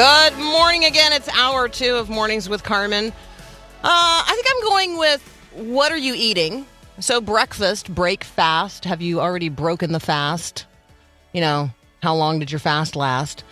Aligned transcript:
Good 0.00 0.38
morning 0.38 0.86
again. 0.86 1.12
It's 1.12 1.28
hour 1.28 1.68
two 1.68 1.96
of 1.96 2.08
Mornings 2.08 2.48
with 2.48 2.62
Carmen. 2.62 3.08
Uh, 3.08 3.12
I 3.84 4.32
think 4.34 4.46
I'm 4.48 4.62
going 4.62 4.96
with 4.96 5.20
what 5.52 5.92
are 5.92 5.98
you 5.98 6.14
eating? 6.16 6.64
So, 7.00 7.20
breakfast, 7.20 7.94
break 7.94 8.24
fast. 8.24 8.86
Have 8.86 9.02
you 9.02 9.20
already 9.20 9.50
broken 9.50 9.92
the 9.92 10.00
fast? 10.00 10.64
You 11.34 11.42
know, 11.42 11.68
how 12.02 12.14
long 12.14 12.38
did 12.38 12.50
your 12.50 12.60
fast 12.60 12.96
last? 12.96 13.44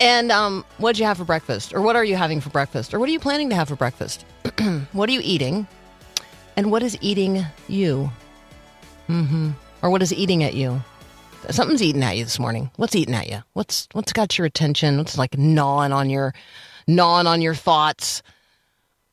And 0.00 0.30
um, 0.30 0.64
what 0.78 0.92
did 0.92 1.00
you 1.00 1.06
have 1.06 1.16
for 1.18 1.24
breakfast? 1.24 1.74
Or 1.74 1.82
what 1.82 1.96
are 1.96 2.04
you 2.04 2.14
having 2.14 2.40
for 2.40 2.50
breakfast? 2.50 2.94
Or 2.94 3.00
what 3.00 3.08
are 3.08 3.12
you 3.12 3.18
planning 3.18 3.50
to 3.50 3.56
have 3.56 3.66
for 3.66 3.74
breakfast? 3.74 4.24
what 4.92 5.08
are 5.08 5.12
you 5.12 5.22
eating? 5.24 5.66
And 6.56 6.70
what 6.70 6.84
is 6.84 6.96
eating 7.00 7.44
you? 7.66 8.12
Mm-hmm. 9.08 9.50
Or 9.82 9.90
what 9.90 10.02
is 10.02 10.14
eating 10.14 10.44
at 10.44 10.54
you? 10.54 10.84
Something's 11.50 11.82
eating 11.82 12.02
at 12.02 12.16
you 12.16 12.24
this 12.24 12.38
morning. 12.38 12.70
What's 12.76 12.96
eating 12.96 13.14
at 13.14 13.28
you? 13.28 13.42
What's 13.52 13.88
what's 13.92 14.12
got 14.12 14.36
your 14.36 14.46
attention? 14.46 14.98
What's 14.98 15.16
like 15.16 15.38
gnawing 15.38 15.92
on 15.92 16.10
your 16.10 16.34
gnawing 16.88 17.26
on 17.26 17.40
your 17.40 17.54
thoughts? 17.54 18.22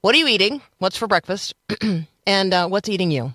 What 0.01 0.15
are 0.15 0.17
you 0.17 0.27
eating? 0.27 0.61
What's 0.79 0.97
for 0.97 1.07
breakfast? 1.07 1.53
and 2.27 2.53
uh, 2.53 2.67
what's 2.67 2.89
eating 2.89 3.11
you? 3.11 3.33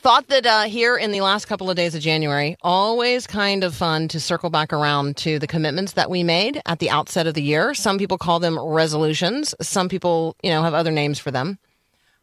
Thought 0.00 0.28
that 0.28 0.46
uh, 0.46 0.62
here 0.62 0.96
in 0.96 1.10
the 1.10 1.22
last 1.22 1.46
couple 1.46 1.70
of 1.70 1.76
days 1.76 1.94
of 1.96 2.00
January, 2.00 2.56
always 2.62 3.26
kind 3.26 3.64
of 3.64 3.74
fun 3.74 4.06
to 4.08 4.20
circle 4.20 4.48
back 4.48 4.72
around 4.72 5.16
to 5.18 5.40
the 5.40 5.48
commitments 5.48 5.94
that 5.94 6.08
we 6.08 6.22
made 6.22 6.62
at 6.66 6.78
the 6.78 6.90
outset 6.90 7.26
of 7.26 7.34
the 7.34 7.42
year. 7.42 7.74
Some 7.74 7.98
people 7.98 8.16
call 8.16 8.38
them 8.38 8.60
resolutions. 8.60 9.56
Some 9.60 9.88
people, 9.88 10.36
you 10.42 10.50
know, 10.50 10.62
have 10.62 10.74
other 10.74 10.92
names 10.92 11.18
for 11.18 11.32
them. 11.32 11.58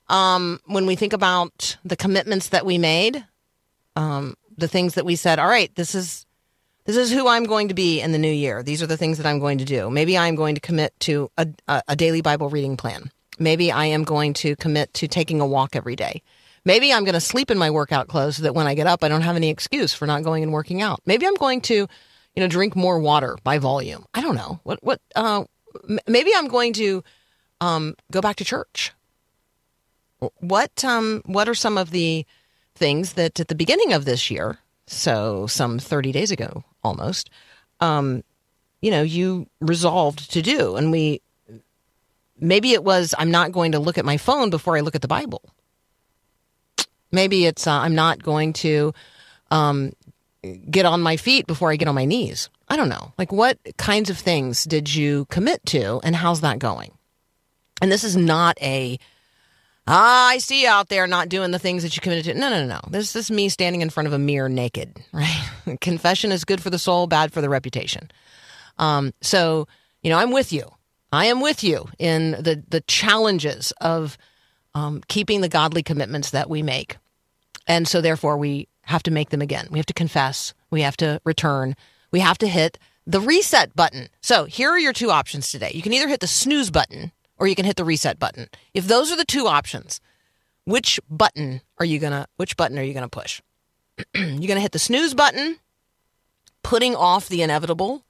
Um, 0.07 0.61
when 0.67 0.85
we 0.85 0.95
think 0.95 1.11
about 1.11 1.77
the 1.83 1.97
commitments 1.97 2.49
that 2.49 2.65
we 2.65 2.77
made, 2.77 3.25
um, 3.95 4.35
the 4.57 4.67
things 4.67 4.95
that 4.95 5.05
we 5.05 5.15
said, 5.15 5.39
all 5.39 5.47
right, 5.47 5.73
this 5.75 5.95
is 5.95 6.25
this 6.85 6.97
is 6.97 7.11
who 7.11 7.27
I'm 7.27 7.45
going 7.45 7.69
to 7.69 7.73
be 7.73 7.99
in 7.99 8.11
the 8.11 8.19
new 8.19 8.31
year. 8.31 8.61
These 8.61 8.83
are 8.83 8.87
the 8.87 8.97
things 8.97 9.17
that 9.17 9.25
I'm 9.25 9.39
going 9.39 9.57
to 9.57 9.65
do. 9.65 9.89
Maybe 9.89 10.17
I'm 10.17 10.35
going 10.35 10.53
to 10.53 10.61
commit 10.61 10.93
to 11.01 11.31
a, 11.35 11.47
a, 11.87 11.95
daily 11.95 12.21
Bible 12.21 12.47
reading 12.47 12.77
plan. 12.77 13.11
Maybe 13.39 13.71
I 13.71 13.85
am 13.85 14.03
going 14.03 14.33
to 14.35 14.55
commit 14.55 14.93
to 14.95 15.07
taking 15.07 15.41
a 15.41 15.47
walk 15.47 15.75
every 15.75 15.95
day. 15.95 16.21
Maybe 16.63 16.93
I'm 16.93 17.03
going 17.03 17.13
to 17.13 17.21
sleep 17.21 17.49
in 17.49 17.57
my 17.57 17.71
workout 17.71 18.07
clothes 18.07 18.37
so 18.37 18.43
that 18.43 18.53
when 18.53 18.67
I 18.67 18.75
get 18.75 18.85
up, 18.85 19.03
I 19.03 19.07
don't 19.07 19.23
have 19.23 19.35
any 19.35 19.49
excuse 19.49 19.95
for 19.95 20.05
not 20.05 20.23
going 20.23 20.43
and 20.43 20.53
working 20.53 20.81
out. 20.83 21.01
Maybe 21.07 21.25
I'm 21.25 21.35
going 21.35 21.61
to, 21.61 21.73
you 21.73 21.87
know, 22.37 22.47
drink 22.47 22.75
more 22.75 22.99
water 22.99 23.35
by 23.43 23.57
volume. 23.57 24.05
I 24.13 24.21
don't 24.21 24.35
know 24.35 24.59
what 24.63 24.83
what. 24.83 25.01
Uh, 25.15 25.45
maybe 26.07 26.31
I'm 26.35 26.47
going 26.47 26.73
to 26.73 27.03
um, 27.61 27.95
go 28.11 28.21
back 28.21 28.35
to 28.37 28.45
church. 28.45 28.93
What 30.37 30.83
um, 30.85 31.23
what 31.25 31.49
are 31.49 31.55
some 31.55 31.77
of 31.77 31.91
the 31.91 32.25
things 32.75 33.13
that 33.13 33.39
at 33.39 33.47
the 33.47 33.55
beginning 33.55 33.93
of 33.93 34.05
this 34.05 34.29
year, 34.29 34.59
so 34.87 35.47
some 35.47 35.79
30 35.79 36.11
days 36.11 36.31
ago 36.31 36.63
almost, 36.83 37.29
um, 37.79 38.23
you 38.81 38.91
know, 38.91 39.01
you 39.01 39.47
resolved 39.59 40.31
to 40.31 40.41
do, 40.41 40.75
and 40.75 40.91
we 40.91 41.21
maybe 42.39 42.73
it 42.73 42.83
was 42.83 43.15
I'm 43.17 43.31
not 43.31 43.51
going 43.51 43.71
to 43.71 43.79
look 43.79 43.97
at 43.97 44.05
my 44.05 44.17
phone 44.17 44.49
before 44.49 44.77
I 44.77 44.81
look 44.81 44.95
at 44.95 45.01
the 45.01 45.07
Bible. 45.07 45.41
Maybe 47.11 47.45
it's 47.45 47.65
uh, 47.65 47.71
I'm 47.71 47.95
not 47.95 48.21
going 48.21 48.53
to 48.53 48.93
um, 49.49 49.93
get 50.69 50.85
on 50.85 51.01
my 51.01 51.17
feet 51.17 51.47
before 51.47 51.71
I 51.71 51.77
get 51.77 51.87
on 51.87 51.95
my 51.95 52.05
knees. 52.05 52.49
I 52.67 52.75
don't 52.75 52.89
know. 52.89 53.13
Like, 53.17 53.31
what 53.31 53.57
kinds 53.77 54.09
of 54.09 54.17
things 54.17 54.63
did 54.63 54.93
you 54.93 55.25
commit 55.25 55.65
to, 55.67 55.99
and 56.03 56.15
how's 56.15 56.41
that 56.41 56.59
going? 56.59 56.91
And 57.81 57.91
this 57.91 58.03
is 58.03 58.15
not 58.15 58.57
a 58.61 58.99
ah, 59.87 60.27
I 60.27 60.37
see 60.39 60.63
you 60.63 60.69
out 60.69 60.89
there 60.89 61.07
not 61.07 61.29
doing 61.29 61.51
the 61.51 61.59
things 61.59 61.83
that 61.83 61.95
you 61.95 62.01
committed 62.01 62.25
to. 62.25 62.33
No, 62.39 62.49
no, 62.49 62.65
no. 62.65 62.79
This 62.89 63.15
is 63.15 63.31
me 63.31 63.49
standing 63.49 63.81
in 63.81 63.89
front 63.89 64.07
of 64.07 64.13
a 64.13 64.19
mirror 64.19 64.49
naked, 64.49 64.97
right? 65.13 65.49
Confession 65.81 66.31
is 66.31 66.45
good 66.45 66.61
for 66.61 66.69
the 66.69 66.79
soul, 66.79 67.07
bad 67.07 67.33
for 67.33 67.41
the 67.41 67.49
reputation. 67.49 68.11
Um, 68.77 69.13
so, 69.21 69.67
you 70.01 70.09
know, 70.09 70.17
I'm 70.17 70.31
with 70.31 70.51
you. 70.51 70.69
I 71.11 71.25
am 71.25 71.39
with 71.39 71.63
you 71.63 71.87
in 71.97 72.31
the 72.31 72.61
the 72.67 72.81
challenges 72.81 73.71
of 73.79 74.17
um, 74.73 75.01
keeping 75.07 75.41
the 75.41 75.47
godly 75.47 75.81
commitments 75.81 76.31
that 76.31 76.49
we 76.49 76.61
make, 76.61 76.97
and 77.67 77.87
so 77.87 78.01
therefore 78.01 78.37
we 78.37 78.67
have 78.81 79.03
to 79.03 79.11
make 79.11 79.29
them 79.29 79.41
again. 79.41 79.67
We 79.71 79.79
have 79.79 79.85
to 79.85 79.93
confess. 79.93 80.53
We 80.71 80.81
have 80.81 80.97
to 80.97 81.21
return. 81.23 81.75
We 82.11 82.19
have 82.19 82.37
to 82.39 82.47
hit 82.47 82.77
the 83.07 83.21
reset 83.21 83.75
button. 83.75 84.09
So 84.21 84.45
here 84.45 84.69
are 84.69 84.79
your 84.79 84.93
two 84.93 85.11
options 85.11 85.51
today. 85.51 85.71
You 85.73 85.81
can 85.81 85.93
either 85.93 86.07
hit 86.07 86.19
the 86.19 86.27
snooze 86.27 86.71
button 86.71 87.11
or 87.37 87.47
you 87.47 87.55
can 87.55 87.65
hit 87.65 87.75
the 87.75 87.85
reset 87.85 88.19
button. 88.19 88.47
If 88.73 88.87
those 88.87 89.11
are 89.11 89.17
the 89.17 89.25
two 89.25 89.47
options, 89.47 89.99
which 90.65 90.99
button 91.09 91.61
are 91.79 91.85
you 91.85 91.99
gonna 91.99 92.27
which 92.37 92.57
button 92.57 92.77
are 92.79 92.83
you 92.83 92.93
gonna 92.93 93.09
push? 93.09 93.41
you're 94.15 94.47
gonna 94.47 94.59
hit 94.59 94.71
the 94.71 94.79
snooze 94.79 95.13
button, 95.13 95.57
putting 96.63 96.95
off 96.95 97.29
the 97.29 97.41
inevitable 97.41 98.03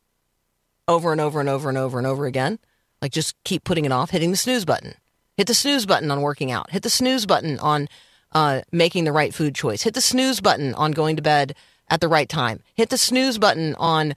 over 0.88 1.12
and 1.12 1.22
over 1.22 1.40
and 1.40 1.50
over 1.50 1.70
and 1.70 1.78
over 1.78 1.98
and 1.98 2.08
over 2.08 2.26
again. 2.26 2.60
Like 3.02 3.12
just 3.12 3.36
keep 3.44 3.64
putting 3.64 3.86
it 3.86 3.92
off, 3.92 4.12
hitting 4.12 4.32
the 4.32 4.38
snooze 4.38 4.66
button. 4.66 4.96
Hit 5.38 5.48
the 5.48 5.54
snooze 5.54 5.86
button 5.86 6.12
on 6.12 6.22
working 6.22 6.52
out. 6.52 6.72
Hit 6.72 6.84
the 6.84 6.90
snooze 6.90 7.26
button 7.26 7.60
on 7.60 7.90
uh, 8.32 8.62
making 8.72 9.04
the 9.04 9.12
right 9.12 9.34
food 9.34 9.54
choice. 9.54 9.82
Hit 9.84 9.94
the 9.94 10.02
snooze 10.02 10.40
button 10.40 10.74
on 10.76 10.92
going 10.92 11.16
to 11.18 11.22
bed 11.22 11.56
at 11.90 12.02
the 12.02 12.08
right 12.08 12.30
time. 12.30 12.62
Hit 12.74 12.90
the 12.90 12.98
snooze 12.98 13.38
button 13.38 13.76
on 13.76 14.14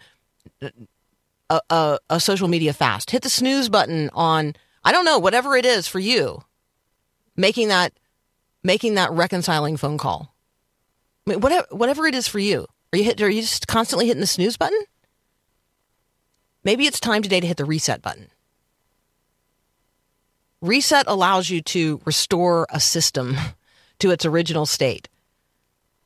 a, 1.50 1.60
a, 1.70 1.98
a 2.08 2.20
social 2.20 2.48
media 2.48 2.72
fast. 2.72 3.10
Hit 3.10 3.22
the 3.22 3.30
snooze 3.30 3.69
button 3.69 4.10
on 4.12 4.54
I 4.84 4.93
don't 4.93 5.05
know 5.05 5.19
whatever 5.19 5.56
it 5.56 5.65
is 5.65 5.87
for 5.89 5.99
you. 5.99 6.43
Making 7.37 7.69
that 7.69 7.93
making 8.62 8.94
that 8.94 9.12
reconciling 9.12 9.77
phone 9.77 9.99
call. 9.99 10.34
I 11.27 11.31
mean, 11.31 11.41
whatever 11.41 11.66
whatever 11.71 12.06
it 12.06 12.15
is 12.15 12.28
for 12.28 12.39
you. 12.39 12.66
Are 12.93 12.97
you 12.99 13.05
hit? 13.05 13.21
Are 13.21 13.31
you 13.31 13.43
just 13.43 13.67
constantly 13.67 14.06
hitting 14.06 14.21
the 14.21 14.27
snooze 14.27 14.56
button? 14.56 14.83
Maybe 16.65 16.87
it's 16.87 17.00
time 17.00 17.22
today 17.22 17.41
to 17.41 17.47
hit 17.47 17.56
the 17.56 17.65
reset 17.65 18.03
button. 18.03 18.31
Reset 20.61 21.06
allows 21.06 21.49
you 21.49 21.62
to 21.62 22.00
restore 22.05 22.67
a 22.71 22.81
system 22.81 23.37
to 24.00 24.11
its 24.11 24.25
original 24.27 24.67
state, 24.67 25.09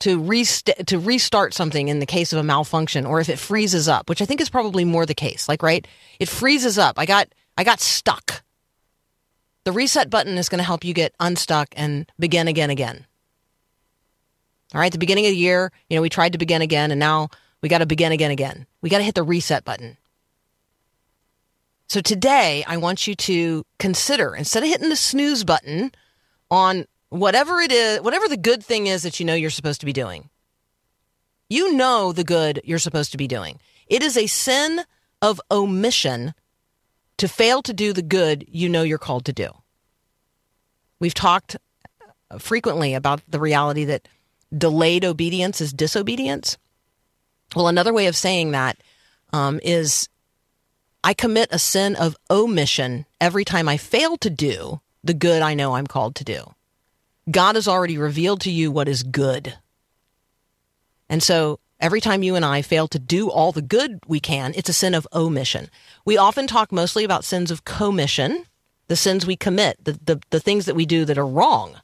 to, 0.00 0.18
rest- 0.20 0.70
to 0.86 0.98
restart 0.98 1.54
something 1.54 1.88
in 1.88 2.00
the 2.00 2.06
case 2.06 2.32
of 2.32 2.38
a 2.38 2.42
malfunction, 2.42 3.06
or 3.06 3.20
if 3.20 3.28
it 3.28 3.38
freezes 3.38 3.88
up, 3.88 4.08
which 4.08 4.20
I 4.20 4.26
think 4.26 4.40
is 4.40 4.50
probably 4.50 4.84
more 4.84 5.06
the 5.06 5.14
case. 5.14 5.48
Like, 5.48 5.62
right, 5.62 5.86
it 6.20 6.28
freezes 6.28 6.78
up. 6.78 6.98
I 6.98 7.06
got 7.06 7.28
I 7.56 7.64
got 7.64 7.80
stuck. 7.80 8.42
The 9.64 9.72
reset 9.72 10.10
button 10.10 10.38
is 10.38 10.48
going 10.48 10.58
to 10.58 10.64
help 10.64 10.84
you 10.84 10.92
get 10.92 11.14
unstuck 11.20 11.68
and 11.76 12.10
begin 12.18 12.48
again 12.48 12.70
again. 12.70 13.06
All 14.74 14.80
right, 14.80 14.90
the 14.90 14.98
beginning 14.98 15.26
of 15.26 15.30
the 15.30 15.36
year, 15.36 15.70
you 15.88 15.96
know, 15.96 16.02
we 16.02 16.08
tried 16.08 16.32
to 16.32 16.38
begin 16.38 16.62
again, 16.62 16.90
and 16.90 16.98
now 16.98 17.28
we 17.60 17.68
got 17.68 17.78
to 17.78 17.86
begin 17.86 18.10
again 18.10 18.30
again. 18.30 18.66
We 18.80 18.90
got 18.90 18.98
to 18.98 19.04
hit 19.04 19.14
the 19.14 19.22
reset 19.22 19.64
button. 19.64 19.98
So 21.88 22.00
today, 22.00 22.64
I 22.66 22.78
want 22.78 23.06
you 23.06 23.14
to 23.14 23.64
consider 23.78 24.34
instead 24.34 24.62
of 24.62 24.68
hitting 24.70 24.88
the 24.88 24.96
snooze 24.96 25.44
button 25.44 25.92
on 26.50 26.86
whatever 27.10 27.60
it 27.60 27.70
is, 27.70 28.00
whatever 28.00 28.28
the 28.28 28.38
good 28.38 28.64
thing 28.64 28.86
is 28.86 29.02
that 29.02 29.20
you 29.20 29.26
know 29.26 29.34
you're 29.34 29.50
supposed 29.50 29.80
to 29.80 29.86
be 29.86 29.92
doing. 29.92 30.30
You 31.50 31.74
know 31.74 32.12
the 32.12 32.24
good 32.24 32.62
you're 32.64 32.78
supposed 32.78 33.12
to 33.12 33.18
be 33.18 33.28
doing. 33.28 33.60
It 33.86 34.02
is 34.02 34.16
a 34.16 34.26
sin 34.26 34.80
of 35.20 35.38
omission 35.50 36.32
to 37.18 37.28
fail 37.28 37.62
to 37.62 37.72
do 37.72 37.92
the 37.92 38.02
good 38.02 38.44
you 38.48 38.68
know 38.68 38.82
you're 38.82 38.98
called 38.98 39.24
to 39.26 39.32
do. 39.32 39.48
We've 40.98 41.14
talked 41.14 41.56
frequently 42.38 42.94
about 42.94 43.22
the 43.28 43.40
reality 43.40 43.84
that 43.84 44.08
delayed 44.56 45.04
obedience 45.04 45.60
is 45.60 45.72
disobedience. 45.72 46.58
Well, 47.54 47.68
another 47.68 47.92
way 47.92 48.06
of 48.06 48.16
saying 48.16 48.52
that 48.52 48.76
um, 49.32 49.60
is 49.62 50.08
I 51.04 51.14
commit 51.14 51.48
a 51.50 51.58
sin 51.58 51.96
of 51.96 52.16
omission 52.30 53.06
every 53.20 53.44
time 53.44 53.68
I 53.68 53.76
fail 53.76 54.16
to 54.18 54.30
do 54.30 54.80
the 55.02 55.14
good 55.14 55.42
I 55.42 55.54
know 55.54 55.74
I'm 55.74 55.86
called 55.86 56.14
to 56.16 56.24
do. 56.24 56.54
God 57.30 57.54
has 57.54 57.68
already 57.68 57.98
revealed 57.98 58.40
to 58.42 58.50
you 58.50 58.70
what 58.70 58.88
is 58.88 59.02
good. 59.02 59.54
And 61.08 61.22
so 61.22 61.60
every 61.82 62.00
time 62.00 62.22
you 62.22 62.36
and 62.36 62.44
I 62.44 62.62
fail 62.62 62.88
to 62.88 62.98
do 62.98 63.28
all 63.28 63.52
the 63.52 63.60
good 63.60 64.00
we 64.06 64.20
can, 64.20 64.54
it's 64.56 64.70
a 64.70 64.72
sin 64.72 64.94
of 64.94 65.06
omission. 65.12 65.68
We 66.06 66.16
often 66.16 66.46
talk 66.46 66.72
mostly 66.72 67.04
about 67.04 67.24
sins 67.24 67.50
of 67.50 67.64
commission, 67.64 68.46
the 68.86 68.96
sins 68.96 69.26
we 69.26 69.36
commit, 69.36 69.84
the, 69.84 69.98
the, 70.04 70.20
the 70.30 70.40
things 70.40 70.64
that 70.66 70.76
we 70.76 70.86
do 70.86 71.04
that 71.04 71.18
are 71.18 71.26
wrong. 71.26 71.80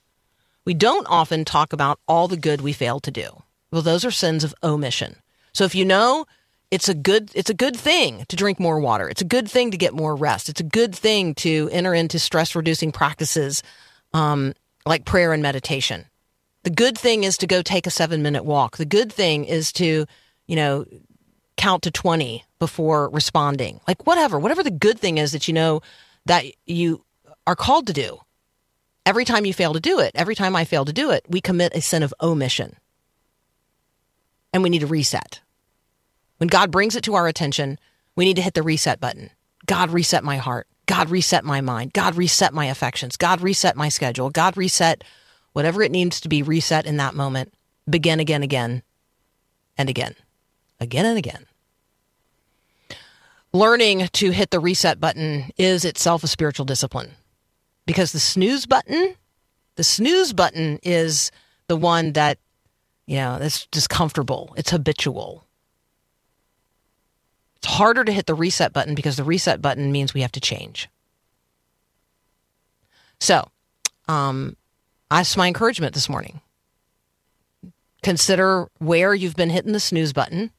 We 0.64 0.72
don't 0.72 1.06
often 1.10 1.44
talk 1.44 1.72
about 1.72 1.98
all 2.06 2.28
the 2.28 2.36
good 2.36 2.60
we 2.60 2.72
fail 2.72 3.00
to 3.00 3.10
do. 3.10 3.42
Well, 3.70 3.82
those 3.82 4.04
are 4.04 4.10
sins 4.10 4.44
of 4.44 4.54
omission. 4.62 5.16
So 5.52 5.64
if 5.64 5.74
you 5.74 5.84
know 5.84 6.26
it's 6.70 6.88
a 6.88 6.94
good 6.94 7.30
it's 7.34 7.50
a 7.50 7.54
good 7.54 7.76
thing 7.76 8.24
to 8.28 8.36
drink 8.36 8.60
more 8.60 8.78
water. 8.78 9.08
It's 9.08 9.22
a 9.22 9.26
good 9.26 9.50
thing 9.50 9.70
to 9.70 9.78
get 9.78 9.94
more 9.94 10.14
rest. 10.14 10.48
It's 10.48 10.60
a 10.60 10.64
good 10.64 10.94
thing 10.94 11.34
to 11.36 11.68
enter 11.72 11.94
into 11.94 12.18
stress 12.18 12.54
reducing 12.54 12.92
practices 12.92 13.62
um, 14.12 14.54
like 14.84 15.04
prayer 15.04 15.32
and 15.32 15.42
meditation. 15.42 16.04
The 16.64 16.70
good 16.70 16.98
thing 16.98 17.24
is 17.24 17.38
to 17.38 17.46
go 17.46 17.62
take 17.62 17.86
a 17.86 17.90
seven 17.90 18.22
minute 18.22 18.44
walk. 18.44 18.76
The 18.76 18.84
good 18.84 19.12
thing 19.12 19.44
is 19.44 19.72
to, 19.74 20.06
you 20.46 20.56
know, 20.56 20.84
count 21.56 21.82
to 21.82 21.90
20 21.90 22.44
before 22.58 23.10
responding. 23.10 23.80
Like 23.86 24.06
whatever, 24.06 24.38
whatever 24.38 24.62
the 24.62 24.70
good 24.70 24.98
thing 24.98 25.18
is 25.18 25.32
that 25.32 25.48
you 25.48 25.54
know 25.54 25.82
that 26.26 26.44
you 26.66 27.04
are 27.46 27.56
called 27.56 27.86
to 27.88 27.92
do. 27.92 28.18
Every 29.06 29.24
time 29.24 29.44
you 29.44 29.54
fail 29.54 29.72
to 29.72 29.80
do 29.80 30.00
it, 30.00 30.12
every 30.14 30.34
time 30.34 30.54
I 30.54 30.64
fail 30.64 30.84
to 30.84 30.92
do 30.92 31.10
it, 31.10 31.24
we 31.28 31.40
commit 31.40 31.74
a 31.74 31.80
sin 31.80 32.02
of 32.02 32.12
omission. 32.20 32.76
And 34.52 34.62
we 34.62 34.70
need 34.70 34.80
to 34.80 34.86
reset. 34.86 35.40
When 36.38 36.48
God 36.48 36.70
brings 36.70 36.96
it 36.96 37.04
to 37.04 37.14
our 37.14 37.26
attention, 37.26 37.78
we 38.16 38.24
need 38.24 38.36
to 38.36 38.42
hit 38.42 38.54
the 38.54 38.62
reset 38.62 39.00
button. 39.00 39.30
God, 39.66 39.90
reset 39.90 40.24
my 40.24 40.36
heart. 40.36 40.66
God, 40.86 41.10
reset 41.10 41.44
my 41.44 41.60
mind. 41.60 41.92
God, 41.92 42.16
reset 42.16 42.54
my 42.54 42.66
affections. 42.66 43.16
God, 43.16 43.40
reset 43.40 43.76
my 43.76 43.88
schedule. 43.88 44.30
God, 44.30 44.56
reset 44.56 45.04
whatever 45.58 45.82
it 45.82 45.90
needs 45.90 46.20
to 46.20 46.28
be 46.28 46.40
reset 46.40 46.86
in 46.86 46.98
that 46.98 47.16
moment. 47.16 47.52
Begin 47.90 48.20
again, 48.20 48.44
again, 48.44 48.80
and 49.76 49.90
again, 49.90 50.14
again 50.78 51.04
and 51.04 51.18
again. 51.18 51.46
Learning 53.52 54.06
to 54.12 54.30
hit 54.30 54.52
the 54.52 54.60
reset 54.60 55.00
button 55.00 55.50
is 55.58 55.84
itself 55.84 56.22
a 56.22 56.28
spiritual 56.28 56.64
discipline 56.64 57.10
because 57.86 58.12
the 58.12 58.20
snooze 58.20 58.66
button, 58.66 59.16
the 59.74 59.82
snooze 59.82 60.32
button 60.32 60.78
is 60.84 61.32
the 61.66 61.76
one 61.76 62.12
that, 62.12 62.38
you 63.08 63.16
know, 63.16 63.40
that's 63.40 63.66
just 63.72 63.90
comfortable. 63.90 64.54
It's 64.56 64.70
habitual. 64.70 65.44
It's 67.56 67.66
harder 67.66 68.04
to 68.04 68.12
hit 68.12 68.26
the 68.26 68.34
reset 68.36 68.72
button 68.72 68.94
because 68.94 69.16
the 69.16 69.24
reset 69.24 69.60
button 69.60 69.90
means 69.90 70.14
we 70.14 70.20
have 70.20 70.30
to 70.30 70.40
change. 70.40 70.88
So, 73.18 73.48
um, 74.06 74.54
that's 75.10 75.36
my 75.36 75.46
encouragement 75.46 75.94
this 75.94 76.08
morning. 76.08 76.40
Consider 78.02 78.68
where 78.78 79.14
you've 79.14 79.36
been 79.36 79.50
hitting 79.50 79.72
the 79.72 79.80
snooze 79.80 80.12
button 80.12 80.50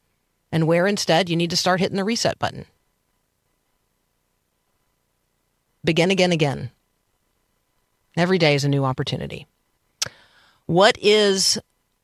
and 0.52 0.68
where 0.68 0.88
instead 0.88 1.30
you 1.30 1.36
need 1.36 1.50
to 1.52 1.58
start 1.58 1.80
hitting 1.80 1.98
the 1.98 2.04
reset 2.04 2.38
button. 2.40 2.66
Begin 5.84 6.12
again, 6.12 6.32
again. 6.32 6.72
Every 8.18 8.38
day 8.38 8.56
is 8.56 8.66
a 8.66 8.70
new 8.70 8.84
opportunity. 8.84 9.48
What 10.66 10.98
is, 11.02 11.58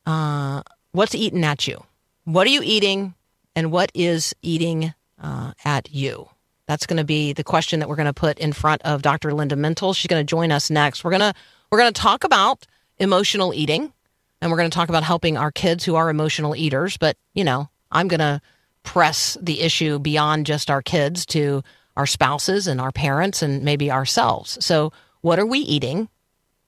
uh, 0.06 0.64
what's 0.92 1.16
eating 1.16 1.44
at 1.44 1.68
you? 1.68 1.84
What 2.24 2.48
are 2.48 2.52
you 2.52 2.62
eating? 2.64 3.16
and 3.56 3.72
what 3.72 3.92
is 3.94 4.36
eating 4.42 4.94
uh, 5.22 5.54
at 5.64 5.92
you? 5.92 6.30
That's 6.68 6.86
going 6.86 6.98
to 6.98 7.04
be 7.04 7.34
the 7.34 7.44
question 7.44 7.80
that 7.80 7.90
we're 7.90 7.96
going 7.96 8.06
to 8.08 8.14
put 8.14 8.38
in 8.40 8.52
front 8.52 8.82
of 8.84 9.02
Dr. 9.02 9.34
Linda 9.34 9.56
Mintle. 9.56 9.96
She's 9.96 10.08
going 10.08 10.26
to 10.26 10.30
join 10.30 10.52
us 10.52 10.70
next. 10.70 11.04
We're 11.04 11.12
going 11.12 11.22
to 11.22 11.34
we're 11.76 11.82
going 11.82 11.94
to 11.94 12.02
talk 12.02 12.24
about 12.24 12.66
emotional 13.00 13.54
eating, 13.54 13.92
and 14.40 14.50
we're 14.50 14.56
going 14.56 14.70
to 14.70 14.74
talk 14.74 14.88
about 14.88 15.04
helping 15.04 15.36
our 15.36 15.52
kids 15.52 15.84
who 15.84 15.96
are 15.96 16.10
emotional 16.10 16.56
eaters. 16.56 16.96
But 16.96 17.18
you 17.34 17.44
know, 17.44 17.68
I'm 17.92 18.08
going 18.08 18.22
to 18.22 18.40
press 18.84 19.38
the 19.42 19.60
issue 19.60 20.00
beyond 20.00 20.46
just 20.46 20.72
our 20.72 20.82
kids 20.82 21.26
to 21.26 21.64
our 21.98 22.06
spouses 22.06 22.68
and 22.68 22.80
our 22.80 22.94
parents 22.94 23.42
and 23.42 23.64
maybe 23.64 23.92
ourselves. 23.92 24.58
So, 24.64 24.94
what 25.20 25.38
are 25.38 25.46
we 25.46 25.60
eating? 25.60 26.08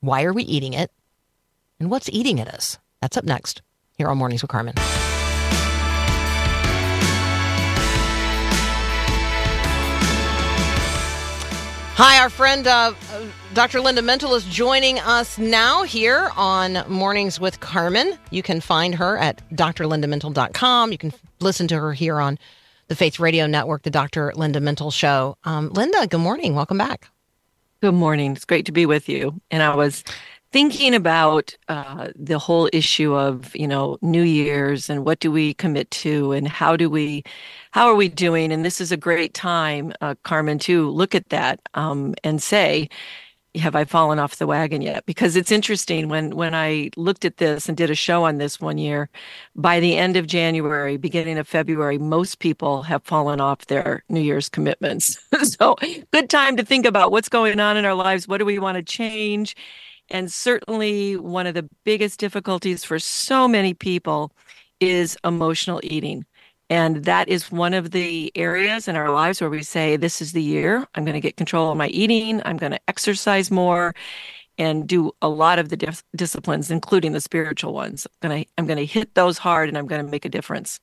Why 0.01 0.25
are 0.25 0.33
we 0.33 0.43
eating 0.43 0.73
it? 0.73 0.91
And 1.79 1.89
what's 1.89 2.09
eating 2.09 2.41
at 2.41 2.49
us? 2.49 2.77
That's 3.01 3.15
up 3.15 3.23
next 3.23 3.61
here 3.97 4.09
on 4.09 4.17
Mornings 4.17 4.41
with 4.41 4.51
Carmen. 4.51 4.73
Hi, 11.95 12.19
our 12.19 12.29
friend 12.29 12.67
uh, 12.67 12.93
Dr. 13.57 13.81
Linda 13.81 14.03
Mintle 14.03 14.37
is 14.37 14.43
joining 14.43 14.99
us 14.99 15.39
now 15.39 15.81
here 15.81 16.29
on 16.37 16.83
Mornings 16.87 17.39
with 17.39 17.59
Carmen. 17.59 18.15
You 18.29 18.43
can 18.43 18.61
find 18.61 18.93
her 18.93 19.17
at 19.17 19.41
drlindamintle.com. 19.49 20.91
You 20.91 20.97
can 20.99 21.11
listen 21.39 21.67
to 21.69 21.79
her 21.79 21.91
here 21.91 22.19
on 22.19 22.37
the 22.87 22.95
Faith 22.95 23.19
Radio 23.19 23.47
Network, 23.47 23.81
the 23.81 23.89
Dr. 23.89 24.31
Linda 24.35 24.59
Mintle 24.59 24.93
Show. 24.93 25.37
Um, 25.43 25.69
Linda, 25.69 26.05
good 26.05 26.19
morning. 26.19 26.53
Welcome 26.53 26.77
back. 26.77 27.09
Good 27.81 27.95
morning. 27.95 28.33
It's 28.33 28.45
great 28.45 28.67
to 28.67 28.71
be 28.71 28.85
with 28.85 29.09
you. 29.09 29.41
And 29.49 29.63
I 29.63 29.75
was 29.75 30.03
thinking 30.51 30.93
about 30.93 31.57
uh, 31.67 32.09
the 32.15 32.37
whole 32.37 32.69
issue 32.71 33.15
of 33.15 33.55
you 33.55 33.67
know 33.67 33.97
new 34.03 34.21
year's 34.21 34.87
and 34.87 35.03
what 35.03 35.19
do 35.19 35.31
we 35.31 35.55
commit 35.55 35.89
to 35.91 36.31
and 36.31 36.47
how 36.47 36.77
do 36.77 36.91
we 36.91 37.23
how 37.71 37.87
are 37.87 37.95
we 37.95 38.07
doing 38.07 38.51
and 38.51 38.63
this 38.63 38.79
is 38.79 38.91
a 38.91 38.97
great 38.97 39.33
time 39.33 39.91
uh, 39.99 40.15
carmen 40.23 40.57
to 40.57 40.89
look 40.91 41.13
at 41.13 41.27
that 41.29 41.59
um, 41.73 42.15
and 42.23 42.41
say 42.41 42.87
have 43.57 43.75
i 43.75 43.85
fallen 43.85 44.19
off 44.19 44.37
the 44.37 44.47
wagon 44.47 44.81
yet? 44.81 45.05
Because 45.05 45.35
it's 45.35 45.51
interesting 45.51 46.09
when 46.09 46.35
when 46.35 46.53
i 46.55 46.89
looked 46.95 47.25
at 47.25 47.37
this 47.37 47.67
and 47.67 47.77
did 47.77 47.89
a 47.89 47.95
show 47.95 48.25
on 48.25 48.37
this 48.37 48.59
one 48.59 48.77
year 48.77 49.09
by 49.55 49.79
the 49.79 49.95
end 49.97 50.17
of 50.17 50.27
january 50.27 50.97
beginning 50.97 51.37
of 51.37 51.47
february 51.47 51.97
most 51.97 52.39
people 52.39 52.83
have 52.83 53.03
fallen 53.03 53.41
off 53.41 53.65
their 53.67 54.03
new 54.09 54.21
year's 54.21 54.49
commitments. 54.49 55.17
So 55.43 55.75
good 56.11 56.29
time 56.29 56.57
to 56.57 56.65
think 56.65 56.85
about 56.85 57.11
what's 57.11 57.29
going 57.29 57.59
on 57.59 57.77
in 57.77 57.85
our 57.85 57.93
lives. 57.93 58.27
What 58.27 58.39
do 58.39 58.45
we 58.45 58.59
want 58.59 58.75
to 58.75 58.83
change? 58.83 59.55
And 60.09 60.31
certainly, 60.31 61.17
one 61.17 61.47
of 61.47 61.53
the 61.53 61.69
biggest 61.83 62.19
difficulties 62.19 62.83
for 62.83 62.99
so 62.99 63.47
many 63.47 63.73
people 63.73 64.31
is 64.79 65.17
emotional 65.23 65.79
eating. 65.83 66.25
And 66.69 67.05
that 67.05 67.29
is 67.29 67.51
one 67.51 67.73
of 67.73 67.91
the 67.91 68.31
areas 68.35 68.87
in 68.87 68.95
our 68.95 69.09
lives 69.09 69.39
where 69.39 69.49
we 69.49 69.63
say, 69.63 69.95
This 69.95 70.21
is 70.21 70.33
the 70.33 70.41
year. 70.41 70.85
I'm 70.95 71.05
going 71.05 71.13
to 71.13 71.21
get 71.21 71.37
control 71.37 71.71
of 71.71 71.77
my 71.77 71.87
eating. 71.87 72.41
I'm 72.45 72.57
going 72.57 72.73
to 72.73 72.79
exercise 72.87 73.49
more 73.49 73.95
and 74.57 74.87
do 74.87 75.11
a 75.21 75.29
lot 75.29 75.59
of 75.59 75.69
the 75.69 75.77
dis- 75.77 76.03
disciplines, 76.15 76.71
including 76.71 77.13
the 77.13 77.21
spiritual 77.21 77.73
ones. 77.73 78.07
I'm 78.21 78.29
going, 78.29 78.43
to, 78.43 78.49
I'm 78.57 78.65
going 78.65 78.79
to 78.79 78.85
hit 78.85 79.13
those 79.13 79.37
hard 79.37 79.69
and 79.69 79.77
I'm 79.77 79.87
going 79.87 80.03
to 80.03 80.11
make 80.11 80.25
a 80.25 80.29
difference. 80.29 80.79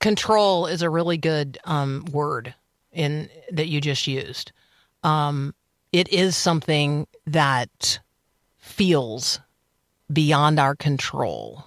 Control 0.00 0.66
is 0.66 0.82
a 0.82 0.90
really 0.90 1.16
good 1.16 1.58
um, 1.64 2.04
word 2.12 2.54
in 2.92 3.30
that 3.52 3.68
you 3.68 3.80
just 3.80 4.06
used. 4.06 4.52
Um, 5.02 5.54
it 5.92 6.08
is 6.12 6.36
something 6.36 7.06
that 7.26 8.00
feels 8.58 9.40
beyond 10.12 10.58
our 10.58 10.74
control 10.74 11.65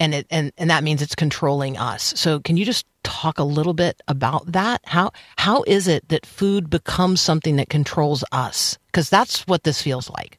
and 0.00 0.14
it 0.14 0.26
and, 0.30 0.52
and 0.58 0.70
that 0.70 0.84
means 0.84 1.02
it's 1.02 1.14
controlling 1.14 1.76
us. 1.76 2.12
So 2.16 2.40
can 2.40 2.56
you 2.56 2.64
just 2.64 2.86
talk 3.02 3.38
a 3.38 3.44
little 3.44 3.74
bit 3.74 4.00
about 4.08 4.52
that? 4.52 4.80
How 4.84 5.12
how 5.36 5.64
is 5.66 5.88
it 5.88 6.08
that 6.08 6.26
food 6.26 6.70
becomes 6.70 7.20
something 7.20 7.56
that 7.56 7.68
controls 7.68 8.24
us? 8.32 8.78
Because 8.86 9.10
that's 9.10 9.46
what 9.46 9.64
this 9.64 9.82
feels 9.82 10.10
like 10.10 10.38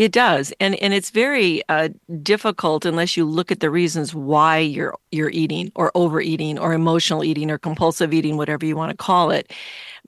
it 0.00 0.12
does, 0.12 0.50
and 0.60 0.76
and 0.76 0.94
it's 0.94 1.10
very 1.10 1.62
uh, 1.68 1.90
difficult 2.22 2.86
unless 2.86 3.18
you 3.18 3.26
look 3.26 3.52
at 3.52 3.60
the 3.60 3.68
reasons 3.68 4.14
why 4.14 4.56
you're 4.56 4.96
you're 5.12 5.28
eating 5.28 5.70
or 5.74 5.92
overeating 5.94 6.58
or 6.58 6.72
emotional 6.72 7.22
eating 7.22 7.50
or 7.50 7.58
compulsive 7.58 8.14
eating, 8.14 8.38
whatever 8.38 8.64
you 8.64 8.76
want 8.76 8.90
to 8.90 8.96
call 8.96 9.30
it. 9.30 9.52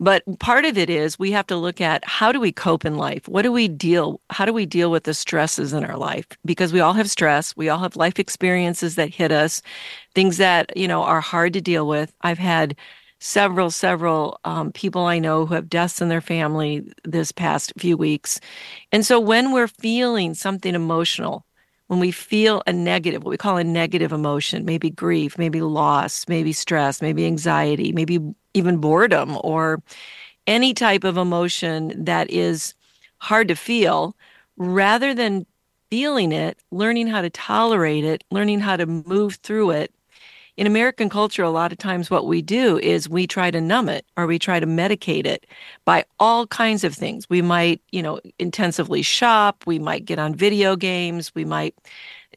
But 0.01 0.23
part 0.39 0.65
of 0.65 0.79
it 0.79 0.89
is 0.89 1.19
we 1.19 1.31
have 1.33 1.47
to 1.49 1.57
look 1.57 1.83
at 1.83 2.03
how 2.07 2.33
do 2.33 2.41
we 2.41 2.53
cope 2.53 2.87
in 2.87 2.97
life? 2.97 3.29
What 3.29 3.43
do 3.43 3.53
we 3.53 3.69
deal? 3.69 4.19
How 4.31 4.47
do 4.47 4.55
we 4.55 4.65
deal 4.65 4.91
with 4.91 5.05
the 5.05 5.13
stresses 5.13 5.75
in 5.75 5.85
our 5.85 5.99
life? 5.99 6.25
Because 6.43 6.73
we 6.73 6.81
all 6.81 6.95
have 6.95 7.11
stress. 7.11 7.55
We 7.55 7.69
all 7.69 7.81
have 7.81 7.95
life 7.95 8.19
experiences 8.19 8.95
that 8.95 9.13
hit 9.13 9.31
us, 9.31 9.61
things 10.15 10.39
that 10.39 10.75
you 10.75 10.89
know 10.89 11.03
are 11.03 11.21
hard 11.21 11.53
to 11.53 11.61
deal 11.61 11.87
with. 11.87 12.15
I've 12.23 12.39
had 12.39 12.77
several, 13.23 13.71
several 13.71 14.41
um, 14.45 14.73
people 14.73 15.07
I 15.07 15.21
know 15.21 15.47
who 15.47 15.55
have 15.55 15.69
deaths 15.69 16.01
in 16.01 16.09
their 16.09 16.21
family 16.21 16.83
this 17.05 17.31
past 17.31 17.73
few 17.79 17.97
weeks. 17.97 18.41
And 18.91 19.07
so 19.07 19.21
when 19.21 19.53
we're 19.53 19.69
feeling 19.69 20.35
something 20.35 20.75
emotional, 20.75 21.47
when 21.87 22.01
we 22.01 22.11
feel 22.11 22.65
a 22.67 22.73
negative, 22.73 23.23
what 23.23 23.31
we 23.31 23.37
call 23.37 23.59
a 23.59 23.65
negative 23.65 24.13
emotion, 24.13 24.65
maybe 24.65 24.91
grief, 24.91 25.39
maybe 25.39 25.61
loss, 25.61 26.27
maybe 26.27 26.53
stress, 26.53 27.01
maybe 27.01 27.25
anxiety, 27.25 27.93
maybe 27.93 28.19
even 28.55 28.79
boredom, 28.79 29.39
or 29.43 29.81
any 30.49 30.75
type 30.75 31.05
of 31.05 31.17
emotion 31.17 32.05
that 32.05 32.29
is 32.29 32.75
hard 33.19 33.47
to 33.47 33.55
feel, 33.55 34.17
rather 34.57 35.15
than 35.15 35.47
feeling 35.91 36.33
it, 36.33 36.59
learning 36.73 37.07
how 37.07 37.21
to 37.21 37.31
tolerate 37.31 38.05
it, 38.05 38.25
learning 38.33 38.59
how 38.59 38.77
to 38.77 38.87
move 38.87 39.37
through 39.37 39.71
it, 39.71 39.95
in 40.63 40.69
American 40.69 41.09
culture, 41.09 41.43
a 41.43 41.51
lot 41.51 41.73
of 41.73 41.79
times 41.79 42.09
what 42.09 42.29
we 42.29 42.41
do 42.41 42.79
is 42.79 43.09
we 43.09 43.27
try 43.27 43.51
to 43.51 43.61
numb 43.61 43.89
it 43.89 44.07
or 44.17 44.29
we 44.29 44.39
try 44.39 44.61
to 44.61 44.67
medicate 44.67 45.27
it 45.27 45.45
by 45.85 46.05
all 46.21 46.47
kinds 46.47 46.85
of 46.85 46.95
things. 46.95 47.29
We 47.29 47.43
might, 47.43 47.83
you 47.91 48.01
know, 48.01 48.21
intensively 48.39 49.03
shop, 49.03 49.65
we 49.67 49.81
might 49.81 50.05
get 50.05 50.21
on 50.21 50.37
video 50.37 50.77
games, 50.77 51.33
we 51.35 51.45
might 51.45 51.75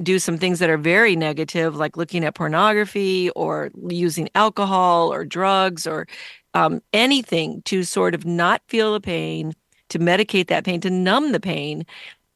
do 0.02 0.18
some 0.18 0.40
things 0.40 0.58
that 0.58 0.72
are 0.72 0.78
very 0.80 1.16
negative, 1.16 1.76
like 1.76 1.98
looking 1.98 2.26
at 2.26 2.34
pornography 2.34 3.30
or 3.36 3.70
using 3.90 4.28
alcohol 4.34 5.14
or 5.14 5.24
drugs 5.24 5.86
or 5.86 6.08
um, 6.56 6.82
anything 6.94 7.62
to 7.66 7.84
sort 7.84 8.16
of 8.16 8.26
not 8.26 8.64
feel 8.68 8.94
the 8.94 9.02
pain, 9.02 9.54
to 9.90 10.00
medicate 10.00 10.48
that 10.48 10.66
pain, 10.66 10.82
to 10.82 10.90
numb 10.90 11.32
the 11.32 11.40
pain, 11.40 11.86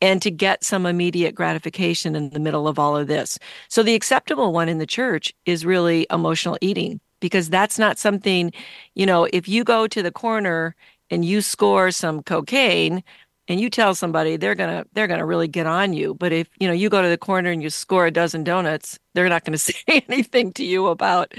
and 0.02 0.22
to 0.22 0.32
get 0.32 0.64
some 0.64 0.86
immediate 0.86 1.36
gratification 1.36 2.16
in 2.16 2.30
the 2.30 2.40
middle 2.40 2.68
of 2.68 2.80
all 2.80 2.96
of 2.96 3.08
this. 3.08 3.38
So 3.68 3.84
the 3.84 3.96
acceptable 3.96 4.54
one 4.54 4.70
in 4.70 4.78
the 4.78 4.86
church 4.86 5.34
is 5.46 5.66
really 5.66 6.08
emotional 6.10 6.58
eating 6.62 7.02
because 7.20 7.50
that's 7.50 7.78
not 7.78 8.00
something, 8.00 8.54
you 8.96 9.06
know, 9.06 9.28
if 9.34 9.48
you 9.48 9.64
go 9.64 9.88
to 9.88 10.02
the 10.02 10.12
corner 10.12 10.76
and 11.10 11.26
you 11.26 11.42
score 11.42 11.92
some 11.92 12.24
cocaine, 12.24 13.04
and 13.50 13.60
you 13.60 13.70
tell 13.70 13.96
somebody 13.96 14.38
they're 14.38 14.56
gonna 14.56 14.86
they're 14.94 15.08
gonna 15.08 15.26
really 15.26 15.48
get 15.48 15.66
on 15.66 15.92
you. 15.92 16.14
But 16.14 16.32
if 16.32 16.48
you 16.60 16.68
know 16.68 16.74
you 16.74 16.88
go 16.88 17.02
to 17.02 17.10
the 17.10 17.18
corner 17.18 17.50
and 17.50 17.62
you 17.62 17.70
score 17.70 18.06
a 18.06 18.12
dozen 18.12 18.44
donuts 18.44 19.00
they're 19.16 19.28
not 19.28 19.44
going 19.44 19.54
to 19.58 19.58
say 19.58 19.74
anything 19.88 20.54
to 20.54 20.64
you 20.64 20.88
about 20.88 21.34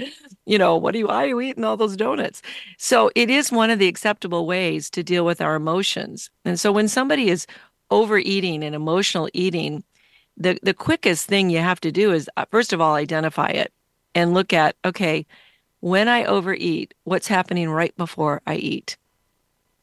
you 0.45 0.57
know 0.57 0.75
what 0.75 0.93
are 0.93 0.99
you 0.99 1.07
why 1.07 1.23
are 1.23 1.27
you 1.27 1.41
eating 1.41 1.63
all 1.63 1.77
those 1.77 1.95
donuts? 1.95 2.41
So 2.77 3.09
it 3.15 3.29
is 3.29 3.51
one 3.51 3.69
of 3.71 3.79
the 3.79 3.87
acceptable 3.87 4.45
ways 4.45 4.89
to 4.91 5.03
deal 5.03 5.25
with 5.25 5.41
our 5.41 5.55
emotions. 5.55 6.29
And 6.45 6.59
so 6.59 6.71
when 6.71 6.89
somebody 6.89 7.29
is 7.29 7.47
overeating 7.91 8.63
and 8.63 8.75
emotional 8.75 9.29
eating 9.33 9.83
the 10.37 10.57
the 10.63 10.73
quickest 10.73 11.27
thing 11.27 11.49
you 11.49 11.59
have 11.59 11.81
to 11.81 11.91
do 11.91 12.11
is 12.13 12.29
uh, 12.37 12.45
first 12.51 12.73
of 12.73 12.81
all 12.81 12.95
identify 12.95 13.49
it 13.49 13.73
and 14.15 14.33
look 14.33 14.53
at 14.53 14.75
okay 14.85 15.25
when 15.81 16.07
i 16.07 16.23
overeat 16.25 16.93
what's 17.05 17.27
happening 17.27 17.69
right 17.69 17.95
before 17.97 18.41
i 18.47 18.55
eat 18.55 18.97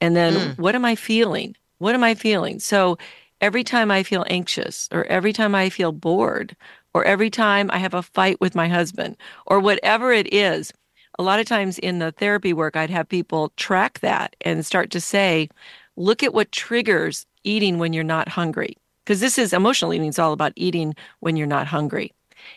and 0.00 0.16
then 0.16 0.34
Mm. 0.36 0.56
what 0.56 0.74
am 0.74 0.84
i 0.84 0.94
feeling 0.94 1.54
what 1.78 1.94
am 1.94 2.02
I 2.02 2.14
feeling? 2.14 2.58
So 2.58 2.98
every 3.40 3.62
time 3.62 3.90
I 3.90 4.02
feel 4.02 4.24
anxious, 4.28 4.88
or 4.92 5.04
every 5.06 5.32
time 5.32 5.54
I 5.54 5.70
feel 5.70 5.92
bored, 5.92 6.56
or 6.94 7.04
every 7.04 7.30
time 7.30 7.70
I 7.72 7.78
have 7.78 7.94
a 7.94 8.02
fight 8.02 8.40
with 8.40 8.56
my 8.56 8.68
husband, 8.68 9.16
or 9.46 9.60
whatever 9.60 10.12
it 10.12 10.32
is, 10.34 10.72
a 11.20 11.22
lot 11.22 11.40
of 11.40 11.46
times 11.46 11.78
in 11.78 12.00
the 12.00 12.12
therapy 12.12 12.52
work, 12.52 12.76
I'd 12.76 12.90
have 12.90 13.08
people 13.08 13.52
track 13.56 14.00
that 14.00 14.34
and 14.40 14.66
start 14.66 14.90
to 14.90 15.00
say, 15.00 15.48
look 15.96 16.22
at 16.24 16.34
what 16.34 16.50
triggers 16.52 17.26
eating 17.44 17.78
when 17.78 17.92
you're 17.92 18.04
not 18.04 18.28
hungry. 18.28 18.76
Because 19.04 19.20
this 19.20 19.38
is 19.38 19.52
emotional 19.52 19.94
eating, 19.94 20.08
it's 20.08 20.18
all 20.18 20.32
about 20.32 20.52
eating 20.56 20.94
when 21.20 21.36
you're 21.36 21.46
not 21.46 21.66
hungry. 21.66 22.12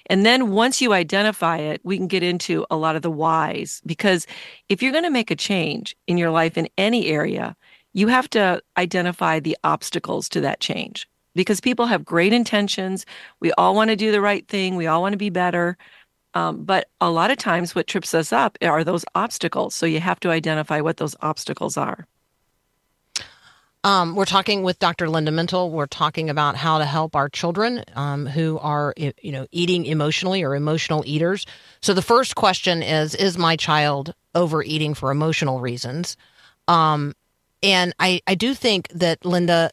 And 0.07 0.25
then 0.25 0.51
once 0.51 0.81
you 0.81 0.93
identify 0.93 1.57
it, 1.57 1.81
we 1.83 1.97
can 1.97 2.07
get 2.07 2.23
into 2.23 2.65
a 2.69 2.75
lot 2.75 2.95
of 2.95 3.01
the 3.01 3.11
whys. 3.11 3.81
Because 3.85 4.27
if 4.69 4.81
you're 4.81 4.91
going 4.91 5.03
to 5.03 5.09
make 5.09 5.31
a 5.31 5.35
change 5.35 5.95
in 6.07 6.17
your 6.17 6.29
life 6.29 6.57
in 6.57 6.69
any 6.77 7.07
area, 7.07 7.55
you 7.93 8.07
have 8.07 8.29
to 8.31 8.61
identify 8.77 9.39
the 9.39 9.57
obstacles 9.63 10.29
to 10.29 10.41
that 10.41 10.59
change 10.59 11.07
because 11.35 11.61
people 11.61 11.85
have 11.85 12.05
great 12.05 12.33
intentions. 12.33 13.05
We 13.39 13.51
all 13.53 13.75
want 13.75 13.89
to 13.89 13.95
do 13.95 14.11
the 14.11 14.21
right 14.21 14.47
thing, 14.47 14.75
we 14.75 14.87
all 14.87 15.01
want 15.01 15.13
to 15.13 15.17
be 15.17 15.29
better. 15.29 15.77
Um, 16.33 16.63
but 16.63 16.87
a 17.01 17.11
lot 17.11 17.29
of 17.29 17.37
times, 17.37 17.75
what 17.75 17.87
trips 17.87 18.13
us 18.13 18.31
up 18.31 18.57
are 18.61 18.85
those 18.85 19.03
obstacles. 19.15 19.75
So 19.75 19.85
you 19.85 19.99
have 19.99 20.19
to 20.21 20.29
identify 20.29 20.79
what 20.79 20.95
those 20.95 21.15
obstacles 21.21 21.75
are. 21.75 22.07
Um, 23.83 24.15
we're 24.15 24.25
talking 24.25 24.61
with 24.61 24.77
Dr. 24.77 25.09
Linda 25.09 25.31
Mintle. 25.31 25.71
We're 25.71 25.87
talking 25.87 26.29
about 26.29 26.55
how 26.55 26.77
to 26.77 26.85
help 26.85 27.15
our 27.15 27.29
children 27.29 27.83
um, 27.95 28.27
who 28.27 28.59
are, 28.59 28.93
you 28.97 29.31
know, 29.31 29.47
eating 29.51 29.85
emotionally 29.85 30.43
or 30.43 30.55
emotional 30.55 31.03
eaters. 31.05 31.47
So 31.81 31.93
the 31.95 32.03
first 32.03 32.35
question 32.35 32.83
is: 32.83 33.15
Is 33.15 33.37
my 33.37 33.55
child 33.55 34.13
overeating 34.35 34.93
for 34.93 35.09
emotional 35.09 35.59
reasons? 35.59 36.15
Um, 36.67 37.15
and 37.63 37.93
I, 37.99 38.21
I 38.27 38.35
do 38.35 38.53
think 38.53 38.87
that 38.89 39.25
Linda, 39.25 39.71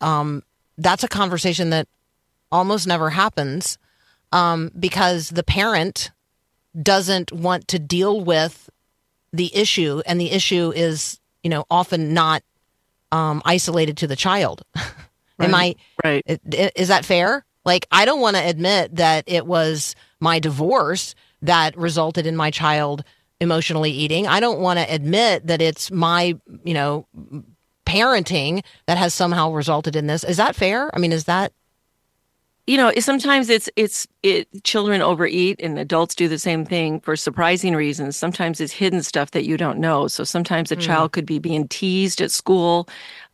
um, 0.00 0.42
that's 0.76 1.04
a 1.04 1.08
conversation 1.08 1.70
that 1.70 1.86
almost 2.50 2.86
never 2.86 3.10
happens 3.10 3.78
um, 4.32 4.72
because 4.78 5.30
the 5.30 5.42
parent 5.44 6.10
doesn't 6.80 7.32
want 7.32 7.68
to 7.68 7.78
deal 7.78 8.20
with 8.20 8.68
the 9.32 9.54
issue, 9.54 10.02
and 10.04 10.20
the 10.20 10.32
issue 10.32 10.72
is, 10.74 11.20
you 11.44 11.50
know, 11.50 11.64
often 11.70 12.12
not 12.12 12.42
um, 13.12 13.42
isolated 13.44 13.96
to 13.98 14.06
the 14.06 14.16
child. 14.16 14.62
Am 15.38 15.54
I? 15.54 15.74
Right. 16.02 16.24
Is 16.74 16.88
that 16.88 17.04
fair? 17.04 17.44
Like, 17.64 17.86
I 17.90 18.04
don't 18.04 18.20
want 18.20 18.36
to 18.36 18.48
admit 18.48 18.96
that 18.96 19.24
it 19.26 19.46
was 19.46 19.94
my 20.20 20.38
divorce 20.38 21.14
that 21.42 21.76
resulted 21.76 22.26
in 22.26 22.36
my 22.36 22.50
child 22.50 23.04
emotionally 23.40 23.90
eating. 23.90 24.26
I 24.26 24.40
don't 24.40 24.60
want 24.60 24.78
to 24.78 24.92
admit 24.92 25.46
that 25.48 25.60
it's 25.60 25.90
my, 25.90 26.38
you 26.64 26.74
know, 26.74 27.06
parenting 27.84 28.64
that 28.86 28.98
has 28.98 29.12
somehow 29.12 29.50
resulted 29.52 29.94
in 29.94 30.06
this. 30.06 30.24
Is 30.24 30.38
that 30.38 30.56
fair? 30.56 30.94
I 30.94 30.98
mean, 30.98 31.12
is 31.12 31.24
that 31.24 31.52
you 32.66 32.76
know 32.76 32.92
sometimes 32.98 33.48
it's 33.48 33.68
it's 33.76 34.08
it 34.22 34.48
children 34.64 35.00
overeat 35.00 35.60
and 35.60 35.78
adults 35.78 36.14
do 36.14 36.28
the 36.28 36.38
same 36.38 36.64
thing 36.64 37.00
for 37.00 37.16
surprising 37.16 37.74
reasons. 37.74 38.16
Sometimes 38.16 38.60
it's 38.60 38.72
hidden 38.72 39.02
stuff 39.02 39.30
that 39.32 39.44
you 39.44 39.56
don't 39.56 39.78
know. 39.78 40.08
So 40.08 40.24
sometimes 40.24 40.72
a 40.72 40.76
child 40.76 41.12
could 41.12 41.26
be 41.26 41.38
being 41.38 41.68
teased 41.68 42.20
at 42.20 42.32
school. 42.32 42.88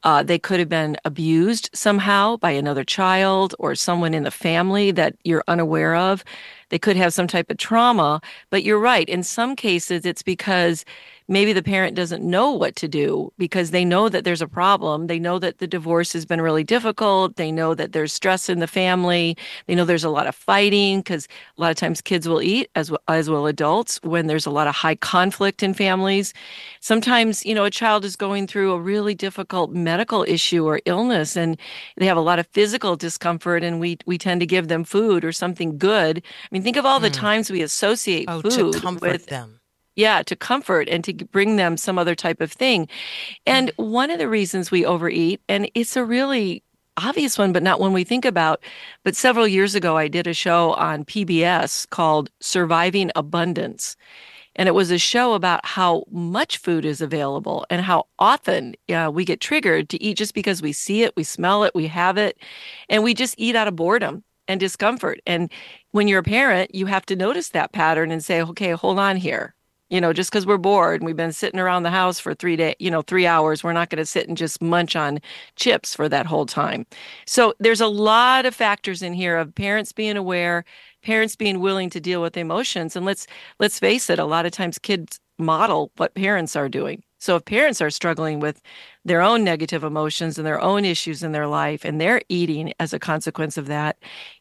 Uh, 0.05 0.23
they 0.23 0.39
could 0.39 0.59
have 0.59 0.69
been 0.69 0.97
abused 1.05 1.71
somehow 1.73 2.37
by 2.37 2.51
another 2.51 2.85
child 2.85 3.55
or 3.59 3.75
someone 3.75 4.15
in 4.15 4.25
the 4.25 4.31
family 4.31 4.91
that 4.91 5.15
you're 5.25 5.45
unaware 5.49 5.95
of 5.95 6.25
they 6.73 6.79
could 6.79 6.97
have 6.97 7.14
some 7.14 7.29
type 7.29 7.50
of 7.52 7.59
trauma 7.59 8.21
but 8.50 8.64
you're 8.64 8.81
right 8.81 9.09
in 9.09 9.23
some 9.23 9.55
cases 9.55 10.05
it's 10.05 10.25
because 10.25 10.85
maybe 11.29 11.52
the 11.52 11.62
parent 11.62 11.97
doesn't 11.97 12.23
know 12.23 12.50
what 12.52 12.76
to 12.76 12.88
do 12.88 13.33
because 13.38 13.71
they 13.71 13.85
know 13.85 14.09
that 14.09 14.25
there's 14.25 14.43
a 14.43 14.49
problem. 14.49 15.07
They 15.07 15.19
know 15.19 15.38
that 15.38 15.59
the 15.59 15.67
divorce 15.67 16.12
has 16.12 16.26
been 16.26 16.41
really 16.41 16.64
difficult. 16.64 17.37
They 17.37 17.52
know 17.52 17.75
that 17.75 17.93
there's 17.93 18.12
stress 18.12 18.49
in 18.49 18.59
the 18.59 18.67
family. 18.67 19.37
They 19.67 19.75
know 19.75 19.85
there's 19.85 20.05
a 20.05 20.11
lot 20.11 20.26
of 20.26 20.35
fighting 20.35 20.99
because 21.00 21.29
a 21.57 21.61
lot 21.61 21.71
of 21.71 21.76
times 21.76 22.00
kids 22.00 22.29
will 22.29 22.43
eat 22.43 22.71
as 22.75 22.91
well, 22.91 23.00
as 23.09 23.31
will 23.31 23.47
adults 23.47 23.99
when 24.02 24.26
there's 24.26 24.47
a 24.47 24.50
lot 24.50 24.67
of 24.67 24.75
high 24.75 24.95
conflict 24.95 25.62
in 25.62 25.75
families. 25.75 26.35
Sometimes, 26.81 27.45
you 27.47 27.55
know, 27.55 27.64
a 27.64 27.71
child 27.71 28.05
is 28.05 28.17
going 28.17 28.47
through 28.47 28.73
a 28.73 28.81
really 28.81 29.14
difficult 29.14 29.71
medical 29.73 30.25
issue 30.29 30.67
or 30.67 30.81
illness 30.85 31.37
and 31.37 31.57
they 31.97 32.07
have 32.07 32.17
a 32.17 32.21
lot 32.21 32.38
of 32.38 32.47
physical 32.49 32.97
discomfort 32.97 33.62
and 33.62 33.81
we 33.81 33.97
we 34.07 34.19
tend 34.19 34.41
to 34.41 34.47
give 34.47 34.69
them 34.69 34.85
food 34.85 35.25
or 35.25 35.33
something 35.33 35.79
good. 35.79 36.19
I 36.19 36.49
mean, 36.50 36.62
think 36.62 36.76
of 36.76 36.87
all 36.87 37.00
the 37.00 37.11
times 37.11 37.50
we 37.50 37.62
associate 37.62 38.26
oh 38.28 38.40
food 38.40 38.73
to 38.73 38.81
comfort 38.81 39.12
with 39.12 39.26
them? 39.26 39.61
yeah 39.97 40.23
to 40.23 40.35
comfort 40.35 40.88
and 40.88 41.04
to 41.04 41.12
bring 41.12 41.57
them 41.57 41.76
some 41.76 41.99
other 41.99 42.14
type 42.14 42.40
of 42.40 42.50
thing. 42.52 42.88
And 43.47 43.71
one 43.76 44.11
of 44.11 44.19
the 44.19 44.28
reasons 44.28 44.71
we 44.71 44.85
overeat 44.85 45.40
and 45.49 45.71
it's 45.75 45.97
a 45.97 46.04
really 46.04 46.62
obvious 46.99 47.38
one 47.38 47.52
but 47.52 47.62
not 47.62 47.81
one 47.81 47.92
we 47.92 48.04
think 48.04 48.25
about 48.25 48.62
but 49.02 49.16
several 49.16 49.49
years 49.49 49.75
ago 49.75 49.97
i 49.97 50.07
did 50.09 50.26
a 50.26 50.35
show 50.35 50.75
on 50.75 51.07
pbs 51.07 51.88
called 51.90 52.31
surviving 52.40 53.11
abundance. 53.16 53.97
And 54.54 54.69
it 54.69 54.73
was 54.73 54.90
a 54.90 54.99
show 54.99 55.33
about 55.33 55.64
how 55.64 56.04
much 56.11 56.59
food 56.59 56.85
is 56.85 57.00
available 57.00 57.64
and 57.71 57.81
how 57.81 58.04
often 58.19 58.75
uh, 58.90 59.11
we 59.11 59.25
get 59.25 59.40
triggered 59.40 59.88
to 59.88 60.02
eat 60.02 60.19
just 60.19 60.35
because 60.35 60.61
we 60.61 60.75
see 60.75 61.04
it, 61.04 61.14
we 61.16 61.25
smell 61.25 61.64
it, 61.64 61.75
we 61.75 61.87
have 61.87 62.19
it, 62.19 62.37
and 62.90 63.02
we 63.02 63.14
just 63.14 63.35
eat 63.38 63.57
out 63.57 63.66
of 63.66 63.76
boredom 63.76 64.23
and 64.49 64.61
discomfort. 64.61 65.21
And 65.27 65.51
when 65.93 66.09
you're 66.09 66.21
a 66.21 66.25
parent, 66.25 66.75
you 66.75 66.87
have 66.87 67.07
to 67.07 67.17
notice 67.17 67.51
that 67.51 67.73
pattern 67.73 68.11
and 68.11 68.25
say, 68.25 68.43
okay, 68.43 68.71
hold 68.73 68.99
on 68.99 69.17
here. 69.17 69.55
You 69.91 70.01
know, 70.01 70.15
just 70.15 70.31
because 70.31 70.47
we're 70.47 70.57
bored 70.57 71.03
and 71.03 71.07
we've 71.07 71.17
been 71.17 71.33
sitting 71.33 71.61
around 71.61 71.83
the 71.83 71.91
house 71.91 72.19
for 72.19 72.33
three 72.35 72.57
days, 72.57 72.77
you 72.79 72.91
know, 72.91 73.03
three 73.03 73.27
hours, 73.27 73.63
we're 73.63 73.75
not 73.75 73.91
going 73.91 73.99
to 73.99 74.07
sit 74.07 74.27
and 74.27 74.39
just 74.39 74.63
munch 74.63 74.97
on 74.97 75.21
chips 75.57 75.95
for 75.95 76.09
that 76.09 76.25
whole 76.25 76.47
time. 76.47 76.87
So 77.27 77.53
there's 77.61 77.83
a 77.83 77.89
lot 77.89 78.47
of 78.47 78.55
factors 78.55 79.03
in 79.03 79.13
here 79.13 79.37
of 79.37 79.55
parents 79.55 79.93
being 79.93 80.17
aware, 80.17 80.65
parents 81.03 81.37
being 81.37 81.61
willing 81.61 81.91
to 81.91 82.01
deal 82.01 82.23
with 82.23 82.39
emotions. 82.39 82.97
And 82.97 83.05
let's 83.05 83.27
let's 83.59 83.79
face 83.79 84.09
it, 84.09 84.19
a 84.19 84.25
lot 84.25 84.47
of 84.47 84.53
times 84.53 84.79
kids 84.79 85.21
model 85.39 85.93
what 85.97 86.15
parents 86.15 86.57
are 86.57 86.71
doing. 86.71 87.03
So 87.19 87.37
if 87.37 87.45
parents 87.45 87.81
are 87.83 87.91
struggling 87.91 88.41
with 88.41 88.63
their 89.05 89.23
own 89.23 89.45
negative 89.45 89.85
emotions 89.85 90.39
and 90.39 90.47
their 90.47 90.61
own 90.61 90.85
issues 90.85 91.23
in 91.23 91.33
their 91.33 91.47
life 91.47 91.85
and 91.85 92.01
they're 92.01 92.23
eating 92.29 92.73
as 92.79 92.93
a 92.93 92.99
consequence 92.99 93.57
of 93.57 93.67
that, 93.67 93.97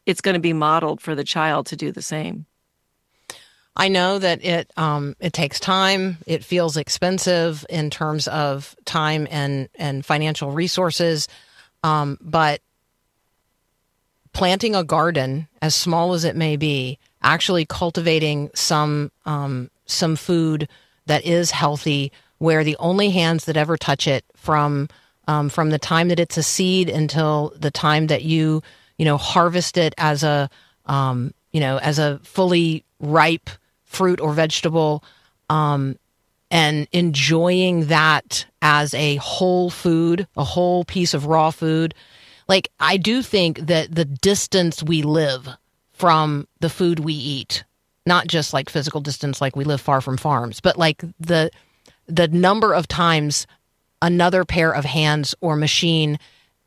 it's 0.06 0.20
going 0.20 0.34
to 0.34 0.40
be 0.40 0.52
modeled 0.52 1.00
for 1.00 1.14
the 1.14 1.24
child 1.24 1.66
to 1.66 1.76
do 1.76 1.90
the 1.90 2.02
same. 2.02 2.46
I 3.74 3.88
know 3.88 4.18
that 4.18 4.44
it 4.44 4.70
um, 4.76 5.16
it 5.18 5.32
takes 5.32 5.58
time. 5.58 6.18
It 6.26 6.44
feels 6.44 6.76
expensive 6.76 7.64
in 7.70 7.88
terms 7.88 8.28
of 8.28 8.76
time 8.84 9.26
and 9.30 9.68
and 9.76 10.04
financial 10.04 10.50
resources, 10.50 11.26
um, 11.82 12.18
but 12.20 12.60
planting 14.34 14.74
a 14.74 14.84
garden, 14.84 15.48
as 15.62 15.74
small 15.74 16.12
as 16.12 16.24
it 16.24 16.36
may 16.36 16.56
be, 16.56 16.98
actually 17.22 17.64
cultivating 17.64 18.50
some 18.54 19.10
um, 19.24 19.70
some 19.86 20.16
food 20.16 20.68
that 21.06 21.24
is 21.24 21.50
healthy, 21.50 22.12
where 22.42 22.64
the 22.64 22.76
only 22.78 23.10
hands 23.10 23.44
that 23.44 23.56
ever 23.56 23.76
touch 23.76 24.06
it 24.06 24.24
from 24.34 24.88
um, 25.28 25.48
from 25.48 25.70
the 25.70 25.78
time 25.78 26.08
that 26.08 26.18
it's 26.18 26.36
a 26.36 26.42
seed 26.42 26.88
until 26.90 27.52
the 27.56 27.70
time 27.70 28.08
that 28.08 28.22
you 28.22 28.62
you 28.98 29.04
know 29.04 29.16
harvest 29.16 29.76
it 29.76 29.94
as 29.98 30.22
a 30.22 30.50
um, 30.86 31.32
you 31.52 31.60
know 31.60 31.78
as 31.78 31.98
a 31.98 32.18
fully 32.22 32.84
ripe 33.00 33.50
fruit 33.84 34.20
or 34.20 34.32
vegetable 34.32 35.04
um, 35.48 35.96
and 36.50 36.88
enjoying 36.92 37.86
that 37.86 38.44
as 38.60 38.94
a 38.94 39.16
whole 39.16 39.70
food 39.70 40.26
a 40.36 40.44
whole 40.44 40.84
piece 40.84 41.14
of 41.14 41.26
raw 41.26 41.50
food 41.50 41.94
like 42.48 42.68
i 42.80 42.96
do 42.96 43.22
think 43.22 43.58
that 43.60 43.94
the 43.94 44.04
distance 44.04 44.82
we 44.82 45.02
live 45.02 45.48
from 46.02 46.48
the 46.58 46.68
food 46.68 46.98
we 46.98 47.12
eat. 47.12 47.62
Not 48.06 48.26
just 48.26 48.52
like 48.52 48.68
physical 48.68 49.00
distance, 49.00 49.40
like 49.40 49.54
we 49.54 49.62
live 49.62 49.80
far 49.80 50.00
from 50.00 50.16
farms, 50.16 50.60
but 50.60 50.76
like 50.76 51.04
the 51.20 51.48
the 52.06 52.28
number 52.28 52.74
of 52.74 52.88
times 52.88 53.46
another 54.00 54.44
pair 54.44 54.74
of 54.74 54.84
hands 54.84 55.34
or 55.40 55.56
machine 55.56 56.18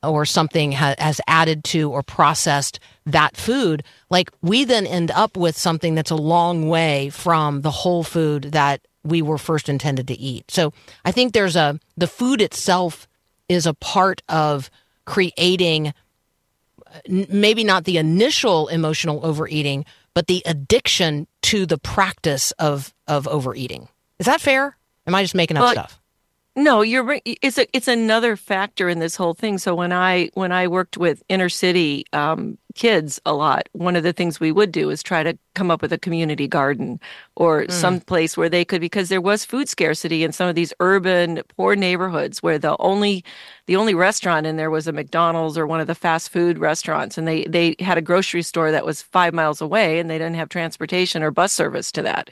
or 0.01 0.25
something 0.25 0.71
ha- 0.71 0.95
has 0.97 1.19
added 1.27 1.63
to 1.63 1.91
or 1.91 2.03
processed 2.03 2.79
that 3.05 3.35
food, 3.35 3.83
like 4.09 4.31
we 4.41 4.63
then 4.63 4.85
end 4.85 5.11
up 5.11 5.35
with 5.35 5.57
something 5.57 5.95
that's 5.95 6.11
a 6.11 6.15
long 6.15 6.67
way 6.67 7.09
from 7.09 7.61
the 7.61 7.71
whole 7.71 8.03
food 8.03 8.43
that 8.51 8.81
we 9.03 9.21
were 9.21 9.37
first 9.37 9.69
intended 9.69 10.07
to 10.07 10.19
eat. 10.19 10.49
So 10.49 10.73
I 11.03 11.11
think 11.11 11.33
there's 11.33 11.55
a, 11.55 11.79
the 11.97 12.07
food 12.07 12.41
itself 12.41 13.07
is 13.47 13.65
a 13.65 13.73
part 13.73 14.21
of 14.29 14.69
creating 15.05 15.93
maybe 17.07 17.63
not 17.63 17.83
the 17.83 17.97
initial 17.97 18.67
emotional 18.69 19.25
overeating, 19.25 19.85
but 20.13 20.27
the 20.27 20.41
addiction 20.45 21.27
to 21.43 21.65
the 21.65 21.77
practice 21.77 22.51
of, 22.53 22.93
of 23.07 23.27
overeating. 23.27 23.89
Is 24.17 24.25
that 24.25 24.41
fair? 24.41 24.77
Am 25.07 25.15
I 25.15 25.23
just 25.23 25.35
making 25.35 25.57
up 25.57 25.63
Well, 25.63 25.71
stuff? 25.71 26.01
No, 26.55 26.81
you're. 26.81 27.19
It's 27.25 27.57
a 27.57 27.67
it's 27.75 27.87
another 27.87 28.35
factor 28.37 28.87
in 28.87 28.99
this 28.99 29.15
whole 29.15 29.33
thing. 29.33 29.57
So 29.57 29.75
when 29.75 29.91
I 29.91 30.29
when 30.35 30.51
I 30.51 30.67
worked 30.67 30.97
with 30.97 31.21
inner 31.27 31.49
city 31.49 32.05
um, 32.13 32.57
kids 32.75 33.19
a 33.25 33.33
lot, 33.33 33.67
one 33.71 33.95
of 33.95 34.03
the 34.03 34.13
things 34.13 34.39
we 34.39 34.51
would 34.51 34.71
do 34.71 34.89
is 34.89 35.01
try 35.01 35.23
to 35.23 35.37
come 35.55 35.71
up 35.71 35.81
with 35.81 35.91
a 35.93 35.97
community 35.97 36.47
garden 36.47 36.99
or 37.35 37.63
hmm. 37.63 37.71
some 37.71 37.99
place 37.99 38.37
where 38.37 38.49
they 38.49 38.63
could 38.63 38.81
because 38.81 39.09
there 39.09 39.21
was 39.21 39.45
food 39.45 39.67
scarcity 39.67 40.23
in 40.23 40.31
some 40.31 40.47
of 40.47 40.55
these 40.55 40.73
urban 40.79 41.41
poor 41.55 41.75
neighborhoods 41.75 42.43
where 42.43 42.59
the 42.59 42.75
only 42.79 43.23
the 43.67 43.75
only 43.75 43.95
restaurant 43.95 44.45
in 44.45 44.57
there 44.57 44.69
was 44.69 44.87
a 44.87 44.91
McDonald's 44.91 45.57
or 45.57 45.65
one 45.65 45.79
of 45.79 45.87
the 45.87 45.95
fast 45.95 46.29
food 46.29 46.59
restaurants 46.59 47.17
and 47.17 47.27
they 47.27 47.45
they 47.45 47.75
had 47.79 47.97
a 47.97 48.01
grocery 48.01 48.43
store 48.43 48.71
that 48.71 48.85
was 48.85 49.01
5 49.01 49.33
miles 49.33 49.61
away 49.61 49.97
and 49.97 50.09
they 50.09 50.17
didn't 50.17 50.35
have 50.35 50.49
transportation 50.49 51.23
or 51.23 51.31
bus 51.31 51.53
service 51.53 51.91
to 51.93 52.01
that. 52.03 52.29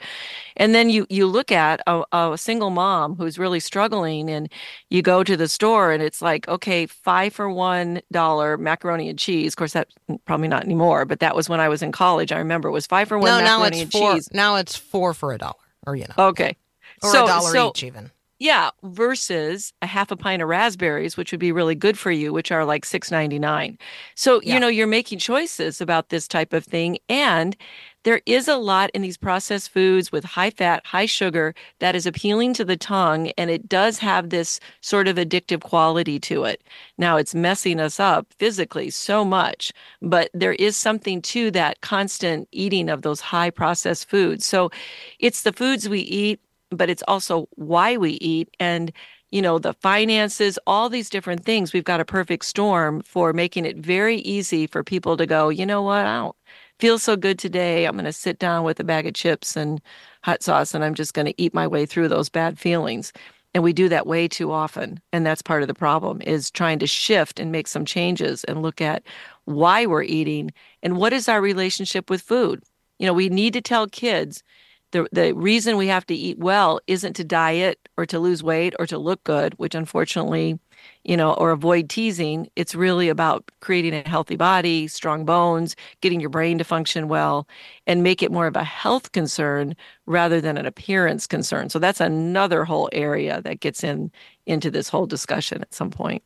And 0.56 0.74
then 0.74 0.90
you 0.90 1.06
you 1.08 1.26
look 1.26 1.50
at 1.50 1.80
a, 1.86 2.04
a 2.12 2.38
single 2.38 2.70
mom 2.70 3.16
who's 3.16 3.38
really 3.38 3.60
struggling 3.60 4.30
and 4.30 4.52
you 4.90 5.02
go 5.02 5.24
to 5.24 5.36
the 5.36 5.48
store 5.48 5.92
and 5.92 6.02
it's 6.02 6.20
like 6.20 6.46
okay, 6.48 6.86
5 6.86 7.32
for 7.32 7.50
1 7.50 8.02
dollar 8.12 8.58
macaroni 8.58 9.08
and 9.08 9.18
cheese. 9.18 9.54
Of 9.54 9.56
course 9.56 9.72
that 9.72 9.88
probably 10.26 10.33
not 10.48 10.64
anymore, 10.64 11.04
but 11.04 11.20
that 11.20 11.34
was 11.36 11.48
when 11.48 11.60
I 11.60 11.68
was 11.68 11.82
in 11.82 11.92
college. 11.92 12.32
I 12.32 12.38
remember 12.38 12.68
it 12.68 12.72
was 12.72 12.86
5 12.86 13.08
for 13.08 13.18
1 13.18 13.26
No, 13.26 13.40
now 13.40 13.62
it's 13.64 13.82
four. 13.84 14.14
cheese. 14.14 14.28
Now 14.32 14.56
it's 14.56 14.76
four 14.76 15.14
for 15.14 15.32
a 15.32 15.38
dollar, 15.38 15.54
or 15.86 15.96
you 15.96 16.06
know, 16.08 16.24
Okay. 16.28 16.56
or 17.02 17.10
so 17.10 17.24
a 17.24 17.28
dollar 17.28 17.52
so 17.52 17.68
each 17.70 17.82
even. 17.84 18.10
yeah, 18.38 18.70
versus 18.82 19.72
a 19.82 19.86
half 19.86 20.10
a 20.10 20.16
pint 20.16 20.42
of 20.42 20.48
raspberries, 20.48 21.16
which 21.16 21.30
would 21.32 21.40
be 21.40 21.52
really 21.52 21.74
good 21.74 21.98
for 21.98 22.10
you, 22.10 22.32
which 22.32 22.50
are 22.52 22.64
like 22.64 22.84
six 22.84 23.10
ninety 23.10 23.38
nine. 23.38 23.78
So 24.14 24.40
Yeah. 24.42 24.54
you 24.54 24.60
know 24.60 24.68
you're 24.68 24.86
making 24.86 25.18
choices 25.18 25.80
about 25.80 26.08
this 26.08 26.26
type 26.28 26.52
of 26.52 26.64
thing, 26.64 26.98
and 27.08 27.56
there 28.04 28.20
is 28.26 28.48
a 28.48 28.56
lot 28.56 28.90
in 28.90 29.02
these 29.02 29.16
processed 29.16 29.70
foods 29.70 30.12
with 30.12 30.24
high 30.24 30.50
fat, 30.50 30.86
high 30.86 31.06
sugar 31.06 31.54
that 31.80 31.96
is 31.96 32.06
appealing 32.06 32.54
to 32.54 32.64
the 32.64 32.76
tongue, 32.76 33.30
and 33.36 33.50
it 33.50 33.68
does 33.68 33.98
have 33.98 34.30
this 34.30 34.60
sort 34.80 35.08
of 35.08 35.16
addictive 35.16 35.62
quality 35.62 36.20
to 36.20 36.44
it. 36.44 36.62
Now 36.98 37.16
it's 37.16 37.34
messing 37.34 37.80
us 37.80 37.98
up 37.98 38.26
physically 38.38 38.90
so 38.90 39.24
much, 39.24 39.72
but 40.02 40.30
there 40.34 40.54
is 40.54 40.76
something 40.76 41.20
to 41.22 41.50
that 41.52 41.80
constant 41.80 42.48
eating 42.52 42.88
of 42.88 43.02
those 43.02 43.20
high 43.20 43.50
processed 43.50 44.08
foods. 44.08 44.46
So 44.46 44.70
it's 45.18 45.42
the 45.42 45.52
foods 45.52 45.88
we 45.88 46.00
eat 46.00 46.40
but 46.70 46.90
it's 46.90 47.04
also 47.08 47.48
why 47.52 47.96
we 47.96 48.12
eat 48.12 48.48
and 48.58 48.92
you 49.30 49.42
know 49.42 49.58
the 49.58 49.74
finances 49.74 50.58
all 50.66 50.88
these 50.88 51.10
different 51.10 51.44
things 51.44 51.72
we've 51.72 51.84
got 51.84 52.00
a 52.00 52.04
perfect 52.04 52.44
storm 52.44 53.00
for 53.02 53.32
making 53.32 53.64
it 53.64 53.76
very 53.76 54.18
easy 54.18 54.66
for 54.66 54.82
people 54.82 55.16
to 55.16 55.26
go 55.26 55.48
you 55.48 55.66
know 55.66 55.82
what 55.82 56.06
i 56.06 56.16
don't 56.16 56.36
feel 56.78 56.98
so 56.98 57.16
good 57.16 57.38
today. 57.38 57.86
I'm 57.86 57.94
going 57.94 58.04
to 58.04 58.12
sit 58.12 58.38
down 58.38 58.64
with 58.64 58.80
a 58.80 58.84
bag 58.84 59.06
of 59.06 59.14
chips 59.14 59.56
and 59.56 59.80
hot 60.22 60.42
sauce 60.42 60.74
and 60.74 60.82
i'm 60.84 60.94
just 60.94 61.12
going 61.14 61.26
to 61.26 61.42
eat 61.42 61.52
my 61.52 61.66
way 61.66 61.86
through 61.86 62.08
those 62.08 62.28
bad 62.28 62.58
feelings. 62.58 63.12
And 63.52 63.62
we 63.62 63.72
do 63.72 63.88
that 63.88 64.06
way 64.06 64.26
too 64.26 64.50
often 64.50 65.00
and 65.12 65.24
that's 65.24 65.42
part 65.42 65.62
of 65.62 65.68
the 65.68 65.74
problem 65.74 66.20
is 66.22 66.50
trying 66.50 66.80
to 66.80 66.86
shift 66.86 67.38
and 67.38 67.52
make 67.52 67.68
some 67.68 67.84
changes 67.84 68.42
and 68.44 68.62
look 68.62 68.80
at 68.80 69.04
why 69.44 69.86
we're 69.86 70.02
eating 70.02 70.50
and 70.82 70.96
what 70.96 71.12
is 71.12 71.28
our 71.28 71.40
relationship 71.40 72.10
with 72.10 72.22
food. 72.22 72.62
You 72.98 73.06
know 73.06 73.12
we 73.12 73.28
need 73.28 73.52
to 73.52 73.60
tell 73.60 73.86
kids 73.86 74.42
the 74.90 75.06
the 75.12 75.34
reason 75.34 75.76
we 75.76 75.88
have 75.88 76.06
to 76.06 76.14
eat 76.14 76.38
well 76.38 76.80
isn't 76.86 77.14
to 77.14 77.24
diet 77.24 77.83
or 77.96 78.06
to 78.06 78.18
lose 78.18 78.42
weight 78.42 78.74
or 78.78 78.86
to 78.86 78.98
look 78.98 79.22
good, 79.24 79.54
which 79.54 79.74
unfortunately, 79.74 80.58
you 81.04 81.16
know, 81.16 81.34
or 81.34 81.50
avoid 81.50 81.88
teasing. 81.88 82.48
It's 82.56 82.74
really 82.74 83.08
about 83.08 83.50
creating 83.60 83.94
a 83.94 84.08
healthy 84.08 84.36
body, 84.36 84.88
strong 84.88 85.24
bones, 85.24 85.76
getting 86.00 86.20
your 86.20 86.30
brain 86.30 86.58
to 86.58 86.64
function 86.64 87.08
well, 87.08 87.46
and 87.86 88.02
make 88.02 88.22
it 88.22 88.32
more 88.32 88.46
of 88.46 88.56
a 88.56 88.64
health 88.64 89.12
concern 89.12 89.76
rather 90.06 90.40
than 90.40 90.56
an 90.58 90.66
appearance 90.66 91.26
concern. 91.26 91.70
So 91.70 91.78
that's 91.78 92.00
another 92.00 92.64
whole 92.64 92.88
area 92.92 93.40
that 93.42 93.60
gets 93.60 93.84
in 93.84 94.10
into 94.46 94.70
this 94.70 94.88
whole 94.88 95.06
discussion 95.06 95.62
at 95.62 95.72
some 95.72 95.90
point. 95.90 96.22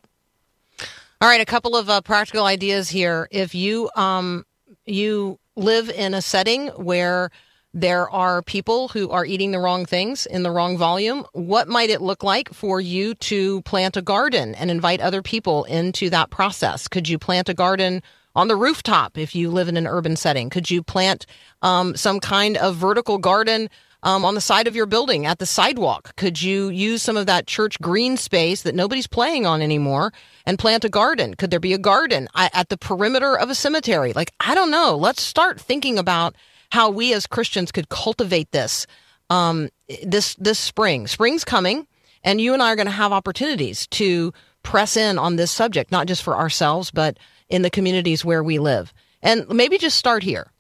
All 1.21 1.29
right, 1.29 1.41
a 1.41 1.47
couple 1.47 1.77
of 1.77 1.91
uh, 1.91 2.01
practical 2.01 2.45
ideas 2.45 2.89
here. 2.89 3.29
If 3.31 3.55
you 3.55 3.91
um 3.97 4.45
you 4.87 5.39
live 5.57 5.91
in 5.91 6.15
a 6.15 6.23
setting 6.23 6.69
where 6.69 7.31
there 7.75 8.09
are 8.11 8.43
people 8.43 8.89
who 8.89 9.11
are 9.11 9.27
eating 9.27 9.51
the 9.51 9.59
wrong 9.59 9.85
things 9.85 10.27
in 10.27 10.43
the 10.43 10.51
wrong 10.51 10.79
volume, 10.79 11.25
what 11.33 11.69
might 11.69 11.91
it 11.91 12.01
look 12.01 12.23
like 12.23 12.53
for 12.53 12.81
you 12.81 13.15
to 13.17 13.61
plant 13.63 13.97
a 13.97 14.03
garden 14.03 14.55
and 14.55 14.71
invite 14.71 15.01
other 15.01 15.23
people 15.23 15.65
into 15.65 16.09
that 16.11 16.31
process? 16.31 16.89
Could 16.89 17.09
you 17.09 17.19
plant 17.19 17.49
a 17.49 17.55
garden 17.55 18.03
on 18.35 18.49
the 18.49 18.57
rooftop 18.57 19.19
if 19.19 19.35
you 19.35 19.51
live 19.51 19.69
in 19.69 19.77
an 19.77 19.87
urban 19.87 20.17
setting? 20.17 20.49
Could 20.49 20.71
you 20.71 20.83
plant 20.83 21.27
um, 21.61 21.95
some 21.97 22.21
kind 22.21 22.57
of 22.57 22.77
vertical 22.77 23.19
garden 23.19 23.69
um, 24.03 24.25
on 24.25 24.35
the 24.35 24.41
side 24.41 24.67
of 24.67 24.77
your 24.77 24.87
building 24.87 25.27
at 25.27 25.39
the 25.39 25.47
sidewalk? 25.47 26.15
Could 26.17 26.41
you 26.41 26.69
use 26.71 27.03
some 27.03 27.17
of 27.17 27.27
that 27.27 27.47
church 27.47 27.81
green 27.81 28.17
space 28.17 28.63
that 28.63 28.75
nobody's 28.75 29.07
playing 29.07 29.45
on 29.45 29.61
anymore 29.61 30.13
and 30.47 30.59
plant 30.59 30.85
a 30.85 30.89
garden? 30.89 31.35
Could 31.35 31.51
there 31.51 31.61
be 31.61 31.75
a 31.75 31.79
garden 31.79 32.29
at 32.35 32.69
the 32.69 32.79
perimeter 32.79 33.37
of 33.37 33.51
a 33.51 33.55
cemetery? 33.55 34.13
Like, 34.13 34.33
I 34.41 34.55
don't 34.55 34.71
know. 34.71 34.97
Let's 34.97 35.23
start 35.23 35.61
thinking 35.61 35.99
about 35.99 36.35
how 36.71 36.91
we 36.91 37.13
as 37.13 37.27
Christians 37.27 37.73
could 37.73 37.89
cultivate 37.89 38.51
this 38.53 38.87
um, 39.31 39.69
this 40.03 40.35
this 40.37 40.59
spring. 40.59 41.07
Spring's 41.07 41.45
coming, 41.45 41.87
and 42.25 42.41
you 42.41 42.55
and 42.55 42.63
I 42.63 42.73
are 42.73 42.77
going 42.77 42.87
to 42.87 42.93
have 42.93 43.13
opportunities 43.13 43.87
to 43.89 44.33
press 44.63 44.97
in 44.97 45.19
on 45.19 45.37
this 45.37 45.51
subject, 45.51 45.93
not 45.93 46.07
just 46.07 46.23
for 46.23 46.37
ourselves, 46.37 46.91
but 46.91 47.19
in 47.49 47.63
the 47.63 47.71
communities 47.71 48.25
where 48.25 48.43
we 48.43 48.59
live. 48.59 48.93
And 49.23 49.49
maybe 49.49 49.79
just 49.79 49.97
start 49.97 50.23
here. 50.23 50.53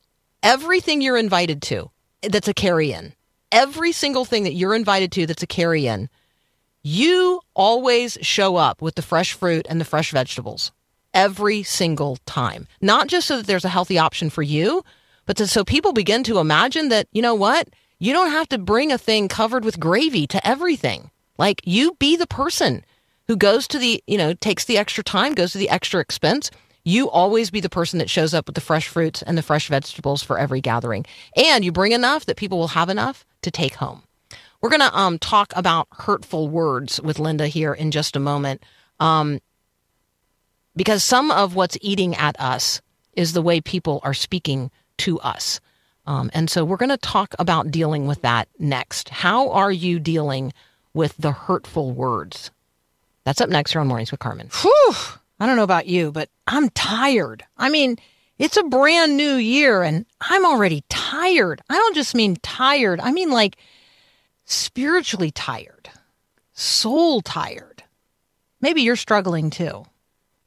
Everything 0.42 1.00
you're 1.00 1.16
invited 1.16 1.62
to 1.62 1.90
that's 2.22 2.48
a 2.48 2.54
carry 2.54 2.92
in, 2.92 3.12
every 3.52 3.92
single 3.92 4.24
thing 4.24 4.44
that 4.44 4.54
you're 4.54 4.74
invited 4.74 5.12
to 5.12 5.26
that's 5.26 5.42
a 5.42 5.46
carry 5.46 5.86
in, 5.86 6.08
you 6.82 7.40
always 7.54 8.16
show 8.22 8.56
up 8.56 8.80
with 8.80 8.94
the 8.94 9.02
fresh 9.02 9.32
fruit 9.32 9.66
and 9.68 9.80
the 9.80 9.84
fresh 9.84 10.12
vegetables 10.12 10.72
every 11.12 11.62
single 11.62 12.18
time. 12.26 12.66
Not 12.80 13.08
just 13.08 13.26
so 13.26 13.38
that 13.38 13.46
there's 13.46 13.64
a 13.64 13.70
healthy 13.70 13.98
option 13.98 14.30
for 14.30 14.42
you, 14.42 14.84
but 15.28 15.36
to, 15.36 15.46
so 15.46 15.62
people 15.62 15.92
begin 15.92 16.24
to 16.24 16.38
imagine 16.38 16.88
that, 16.88 17.06
you 17.12 17.20
know 17.20 17.34
what? 17.34 17.68
You 17.98 18.14
don't 18.14 18.30
have 18.30 18.48
to 18.48 18.56
bring 18.56 18.90
a 18.90 18.96
thing 18.96 19.28
covered 19.28 19.62
with 19.62 19.78
gravy 19.78 20.26
to 20.26 20.44
everything. 20.44 21.10
Like 21.36 21.60
you 21.64 21.96
be 21.98 22.16
the 22.16 22.26
person 22.26 22.82
who 23.26 23.36
goes 23.36 23.68
to 23.68 23.78
the, 23.78 24.02
you 24.06 24.16
know, 24.16 24.32
takes 24.32 24.64
the 24.64 24.78
extra 24.78 25.04
time, 25.04 25.34
goes 25.34 25.52
to 25.52 25.58
the 25.58 25.68
extra 25.68 26.00
expense. 26.00 26.50
You 26.82 27.10
always 27.10 27.50
be 27.50 27.60
the 27.60 27.68
person 27.68 27.98
that 27.98 28.08
shows 28.08 28.32
up 28.32 28.46
with 28.46 28.54
the 28.54 28.62
fresh 28.62 28.88
fruits 28.88 29.20
and 29.20 29.36
the 29.36 29.42
fresh 29.42 29.68
vegetables 29.68 30.22
for 30.22 30.38
every 30.38 30.62
gathering. 30.62 31.04
And 31.36 31.62
you 31.62 31.72
bring 31.72 31.92
enough 31.92 32.24
that 32.24 32.38
people 32.38 32.56
will 32.56 32.68
have 32.68 32.88
enough 32.88 33.26
to 33.42 33.50
take 33.50 33.74
home. 33.74 34.04
We're 34.62 34.70
going 34.70 34.80
to 34.80 34.98
um, 34.98 35.18
talk 35.18 35.52
about 35.54 35.88
hurtful 35.92 36.48
words 36.48 37.02
with 37.02 37.18
Linda 37.18 37.48
here 37.48 37.74
in 37.74 37.90
just 37.90 38.16
a 38.16 38.20
moment. 38.20 38.64
Um, 38.98 39.40
because 40.74 41.04
some 41.04 41.30
of 41.30 41.54
what's 41.54 41.76
eating 41.82 42.14
at 42.14 42.40
us 42.40 42.80
is 43.12 43.34
the 43.34 43.42
way 43.42 43.60
people 43.60 44.00
are 44.04 44.14
speaking 44.14 44.70
to 44.98 45.18
us. 45.20 45.60
Um, 46.06 46.30
and 46.32 46.48
so 46.48 46.64
we're 46.64 46.76
going 46.76 46.88
to 46.88 46.96
talk 46.96 47.34
about 47.38 47.70
dealing 47.70 48.06
with 48.06 48.22
that 48.22 48.48
next. 48.58 49.10
How 49.10 49.50
are 49.50 49.72
you 49.72 49.98
dealing 49.98 50.52
with 50.94 51.14
the 51.18 51.32
hurtful 51.32 51.92
words? 51.92 52.50
That's 53.24 53.40
up 53.40 53.50
next 53.50 53.72
here 53.72 53.80
on 53.80 53.88
Mornings 53.88 54.10
with 54.10 54.20
Carmen. 54.20 54.48
Whew. 54.62 54.94
I 55.40 55.46
don't 55.46 55.56
know 55.56 55.62
about 55.62 55.86
you, 55.86 56.10
but 56.10 56.30
I'm 56.46 56.70
tired. 56.70 57.44
I 57.58 57.68
mean, 57.68 57.98
it's 58.38 58.56
a 58.56 58.62
brand 58.62 59.16
new 59.16 59.34
year 59.34 59.82
and 59.82 60.06
I'm 60.20 60.46
already 60.46 60.82
tired. 60.88 61.60
I 61.68 61.74
don't 61.74 61.94
just 61.94 62.14
mean 62.14 62.36
tired, 62.36 63.00
I 63.00 63.12
mean 63.12 63.30
like 63.30 63.56
spiritually 64.44 65.30
tired, 65.30 65.90
soul 66.52 67.20
tired. 67.20 67.82
Maybe 68.60 68.82
you're 68.82 68.96
struggling 68.96 69.50
too. 69.50 69.84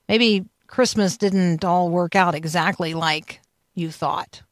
Maybe 0.10 0.46
Christmas 0.68 1.18
didn't 1.18 1.64
all 1.64 1.90
work 1.90 2.16
out 2.16 2.34
exactly 2.34 2.94
like 2.94 3.42
you 3.82 3.92
thought. 3.92 4.44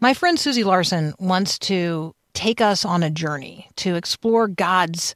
My 0.00 0.14
friend 0.14 0.38
Susie 0.38 0.64
Larson 0.64 1.12
wants 1.18 1.58
to 1.60 2.14
take 2.32 2.60
us 2.60 2.84
on 2.84 3.02
a 3.02 3.10
journey 3.10 3.68
to 3.76 3.96
explore 3.96 4.48
God's 4.48 5.14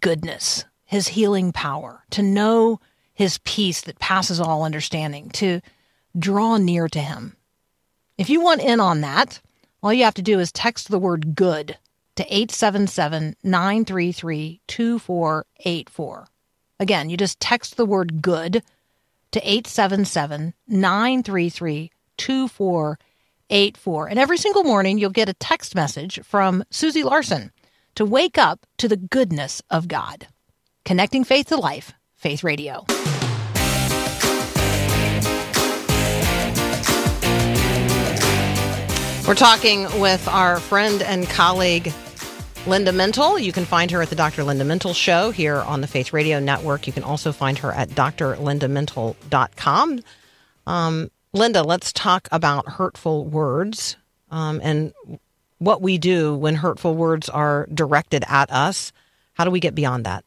goodness, 0.00 0.64
his 0.84 1.08
healing 1.08 1.52
power, 1.52 2.02
to 2.10 2.22
know 2.22 2.80
his 3.14 3.38
peace 3.44 3.82
that 3.82 3.98
passes 3.98 4.40
all 4.40 4.64
understanding, 4.64 5.28
to 5.30 5.60
draw 6.18 6.56
near 6.56 6.88
to 6.88 7.00
him. 7.00 7.36
If 8.18 8.28
you 8.30 8.40
want 8.40 8.62
in 8.62 8.80
on 8.80 9.00
that, 9.02 9.40
all 9.82 9.92
you 9.92 10.04
have 10.04 10.14
to 10.14 10.22
do 10.22 10.40
is 10.40 10.50
text 10.50 10.90
the 10.90 10.98
word 10.98 11.34
good 11.34 11.78
to 12.16 12.24
877 12.24 13.36
933 13.44 14.60
2484. 14.66 16.26
Again, 16.80 17.10
you 17.10 17.16
just 17.16 17.40
text 17.40 17.76
the 17.76 17.86
word 17.86 18.22
good 18.22 18.62
to 19.32 19.40
877 19.40 20.54
933 20.68 21.90
2484. 22.16 24.08
And 24.08 24.18
every 24.18 24.38
single 24.38 24.64
morning, 24.64 24.98
you'll 24.98 25.10
get 25.10 25.28
a 25.28 25.34
text 25.34 25.74
message 25.74 26.20
from 26.22 26.64
Susie 26.70 27.02
Larson 27.02 27.52
to 27.94 28.04
wake 28.04 28.38
up 28.38 28.66
to 28.78 28.88
the 28.88 28.96
goodness 28.96 29.62
of 29.70 29.88
God. 29.88 30.28
Connecting 30.84 31.24
faith 31.24 31.46
to 31.46 31.56
life, 31.56 31.92
Faith 32.16 32.44
Radio. 32.44 32.84
We're 39.30 39.34
talking 39.36 39.84
with 40.00 40.26
our 40.26 40.58
friend 40.58 41.02
and 41.02 41.28
colleague, 41.28 41.92
Linda 42.66 42.92
Mintle. 42.92 43.42
You 43.42 43.52
can 43.52 43.64
find 43.64 43.90
her 43.90 44.02
at 44.02 44.10
the 44.10 44.16
Dr. 44.16 44.44
Linda 44.44 44.64
Mintle 44.64 44.94
Show 44.94 45.30
here 45.30 45.56
on 45.56 45.80
the 45.80 45.86
Faith 45.86 46.12
Radio 46.12 46.38
Network. 46.38 46.86
You 46.86 46.92
can 46.92 47.02
also 47.02 47.32
find 47.32 47.56
her 47.58 47.72
at 47.72 47.88
drlindamintle.com. 47.90 50.00
Um, 50.66 51.10
Linda, 51.32 51.62
let's 51.62 51.92
talk 51.92 52.28
about 52.30 52.68
hurtful 52.68 53.24
words 53.24 53.96
um, 54.30 54.60
and 54.62 54.92
what 55.58 55.80
we 55.80 55.98
do 55.98 56.34
when 56.34 56.56
hurtful 56.56 56.94
words 56.94 57.28
are 57.28 57.66
directed 57.72 58.24
at 58.28 58.50
us. 58.50 58.92
How 59.34 59.44
do 59.44 59.50
we 59.50 59.60
get 59.60 59.74
beyond 59.74 60.04
that? 60.04 60.24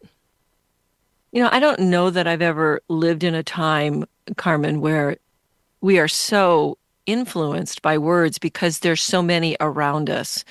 You 1.31 1.43
know, 1.43 1.49
I 1.51 1.59
don't 1.59 1.81
know 1.81 2.09
that 2.09 2.27
I've 2.27 2.41
ever 2.41 2.81
lived 2.87 3.23
in 3.23 3.35
a 3.35 3.43
time, 3.43 4.05
Carmen, 4.37 4.81
where 4.81 5.17
we 5.81 5.99
are 5.99 6.07
so 6.07 6.77
influenced 7.05 7.81
by 7.81 7.97
words 7.97 8.37
because 8.37 8.79
there's 8.79 9.01
so 9.01 9.21
many 9.21 9.57
around 9.59 10.09
us. 10.09 10.45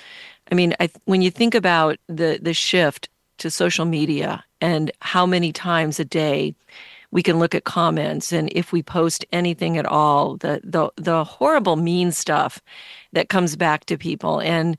I 0.50 0.54
mean, 0.54 0.74
I, 0.80 0.90
when 1.04 1.22
you 1.22 1.30
think 1.30 1.54
about 1.54 1.98
the 2.08 2.38
the 2.42 2.54
shift 2.54 3.08
to 3.38 3.50
social 3.50 3.84
media 3.84 4.44
and 4.60 4.90
how 5.00 5.26
many 5.26 5.52
times 5.52 5.98
a 5.98 6.04
day 6.04 6.54
we 7.10 7.22
can 7.22 7.38
look 7.38 7.54
at 7.54 7.64
comments 7.64 8.32
and 8.32 8.50
if 8.52 8.72
we 8.72 8.82
post 8.82 9.24
anything 9.32 9.78
at 9.78 9.86
all, 9.86 10.36
the 10.38 10.60
the 10.64 10.90
the 10.96 11.24
horrible 11.24 11.76
mean 11.76 12.12
stuff 12.12 12.60
that 13.12 13.28
comes 13.28 13.56
back 13.56 13.84
to 13.86 13.98
people. 13.98 14.40
And 14.40 14.76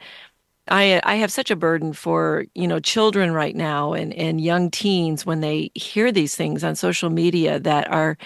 I 0.70 1.02
I 1.04 1.16
have 1.16 1.32
such 1.32 1.52
a 1.52 1.56
burden 1.58 1.92
for 1.94 2.46
you 2.56 2.68
know 2.68 2.80
children 2.80 3.34
right 3.34 3.56
now 3.56 3.94
and 3.94 4.14
and 4.14 4.40
young 4.40 4.72
teens 4.72 5.26
when 5.26 5.42
they 5.42 5.72
hear 5.76 6.12
these 6.12 6.36
things 6.36 6.64
on 6.64 6.76
social 6.76 7.10
media 7.10 7.60
that 7.60 7.92
are 7.92 8.18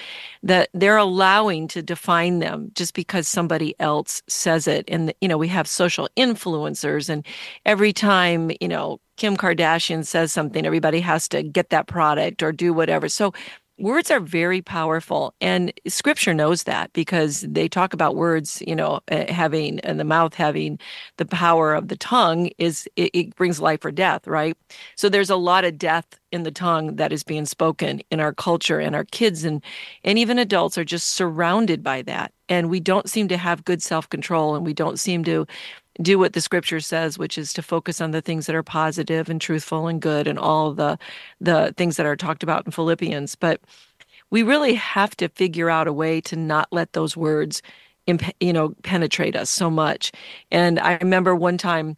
that 0.43 0.69
they're 0.73 0.97
allowing 0.97 1.67
to 1.69 1.81
define 1.81 2.39
them 2.39 2.71
just 2.75 2.93
because 2.93 3.27
somebody 3.27 3.75
else 3.79 4.21
says 4.27 4.67
it. 4.67 4.85
And 4.87 5.13
you 5.19 5.27
know 5.27 5.37
we 5.37 5.47
have 5.47 5.67
social 5.67 6.07
influencers 6.15 7.09
and 7.09 7.25
every 7.65 7.91
time 7.93 8.51
you 8.61 8.67
know 8.67 8.99
Kim 9.17 9.35
Kardashian 9.35 10.05
says 10.05 10.31
something 10.31 10.63
everybody 10.65 10.99
has 10.99 11.27
to 11.29 11.41
get 11.41 11.71
that 11.71 11.87
product 11.87 12.43
or 12.43 12.51
do 12.51 12.71
whatever. 12.71 13.09
So 13.09 13.33
words 13.77 14.11
are 14.11 14.19
very 14.19 14.61
powerful 14.61 15.33
and 15.39 15.71
scripture 15.87 16.33
knows 16.33 16.63
that 16.63 16.91
because 16.93 17.41
they 17.41 17.67
talk 17.67 17.93
about 17.93 18.15
words 18.15 18.61
you 18.65 18.75
know 18.75 18.99
eh, 19.09 19.31
having 19.31 19.79
and 19.81 19.99
the 19.99 20.03
mouth 20.03 20.33
having 20.33 20.79
the 21.17 21.25
power 21.25 21.73
of 21.73 21.87
the 21.87 21.95
tongue 21.97 22.49
is 22.57 22.87
it, 22.95 23.11
it, 23.13 23.35
brings 23.35 23.59
life 23.59 23.83
or 23.85 23.91
death 23.91 24.27
right? 24.27 24.57
So 24.95 25.09
there's 25.09 25.29
a 25.29 25.35
lot 25.35 25.65
of 25.65 25.77
death 25.77 26.19
in 26.31 26.43
the 26.43 26.51
tongue 26.51 26.95
that 26.97 27.13
is 27.13 27.23
being 27.23 27.45
spoken 27.45 28.01
in 28.11 28.19
our 28.19 28.33
culture 28.33 28.79
and 28.79 28.95
our 28.95 29.05
kids 29.05 29.43
and 29.43 29.63
and 30.03 30.17
even 30.19 30.37
adults 30.37 30.77
are 30.77 30.83
just 30.83 31.09
surrounded 31.09 31.83
by 31.83 32.01
that. 32.03 32.33
And 32.49 32.69
we 32.69 32.79
don't 32.79 33.09
seem 33.09 33.27
to 33.29 33.37
have 33.37 33.65
good 33.65 33.83
self-control 33.83 34.55
and 34.55 34.65
we 34.65 34.73
don't 34.73 34.99
seem 34.99 35.23
to 35.25 35.45
do 36.01 36.19
what 36.19 36.33
the 36.33 36.41
scripture 36.41 36.79
says, 36.79 37.17
which 37.17 37.37
is 37.37 37.53
to 37.53 37.61
focus 37.61 38.01
on 38.01 38.11
the 38.11 38.21
things 38.21 38.45
that 38.45 38.55
are 38.55 38.63
positive 38.63 39.29
and 39.29 39.41
truthful 39.41 39.87
and 39.87 40.01
good 40.01 40.27
and 40.27 40.39
all 40.39 40.73
the 40.73 40.97
the 41.41 41.73
things 41.77 41.97
that 41.97 42.05
are 42.05 42.15
talked 42.15 42.43
about 42.43 42.65
in 42.65 42.71
Philippians. 42.71 43.35
But 43.35 43.61
we 44.29 44.43
really 44.43 44.73
have 44.75 45.15
to 45.17 45.29
figure 45.29 45.69
out 45.69 45.87
a 45.87 45.93
way 45.93 46.21
to 46.21 46.35
not 46.35 46.67
let 46.71 46.93
those 46.93 47.15
words 47.17 47.61
you 48.39 48.53
know 48.53 48.69
penetrate 48.83 49.35
us 49.35 49.49
so 49.49 49.69
much. 49.69 50.11
And 50.51 50.79
I 50.79 50.97
remember 51.01 51.35
one 51.35 51.57
time 51.57 51.97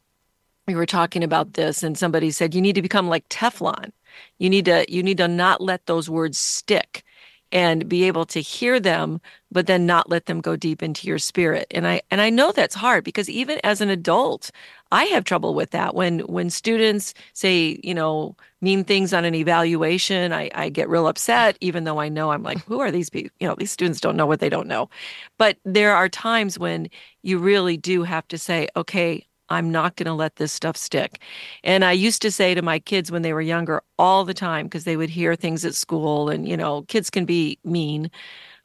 we 0.67 0.75
were 0.75 0.85
talking 0.85 1.23
about 1.23 1.53
this 1.53 1.83
and 1.83 1.97
somebody 1.97 2.31
said 2.31 2.53
you 2.55 2.61
need 2.61 2.75
to 2.75 2.81
become 2.81 3.07
like 3.07 3.27
Teflon. 3.29 3.91
You 4.37 4.49
need 4.49 4.65
to 4.65 4.85
you 4.91 5.03
need 5.03 5.17
to 5.17 5.27
not 5.27 5.61
let 5.61 5.85
those 5.85 6.09
words 6.09 6.37
stick 6.37 7.03
and 7.51 7.89
be 7.89 8.03
able 8.03 8.25
to 8.25 8.41
hear 8.41 8.79
them 8.79 9.21
but 9.51 9.65
then 9.65 9.85
not 9.85 10.09
let 10.09 10.27
them 10.27 10.41
go 10.41 10.55
deep 10.55 10.83
into 10.83 11.07
your 11.07 11.17
spirit. 11.17 11.67
And 11.71 11.87
i 11.87 12.01
and 12.11 12.21
i 12.21 12.29
know 12.29 12.51
that's 12.51 12.75
hard 12.75 13.03
because 13.03 13.29
even 13.29 13.59
as 13.63 13.81
an 13.81 13.89
adult 13.89 14.51
i 14.91 15.05
have 15.05 15.23
trouble 15.23 15.53
with 15.53 15.71
that. 15.71 15.95
When 15.95 16.19
when 16.21 16.49
students 16.49 17.13
say 17.33 17.79
you 17.83 17.93
know 17.93 18.35
mean 18.61 18.83
things 18.83 19.13
on 19.13 19.25
an 19.25 19.35
evaluation 19.35 20.33
i 20.33 20.49
i 20.53 20.69
get 20.69 20.89
real 20.89 21.07
upset 21.07 21.57
even 21.61 21.85
though 21.85 21.99
i 21.99 22.09
know 22.09 22.31
i'm 22.31 22.43
like 22.43 22.63
who 22.65 22.81
are 22.81 22.91
these 22.91 23.09
people 23.09 23.31
you 23.39 23.47
know 23.47 23.55
these 23.55 23.71
students 23.71 24.01
don't 24.01 24.17
know 24.17 24.25
what 24.27 24.39
they 24.39 24.49
don't 24.49 24.67
know. 24.67 24.89
But 25.37 25.57
there 25.65 25.95
are 25.95 26.09
times 26.09 26.59
when 26.59 26.89
you 27.23 27.39
really 27.39 27.77
do 27.77 28.03
have 28.03 28.27
to 28.29 28.37
say 28.37 28.67
okay 28.75 29.25
I'm 29.49 29.71
not 29.71 29.95
going 29.95 30.05
to 30.05 30.13
let 30.13 30.35
this 30.35 30.51
stuff 30.51 30.77
stick. 30.77 31.21
And 31.63 31.83
I 31.83 31.91
used 31.91 32.21
to 32.21 32.31
say 32.31 32.53
to 32.53 32.61
my 32.61 32.79
kids 32.79 33.11
when 33.11 33.21
they 33.21 33.33
were 33.33 33.41
younger 33.41 33.81
all 33.97 34.25
the 34.25 34.33
time, 34.33 34.67
because 34.67 34.83
they 34.83 34.97
would 34.97 35.09
hear 35.09 35.35
things 35.35 35.65
at 35.65 35.75
school 35.75 36.29
and, 36.29 36.47
you 36.47 36.55
know, 36.55 36.83
kids 36.83 37.09
can 37.09 37.25
be 37.25 37.57
mean. 37.63 38.11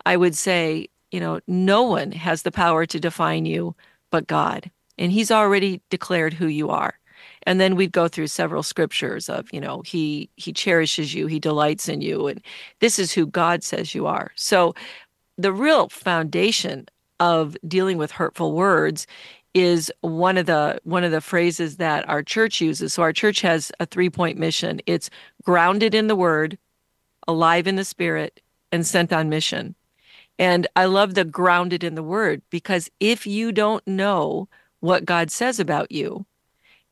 I 0.06 0.16
would 0.16 0.36
say, 0.36 0.88
you 1.10 1.20
know, 1.20 1.40
no 1.46 1.82
one 1.82 2.12
has 2.12 2.42
the 2.42 2.52
power 2.52 2.86
to 2.86 3.00
define 3.00 3.46
you 3.46 3.74
but 4.10 4.26
God. 4.28 4.70
And 4.96 5.10
He's 5.10 5.32
already 5.32 5.80
declared 5.90 6.34
who 6.34 6.46
you 6.46 6.70
are. 6.70 6.98
And 7.46 7.60
then 7.60 7.74
we'd 7.74 7.92
go 7.92 8.06
through 8.06 8.28
several 8.28 8.62
scriptures 8.62 9.28
of, 9.28 9.52
you 9.52 9.60
know, 9.60 9.82
He 9.82 10.30
He 10.36 10.52
cherishes 10.52 11.14
you, 11.14 11.26
He 11.26 11.40
delights 11.40 11.88
in 11.88 12.00
you, 12.00 12.28
and 12.28 12.40
this 12.80 12.98
is 12.98 13.12
who 13.12 13.26
God 13.26 13.64
says 13.64 13.94
you 13.94 14.06
are. 14.06 14.30
So 14.36 14.74
the 15.36 15.52
real 15.52 15.88
foundation 15.88 16.86
of 17.18 17.56
dealing 17.66 17.98
with 17.98 18.12
hurtful 18.12 18.52
words 18.52 19.06
is 19.54 19.90
one 20.00 20.36
of 20.36 20.46
the 20.46 20.80
one 20.84 21.04
of 21.04 21.12
the 21.12 21.20
phrases 21.20 21.76
that 21.76 22.08
our 22.08 22.22
church 22.22 22.60
uses. 22.60 22.92
So 22.92 23.02
our 23.02 23.12
church 23.12 23.40
has 23.40 23.70
a 23.80 23.86
three-point 23.86 24.36
mission. 24.36 24.80
It's 24.86 25.10
grounded 25.44 25.94
in 25.94 26.08
the 26.08 26.16
word, 26.16 26.58
alive 27.28 27.66
in 27.66 27.76
the 27.76 27.84
spirit, 27.84 28.40
and 28.72 28.84
sent 28.84 29.12
on 29.12 29.28
mission. 29.28 29.74
And 30.38 30.66
I 30.74 30.86
love 30.86 31.14
the 31.14 31.24
grounded 31.24 31.84
in 31.84 31.94
the 31.94 32.02
word 32.02 32.42
because 32.50 32.90
if 32.98 33.26
you 33.26 33.52
don't 33.52 33.86
know 33.86 34.48
what 34.80 35.04
God 35.04 35.30
says 35.30 35.60
about 35.60 35.92
you, 35.92 36.26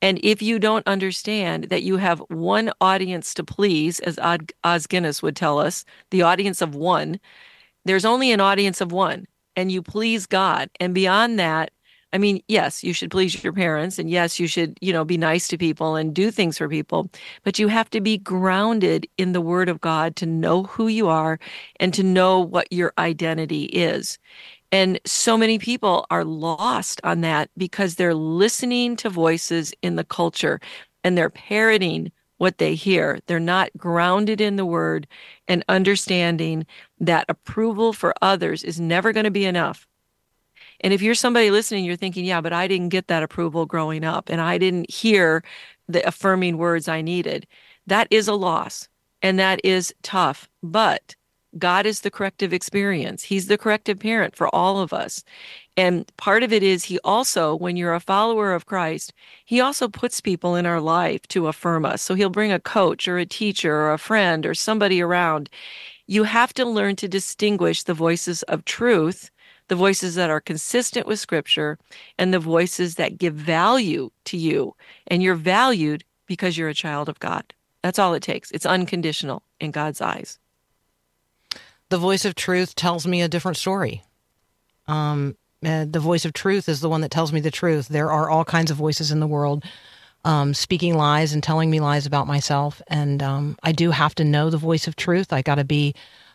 and 0.01 0.20
if 0.22 0.40
you 0.40 0.59
don't 0.59 0.87
understand 0.87 1.64
that 1.64 1.83
you 1.83 1.96
have 1.96 2.20
one 2.29 2.72
audience 2.81 3.35
to 3.35 3.44
please, 3.44 4.01
as 4.01 4.18
Os 4.64 4.87
Guinness 4.87 5.22
would 5.22 5.37
tell 5.37 5.59
us, 5.59 5.85
the 6.11 6.22
audience 6.22 6.61
of 6.61 6.75
one, 6.75 7.20
there's 7.85 8.05
only 8.05 8.33
an 8.33 8.40
audience 8.40 8.81
of 8.81 8.92
one, 8.92 9.27
and 9.57 9.70
you 9.70 9.83
please 9.83 10.27
God. 10.27 10.70
And 10.81 10.94
beyond 10.94 11.38
that, 11.38 11.72
I 12.12 12.18
mean, 12.18 12.42
yes, 12.46 12.85
you 12.85 12.92
should 12.92 13.11
please 13.11 13.42
your 13.42 13.55
parents 13.55 13.98
and 13.98 14.11
yes, 14.11 14.38
you 14.38 14.46
should, 14.46 14.77
you 14.83 14.92
know, 14.92 15.05
be 15.05 15.16
nice 15.16 15.48
to 15.48 15.57
people 15.57 15.96
and 15.96 16.14
do 16.14 16.31
things 16.31 16.59
for 16.59 16.68
people, 16.68 17.11
but 17.42 17.59
you 17.59 17.68
have 17.68 17.88
to 17.90 18.03
be 18.03 18.18
grounded 18.18 19.07
in 19.16 19.33
the 19.33 19.40
word 19.40 19.70
of 19.70 19.81
God 19.81 20.14
to 20.16 20.27
know 20.27 20.64
who 20.64 20.88
you 20.88 21.09
are 21.09 21.38
and 21.81 21.94
to 21.94 22.03
know 22.03 22.38
what 22.40 22.70
your 22.70 22.92
identity 22.98 23.64
is. 23.64 24.18
And 24.72 25.01
so 25.07 25.38
many 25.38 25.59
people 25.59 26.07
are 26.11 26.25
lost 26.25 27.01
on 27.05 27.22
that 27.22 27.51
because 27.57 27.94
they're 27.94 28.14
listening 28.14 28.96
to 28.96 29.11
voices 29.11 29.72
in 29.83 29.96
the 29.96 30.05
culture 30.05 30.61
and 31.05 31.16
they're 31.16 31.31
parroting 31.31 32.12
what 32.38 32.59
they 32.59 32.75
hear. 32.75 33.20
They're 33.27 33.40
not 33.40 33.70
grounded 33.77 34.40
in 34.40 34.57
the 34.57 34.66
word 34.66 35.07
and 35.48 35.64
understanding 35.68 36.66
that 37.01 37.27
approval 37.29 37.92
for 37.92 38.14
others 38.20 38.64
is 38.64 38.81
never 38.81 39.12
going 39.12 39.25
to 39.25 39.31
be 39.31 39.46
enough 39.46 39.87
and 40.83 40.92
if 40.92 41.03
you're 41.03 41.14
somebody 41.14 41.51
listening, 41.51 41.85
you're 41.85 41.97
thinking, 41.97 42.25
yeah, 42.25 42.40
but 42.40 42.53
I 42.53 42.66
didn't 42.66 42.88
get 42.88 43.09
that 43.09 43.23
approval 43.23 43.66
growing 43.66 44.05
up 44.05 44.29
and 44.29 44.40
I 44.40 44.59
didn't 44.59 44.90
hear 44.90 45.45
the 45.88 46.07
affirming 46.07 46.59
words 46.59 46.88
I 46.88 47.03
needed. 47.03 47.47
That 47.87 48.09
is 48.11 48.29
a 48.29 48.35
loss 48.35 48.88
and 49.23 49.38
that 49.38 49.61
is 49.64 49.95
tough. 50.03 50.49
But 50.62 51.14
God 51.59 51.85
is 51.85 52.01
the 52.01 52.11
corrective 52.11 52.53
experience. 52.53 53.23
He's 53.23 53.47
the 53.47 53.59
corrective 53.59 53.99
parent 53.99 54.35
for 54.35 54.53
all 54.55 54.81
of 54.81 54.92
us. 54.92 55.23
And 55.77 56.11
part 56.16 56.42
of 56.42 56.53
it 56.53 56.62
is 56.62 56.85
He 56.85 56.99
also, 57.05 57.55
when 57.55 57.77
you're 57.77 57.95
a 57.95 58.01
follower 58.01 58.53
of 58.53 58.66
Christ, 58.66 59.12
He 59.45 59.61
also 59.61 59.88
puts 59.88 60.21
people 60.21 60.57
in 60.57 60.66
our 60.66 60.81
life 60.81 61.27
to 61.29 61.49
affirm 61.49 61.85
us. 61.85 62.03
So 62.03 62.14
He'll 62.14 62.31
bring 62.31 62.53
a 62.53 62.61
coach 62.61 63.07
or 63.07 63.18
a 63.18 63.27
teacher 63.27 63.75
or 63.75 63.92
a 63.92 63.99
friend 63.99 64.47
or 64.47 64.55
somebody 64.55 65.01
around. 65.03 65.51
You 66.07 66.25
have 66.25 66.55
to 66.55 66.64
learn 66.64 66.97
to 66.97 67.09
distinguish 67.09 67.83
the 67.83 67.95
voices 67.95 68.42
of 68.45 68.64
truth 68.64 69.31
the 69.72 69.76
voices 69.76 70.16
that 70.16 70.28
are 70.28 70.38
consistent 70.38 71.06
with 71.06 71.18
scripture, 71.18 71.78
and 72.18 72.35
the 72.35 72.38
voices 72.38 72.96
that 72.96 73.16
give 73.16 73.32
value 73.32 74.11
to 74.26 74.37
you. 74.37 74.76
And 75.06 75.22
you're 75.22 75.35
valued 75.35 76.04
because 76.26 76.58
you're 76.58 76.68
a 76.68 76.74
child 76.74 77.08
of 77.08 77.18
God. 77.20 77.54
That's 77.80 77.98
all 77.98 78.12
it 78.12 78.22
takes. 78.22 78.50
It's 78.50 78.66
unconditional 78.66 79.42
in 79.61 79.70
God's 79.70 80.02
eyes. 80.02 80.38
The 81.88 81.96
voice 81.96 82.26
of 82.26 82.35
truth 82.35 82.74
tells 82.74 83.06
me 83.06 83.22
a 83.22 83.28
different 83.28 83.56
story. 83.56 84.02
Um, 84.88 85.38
the 85.62 85.88
voice 85.98 86.26
of 86.26 86.35
truth 86.35 86.68
is 86.68 86.82
the 86.82 86.90
one 86.90 87.00
that 87.00 87.11
tells 87.11 87.32
me 87.32 87.40
the 87.40 87.50
truth. 87.50 87.88
There 87.88 88.12
are 88.12 88.28
all 88.28 88.44
kinds 88.44 88.70
of 88.70 88.76
voices 88.76 89.11
in 89.11 89.20
the 89.20 89.26
world 89.26 89.64
um, 90.26 90.52
speaking 90.52 90.98
lies 90.98 91.32
and 91.32 91.42
telling 91.42 91.70
me 91.70 91.80
lies 91.80 92.04
about 92.04 92.26
myself. 92.26 92.82
And 92.88 93.22
um, 93.22 93.56
I 93.62 93.72
do 93.72 93.90
have 93.90 94.14
to 94.16 94.24
know 94.24 94.50
the 94.50 94.58
voice 94.58 94.87
of 94.87 94.96
truth. 94.96 95.32
I 95.32 95.40
got 95.40 95.54
to 95.54 95.64
be, 95.64 95.94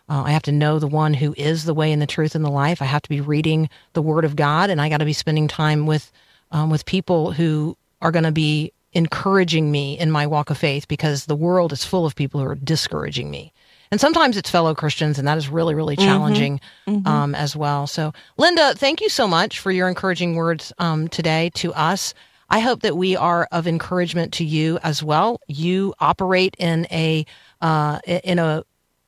uh, 0.09 0.23
I 0.25 0.31
have 0.31 0.43
to 0.43 0.51
know 0.51 0.79
the 0.79 0.87
one 0.87 1.13
who 1.13 1.33
is 1.37 1.65
the 1.65 1.73
way 1.73 1.91
and 1.91 2.01
the 2.01 2.07
truth 2.07 2.35
and 2.35 2.45
the 2.45 2.49
life. 2.49 2.81
I 2.81 2.85
have 2.85 3.01
to 3.01 3.09
be 3.09 3.21
reading 3.21 3.69
the 3.93 4.01
Word 4.01 4.25
of 4.25 4.35
God, 4.35 4.69
and 4.69 4.81
I 4.81 4.89
got 4.89 4.97
to 4.97 5.05
be 5.05 5.13
spending 5.13 5.47
time 5.47 5.85
with 5.85 6.11
um, 6.51 6.69
with 6.69 6.85
people 6.85 7.31
who 7.31 7.75
are 8.01 8.11
going 8.11 8.23
to 8.23 8.31
be 8.31 8.71
encouraging 8.93 9.69
me 9.69 9.99
in 9.99 10.09
my 10.09 10.25
walk 10.25 10.49
of 10.49 10.57
faith 10.57 10.87
because 10.87 11.25
the 11.25 11.35
world 11.35 11.73
is 11.73 11.83
full 11.83 12.05
of 12.05 12.15
people 12.15 12.39
who 12.39 12.47
are 12.47 12.55
discouraging 12.55 13.29
me. 13.29 13.51
And 13.91 13.99
sometimes 14.01 14.37
it's 14.37 14.49
fellow 14.49 14.73
Christians, 14.73 15.19
and 15.19 15.27
that 15.27 15.37
is 15.37 15.49
really, 15.49 15.75
really 15.75 15.95
challenging 15.95 16.59
mm-hmm. 16.87 17.07
Um, 17.07 17.35
as 17.35 17.55
well. 17.55 17.87
So, 17.87 18.13
Linda, 18.37 18.73
thank 18.75 19.01
you 19.01 19.09
so 19.09 19.27
much 19.27 19.59
for 19.59 19.71
your 19.71 19.87
encouraging 19.87 20.35
words 20.35 20.73
um, 20.77 21.07
today 21.07 21.51
to 21.55 21.73
us. 21.73 22.13
I 22.49 22.59
hope 22.59 22.81
that 22.81 22.97
we 22.97 23.15
are 23.15 23.47
of 23.51 23.67
encouragement 23.67 24.33
to 24.33 24.45
you 24.45 24.79
as 24.83 25.03
well. 25.03 25.41
You 25.47 25.93
operate 25.99 26.55
in 26.57 26.87
a 26.91 27.25
uh, 27.61 27.99
in 28.05 28.39
a 28.39 28.63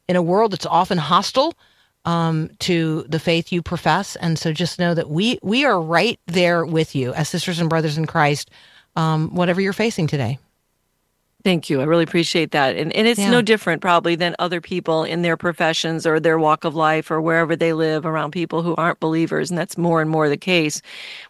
in 0.10 0.18
a 0.18 0.22
world 0.22 0.52
that's 0.52 0.66
often 0.66 0.98
hostile 0.98 1.54
um, 2.04 2.50
to 2.60 3.06
the 3.08 3.20
faith 3.20 3.52
you 3.52 3.62
profess, 3.62 4.16
and 4.18 4.38
so 4.40 4.52
just 4.52 4.80
know 4.80 4.94
that 4.94 5.10
we 5.10 5.40
we 5.44 5.64
are 5.66 5.80
right 5.80 6.20
there 6.28 6.66
with 6.66 6.96
you 6.96 7.14
as 7.14 7.30
sisters 7.30 7.60
and 7.60 7.70
brothers 7.70 7.98
in 7.98 8.08
Christ, 8.08 8.50
um, 8.96 9.36
whatever 9.36 9.62
you're 9.62 9.74
facing 9.74 10.08
today. 10.08 10.40
Thank 11.42 11.70
you. 11.70 11.80
I 11.80 11.86
really 11.86 12.04
appreciate 12.04 12.52
that. 12.52 12.76
And 12.76 12.94
and 12.94 13.08
it's 13.08 13.20
yeah. 13.20 13.30
no 13.30 13.42
different 13.42 13.82
probably 13.82 14.16
than 14.16 14.36
other 14.40 14.60
people 14.60 15.06
in 15.06 15.22
their 15.22 15.38
professions 15.38 16.06
or 16.06 16.20
their 16.20 16.38
walk 16.38 16.66
of 16.66 16.76
life 16.76 17.10
or 17.10 17.22
wherever 17.22 17.56
they 17.56 17.72
live 17.72 18.06
around 18.06 18.32
people 18.32 18.62
who 18.62 18.76
aren't 18.76 19.00
believers. 19.00 19.50
And 19.50 19.58
that's 19.58 19.78
more 19.78 20.02
and 20.02 20.10
more 20.10 20.28
the 20.28 20.36
case. 20.36 20.82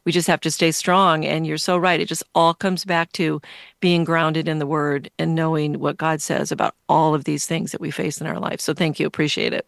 We 0.06 0.12
just 0.12 0.28
have 0.28 0.41
to 0.41 0.52
stay 0.52 0.72
strong. 0.72 1.26
And 1.26 1.45
you're 1.45 1.60
so 1.60 1.78
right. 1.78 2.00
It 2.00 2.08
just 2.08 2.24
all 2.34 2.56
comes 2.56 2.86
back 2.86 3.12
to 3.13 3.39
being 3.82 4.04
grounded 4.04 4.48
in 4.48 4.58
the 4.58 4.65
word 4.65 5.12
and 5.19 5.36
knowing 5.36 5.80
what 5.80 5.98
God 5.98 6.22
says 6.22 6.52
about 6.52 6.74
all 6.88 7.13
of 7.13 7.26
these 7.26 7.45
things 7.45 7.72
that 7.72 7.82
we 7.82 7.91
face 7.91 8.19
in 8.19 8.26
our 8.26 8.39
life. 8.39 8.60
So 8.60 8.74
thank 8.74 9.00
you. 9.00 9.06
Appreciate 9.06 9.54
it. 9.54 9.67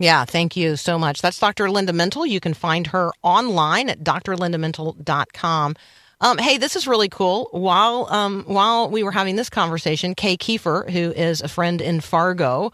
Yeah, 0.00 0.24
thank 0.24 0.56
you 0.56 0.76
so 0.76 0.98
much. 0.98 1.22
That's 1.22 1.38
Dr. 1.38 1.70
Linda 1.70 1.92
Mintle. 1.92 2.26
You 2.26 2.40
can 2.40 2.54
find 2.54 2.88
her 2.88 3.12
online 3.22 3.88
at 3.88 4.02
drlindamintle.com. 4.02 5.76
Um, 6.22 6.36
hey, 6.36 6.58
this 6.58 6.76
is 6.76 6.86
really 6.86 7.08
cool. 7.08 7.48
While 7.50 8.06
um, 8.10 8.44
while 8.46 8.90
we 8.90 9.02
were 9.02 9.12
having 9.12 9.36
this 9.36 9.48
conversation, 9.48 10.14
Kay 10.14 10.36
Kiefer, 10.36 10.88
who 10.90 11.12
is 11.12 11.40
a 11.40 11.48
friend 11.48 11.80
in 11.80 12.00
Fargo, 12.00 12.72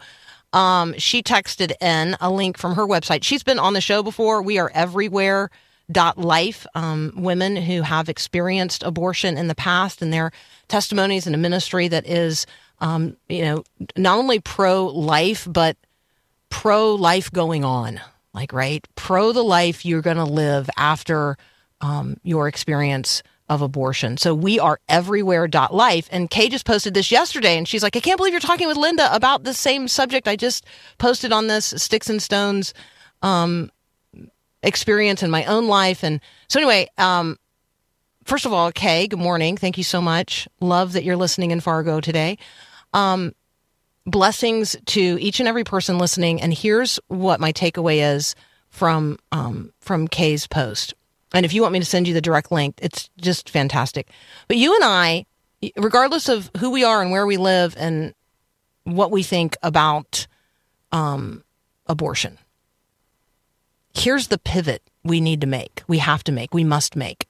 um, 0.51 0.93
she 0.97 1.23
texted 1.23 1.71
in 1.81 2.17
a 2.19 2.29
link 2.29 2.57
from 2.57 2.75
her 2.75 2.85
website. 2.85 3.23
She's 3.23 3.43
been 3.43 3.59
on 3.59 3.73
the 3.73 3.81
show 3.81 4.03
before. 4.03 4.41
We 4.41 4.59
are 4.59 4.71
everywhere. 4.73 5.49
Dot 5.89 6.17
life 6.17 6.67
um, 6.75 7.13
women 7.15 7.55
who 7.55 7.81
have 7.81 8.09
experienced 8.09 8.83
abortion 8.83 9.37
in 9.37 9.47
the 9.47 9.55
past 9.55 10.01
and 10.01 10.11
their 10.11 10.33
testimonies 10.67 11.27
in 11.27 11.33
a 11.33 11.37
ministry 11.37 11.87
that 11.87 12.05
is 12.05 12.45
um, 12.81 13.15
you 13.29 13.41
know 13.43 13.63
not 13.95 14.17
only 14.17 14.41
pro 14.41 14.87
life 14.87 15.47
but 15.49 15.77
pro 16.49 16.93
life 16.93 17.31
going 17.31 17.63
on 17.63 18.01
like 18.33 18.51
right 18.51 18.85
pro 18.95 19.31
the 19.31 19.41
life 19.41 19.85
you're 19.85 20.01
going 20.01 20.17
to 20.17 20.25
live 20.25 20.69
after 20.75 21.37
um, 21.79 22.17
your 22.21 22.49
experience 22.49 23.23
of 23.49 23.61
abortion. 23.61 24.17
So 24.17 24.35
we 24.35 24.59
are 24.59 24.79
everywhere 24.89 25.47
life. 25.73 26.09
And 26.11 26.29
Kay 26.29 26.49
just 26.49 26.65
posted 26.65 26.93
this 26.93 27.11
yesterday 27.11 27.57
and 27.57 27.67
she's 27.67 27.83
like, 27.83 27.95
I 27.95 27.99
can't 27.99 28.17
believe 28.17 28.33
you're 28.33 28.39
talking 28.39 28.67
with 28.67 28.77
Linda 28.77 29.13
about 29.15 29.43
the 29.43 29.53
same 29.53 29.87
subject 29.87 30.27
I 30.27 30.35
just 30.35 30.65
posted 30.97 31.31
on 31.31 31.47
this 31.47 31.73
Sticks 31.77 32.09
and 32.09 32.21
Stones 32.21 32.73
um, 33.21 33.71
experience 34.63 35.23
in 35.23 35.31
my 35.31 35.45
own 35.45 35.67
life. 35.67 36.03
And 36.03 36.19
so 36.49 36.59
anyway, 36.59 36.89
um, 36.97 37.37
first 38.25 38.45
of 38.45 38.53
all, 38.53 38.71
Kay, 38.71 39.07
good 39.07 39.19
morning. 39.19 39.55
Thank 39.55 39.77
you 39.77 39.83
so 39.83 40.01
much. 40.01 40.47
Love 40.59 40.93
that 40.93 41.03
you're 41.03 41.15
listening 41.15 41.51
in 41.51 41.61
Fargo 41.61 42.01
today. 42.01 42.37
Um, 42.93 43.33
blessings 44.05 44.75
to 44.87 45.17
each 45.21 45.39
and 45.39 45.47
every 45.47 45.63
person 45.63 45.97
listening. 45.97 46.41
And 46.41 46.53
here's 46.53 46.99
what 47.07 47.39
my 47.39 47.53
takeaway 47.53 48.15
is 48.15 48.35
from 48.69 49.17
um, 49.31 49.71
from 49.79 50.07
Kay's 50.07 50.47
post. 50.47 50.93
And 51.33 51.45
if 51.45 51.53
you 51.53 51.61
want 51.61 51.73
me 51.73 51.79
to 51.79 51.85
send 51.85 52.07
you 52.07 52.13
the 52.13 52.21
direct 52.21 52.51
link, 52.51 52.79
it's 52.81 53.09
just 53.19 53.49
fantastic. 53.49 54.09
But 54.47 54.57
you 54.57 54.73
and 54.75 54.83
I, 54.83 55.25
regardless 55.75 56.29
of 56.29 56.49
who 56.57 56.69
we 56.69 56.83
are 56.83 57.01
and 57.01 57.11
where 57.11 57.25
we 57.25 57.37
live 57.37 57.75
and 57.77 58.13
what 58.83 59.11
we 59.11 59.23
think 59.23 59.57
about 59.61 60.27
um, 60.91 61.43
abortion, 61.87 62.37
here's 63.93 64.27
the 64.27 64.37
pivot 64.37 64.81
we 65.03 65.19
need 65.19 65.41
to 65.41 65.47
make. 65.47 65.83
We 65.87 65.97
have 65.97 66.23
to 66.25 66.31
make. 66.31 66.53
We 66.53 66.63
must 66.63 66.95
make. 66.95 67.27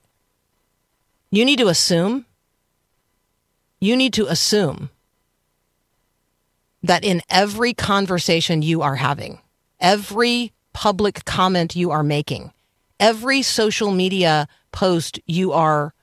You 1.31 1.43
need 1.43 1.59
to 1.59 1.67
assume, 1.67 2.25
you 3.79 3.95
need 3.95 4.13
to 4.13 4.27
assume 4.27 4.89
that 6.83 7.03
in 7.03 7.21
every 7.29 7.73
conversation 7.73 8.61
you 8.61 8.81
are 8.81 8.95
having, 8.95 9.41
every 9.79 10.53
public 10.73 11.25
comment 11.25 11.75
you 11.75 11.91
are 11.91 12.03
making, 12.03 12.53
every 12.99 13.41
social 13.41 13.91
media 13.91 14.47
post 14.71 15.19
you 15.25 15.51
are 15.51 15.93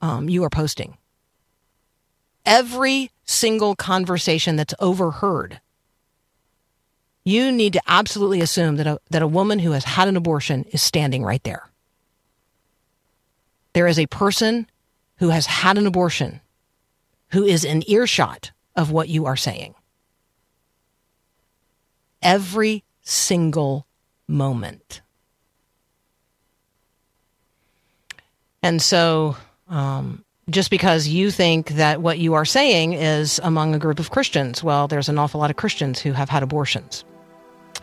um, 0.00 0.28
you 0.28 0.44
are 0.44 0.50
posting, 0.50 0.96
every 2.44 3.10
single 3.24 3.74
conversation 3.74 4.56
that's 4.56 4.74
overheard, 4.78 5.60
you 7.24 7.50
need 7.50 7.72
to 7.72 7.82
absolutely 7.88 8.40
assume 8.40 8.76
that 8.76 8.86
a, 8.86 9.00
that 9.10 9.22
a 9.22 9.26
woman 9.26 9.58
who 9.58 9.72
has 9.72 9.84
had 9.84 10.06
an 10.06 10.16
abortion 10.16 10.64
is 10.70 10.80
standing 10.80 11.24
right 11.24 11.42
there. 11.42 11.68
There 13.72 13.86
is 13.88 13.98
a 13.98 14.06
person 14.06 14.68
who 15.18 15.30
has 15.30 15.46
had 15.46 15.76
an 15.76 15.86
abortion 15.86 16.40
who 17.32 17.44
is 17.44 17.64
in 17.64 17.82
earshot 17.90 18.52
of 18.76 18.90
what 18.90 19.08
you 19.08 19.26
are 19.26 19.36
saying. 19.36 19.74
Every 22.22 22.84
single 23.02 23.86
moment. 24.28 25.00
And 28.66 28.82
so, 28.82 29.36
um, 29.68 30.24
just 30.50 30.72
because 30.72 31.06
you 31.06 31.30
think 31.30 31.68
that 31.68 32.02
what 32.02 32.18
you 32.18 32.34
are 32.34 32.44
saying 32.44 32.94
is 32.94 33.38
among 33.44 33.76
a 33.76 33.78
group 33.78 34.00
of 34.00 34.10
Christians, 34.10 34.60
well, 34.60 34.88
there's 34.88 35.08
an 35.08 35.18
awful 35.18 35.38
lot 35.38 35.50
of 35.50 35.56
Christians 35.56 36.00
who 36.00 36.10
have 36.10 36.28
had 36.28 36.42
abortions, 36.42 37.04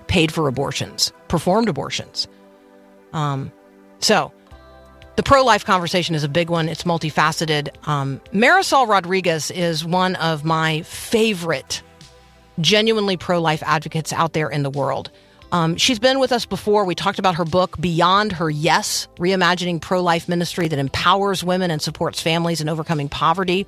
paid 0.08 0.30
for 0.30 0.46
abortions, 0.50 1.14
performed 1.30 1.70
abortions. 1.70 2.28
Um, 3.14 3.50
so, 4.00 4.34
the 5.16 5.24
pro 5.24 5.46
life 5.46 5.64
conversation 5.64 6.16
is 6.16 6.26
a 6.26 6.30
big 6.30 6.50
one. 6.50 6.68
It's 6.68 6.84
multifaceted. 6.84 7.70
Um, 7.88 8.20
Marisol 8.34 8.86
Rodriguez 8.86 9.52
is 9.52 9.86
one 9.86 10.16
of 10.18 10.44
my 10.44 10.82
favorite 10.82 11.82
genuinely 12.60 13.16
pro 13.16 13.40
life 13.40 13.64
advocates 13.66 14.12
out 14.12 14.34
there 14.34 14.50
in 14.50 14.64
the 14.64 14.70
world. 14.70 15.12
Um, 15.54 15.78
she's 15.78 16.00
been 16.00 16.18
with 16.18 16.32
us 16.32 16.48
before. 16.48 16.84
We 16.84 16.96
talked 16.96 17.20
about 17.20 17.36
her 17.36 17.46
book, 17.46 17.80
Beyond 17.80 18.32
Her 18.32 18.50
Yes 18.50 19.08
Reimagining 19.18 19.80
Pro 19.80 20.02
Life 20.02 20.28
Ministry 20.28 20.68
that 20.68 20.80
empowers 20.80 21.44
women 21.44 21.70
and 21.70 21.80
supports 21.80 22.20
families 22.20 22.60
in 22.60 22.68
overcoming 22.68 23.08
poverty. 23.08 23.68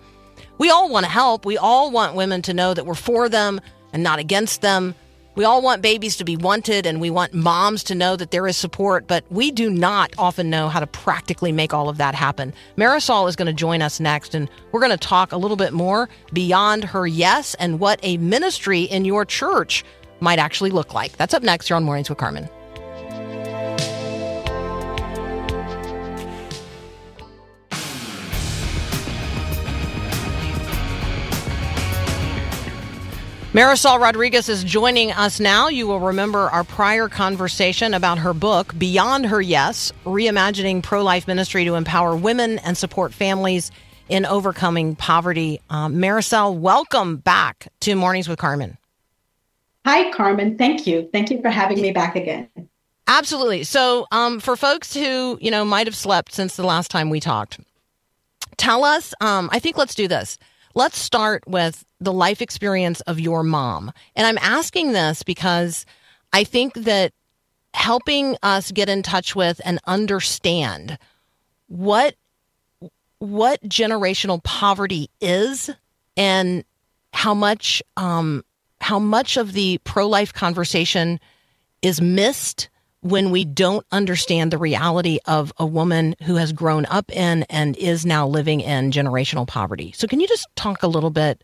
We 0.58 0.72
all 0.72 0.90
want 0.90 1.06
to 1.06 1.12
help. 1.12 1.46
We 1.46 1.60
all 1.60 1.92
want 1.92 2.16
women 2.16 2.42
to 2.42 2.56
know 2.56 2.74
that 2.74 2.88
we're 2.88 2.96
for 2.96 3.30
them 3.30 3.62
and 3.94 4.02
not 4.02 4.18
against 4.18 4.64
them. 4.64 4.96
We 5.36 5.44
all 5.44 5.62
want 5.62 5.84
babies 5.84 6.16
to 6.18 6.24
be 6.24 6.36
wanted 6.38 6.88
and 6.88 7.00
we 7.00 7.12
want 7.12 7.36
moms 7.36 7.84
to 7.84 7.94
know 7.94 8.16
that 8.16 8.32
there 8.32 8.48
is 8.48 8.58
support, 8.58 9.06
but 9.06 9.24
we 9.30 9.52
do 9.52 9.70
not 9.70 10.12
often 10.18 10.50
know 10.50 10.70
how 10.70 10.80
to 10.80 10.88
practically 10.88 11.52
make 11.52 11.72
all 11.72 11.88
of 11.88 11.98
that 11.98 12.16
happen. 12.16 12.52
Marisol 12.78 13.30
is 13.30 13.36
going 13.36 13.48
to 13.48 13.54
join 13.54 13.84
us 13.84 14.00
next 14.00 14.34
and 14.34 14.50
we're 14.72 14.80
going 14.80 14.92
to 14.92 14.98
talk 14.98 15.34
a 15.34 15.38
little 15.38 15.58
bit 15.58 15.74
more 15.74 16.10
beyond 16.34 16.84
her 16.86 17.06
yes 17.06 17.54
and 17.56 17.80
what 17.80 18.00
a 18.02 18.18
ministry 18.18 18.84
in 18.84 19.06
your 19.06 19.24
church 19.24 19.84
might 20.20 20.40
actually 20.40 20.72
look 20.72 20.94
like. 20.94 21.16
That's 21.18 21.34
up 21.34 21.44
next 21.44 21.68
here 21.68 21.78
on 21.78 21.84
Mornings 21.84 22.10
with 22.10 22.18
Carmen. 22.18 22.50
Marisol 33.56 34.02
Rodriguez 34.02 34.50
is 34.50 34.66
joining 34.66 35.14
us 35.14 35.40
now. 35.40 35.70
You 35.70 35.88
will 35.88 36.02
remember 36.02 36.50
our 36.50 36.66
prior 36.66 37.08
conversation 37.08 37.94
about 37.94 38.18
her 38.18 38.34
book, 38.34 38.78
Beyond 38.78 39.28
Her 39.28 39.42
Yes 39.42 39.94
Reimagining 40.04 40.84
Pro 40.84 41.02
Life 41.02 41.26
Ministry 41.26 41.64
to 41.64 41.76
Empower 41.76 42.18
Women 42.18 42.60
and 42.60 42.78
Support 42.78 43.14
Families 43.14 43.72
in 44.10 44.26
Overcoming 44.26 44.98
Poverty. 44.98 45.62
Um, 45.70 45.96
Marisol, 45.96 46.58
welcome 46.60 47.16
back 47.16 47.70
to 47.80 47.96
Mornings 47.96 48.28
with 48.28 48.40
Carmen. 48.40 48.78
Hi, 49.86 50.12
Carmen. 50.12 50.58
Thank 50.58 50.88
you. 50.88 51.08
Thank 51.14 51.30
you 51.30 51.40
for 51.42 51.50
having 51.50 51.80
me 51.80 51.92
back 51.92 52.16
again. 52.16 52.50
Absolutely. 53.06 53.64
So, 53.64 54.08
um, 54.12 54.40
for 54.40 54.56
folks 54.56 54.96
who 54.96 55.38
you 55.40 55.52
know 55.52 55.64
might 55.64 55.86
have 55.86 55.96
slept 55.96 56.34
since 56.34 56.56
the 56.56 56.66
last 56.66 56.90
time 56.90 57.12
we 57.12 57.20
talked, 57.20 57.60
tell 58.58 58.84
us. 58.84 59.14
Um, 59.22 59.48
I 59.52 59.60
think 59.60 59.78
let's 59.78 59.94
do 59.94 60.08
this. 60.08 60.40
Let's 60.74 60.98
start 60.98 61.48
with 61.48 61.86
the 62.00 62.12
life 62.12 62.42
experience 62.42 63.02
of 63.02 63.20
your 63.20 63.44
mom, 63.44 63.92
and 64.16 64.26
I'm 64.26 64.40
asking 64.40 64.94
this 64.94 65.22
because 65.22 65.86
I 66.34 66.44
think 66.44 66.74
that 66.74 67.14
helping 67.76 68.38
us 68.42 68.72
get 68.72 68.90
in 68.90 69.04
touch 69.04 69.36
with 69.36 69.62
and 69.64 69.80
understand 69.86 70.98
what 71.68 72.16
what 73.20 73.62
generational 73.64 74.44
poverty 74.44 75.12
is 75.22 75.70
and 76.18 76.64
how 77.14 77.36
much 77.36 77.84
um, 77.98 78.44
how 78.86 79.00
much 79.00 79.36
of 79.36 79.54
the 79.54 79.80
pro 79.80 80.08
life 80.08 80.32
conversation 80.32 81.20
is 81.82 82.00
missed 82.00 82.70
when 83.00 83.32
we 83.32 83.44
don't 83.44 83.84
understand 83.92 84.52
the 84.52 84.60
reality 84.60 85.18
of 85.26 85.52
a 85.58 85.66
woman 85.66 86.16
who 86.22 86.36
has 86.36 86.54
grown 86.54 86.86
up 86.86 87.12
in 87.12 87.42
and 87.50 87.76
is 87.78 88.06
now 88.06 88.28
living 88.28 88.62
in 88.62 88.92
generational 88.92 89.48
poverty. 89.48 89.92
So, 89.96 90.06
can 90.06 90.20
you 90.20 90.28
just 90.28 90.48
talk 90.56 90.84
a 90.84 90.88
little 90.88 91.10
bit 91.10 91.44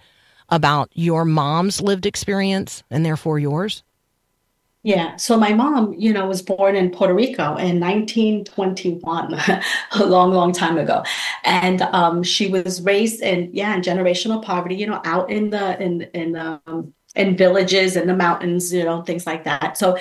about 0.49 0.91
your 0.93 1.25
mom's 1.25 1.82
lived 1.82 2.06
experience 2.06 2.84
and 2.91 3.04
therefore 3.04 3.39
yours? 3.39 3.82
Yeah, 4.84 5.15
so 5.15 5.36
my 5.36 5.54
mom, 5.54 5.95
you 5.97 6.13
know, 6.13 6.27
was 6.27 6.43
born 6.43 6.75
in 6.75 6.91
Puerto 6.91 7.15
Rico 7.15 7.56
in 7.56 7.80
1921, 7.80 9.34
a 9.93 10.06
long, 10.06 10.32
long 10.32 10.51
time 10.51 10.77
ago. 10.77 11.04
And 11.43 11.82
um, 11.82 12.21
she 12.21 12.49
was 12.49 12.84
raised 12.84 13.21
in, 13.21 13.49
yeah, 13.51 13.75
in 13.75 13.82
generational 13.82 14.43
poverty, 14.43 14.75
you 14.75 14.86
know, 14.86 15.01
out 15.06 15.32
in 15.32 15.49
the 15.49 15.82
in 15.82 16.01
in 16.13 16.36
um 16.36 16.93
in 17.15 17.36
villages 17.36 17.95
and 17.95 18.10
the 18.10 18.15
mountains, 18.15 18.74
you 18.74 18.84
know, 18.84 19.02
things 19.02 19.26
like 19.26 19.43
that. 19.43 19.78
So 19.78 19.97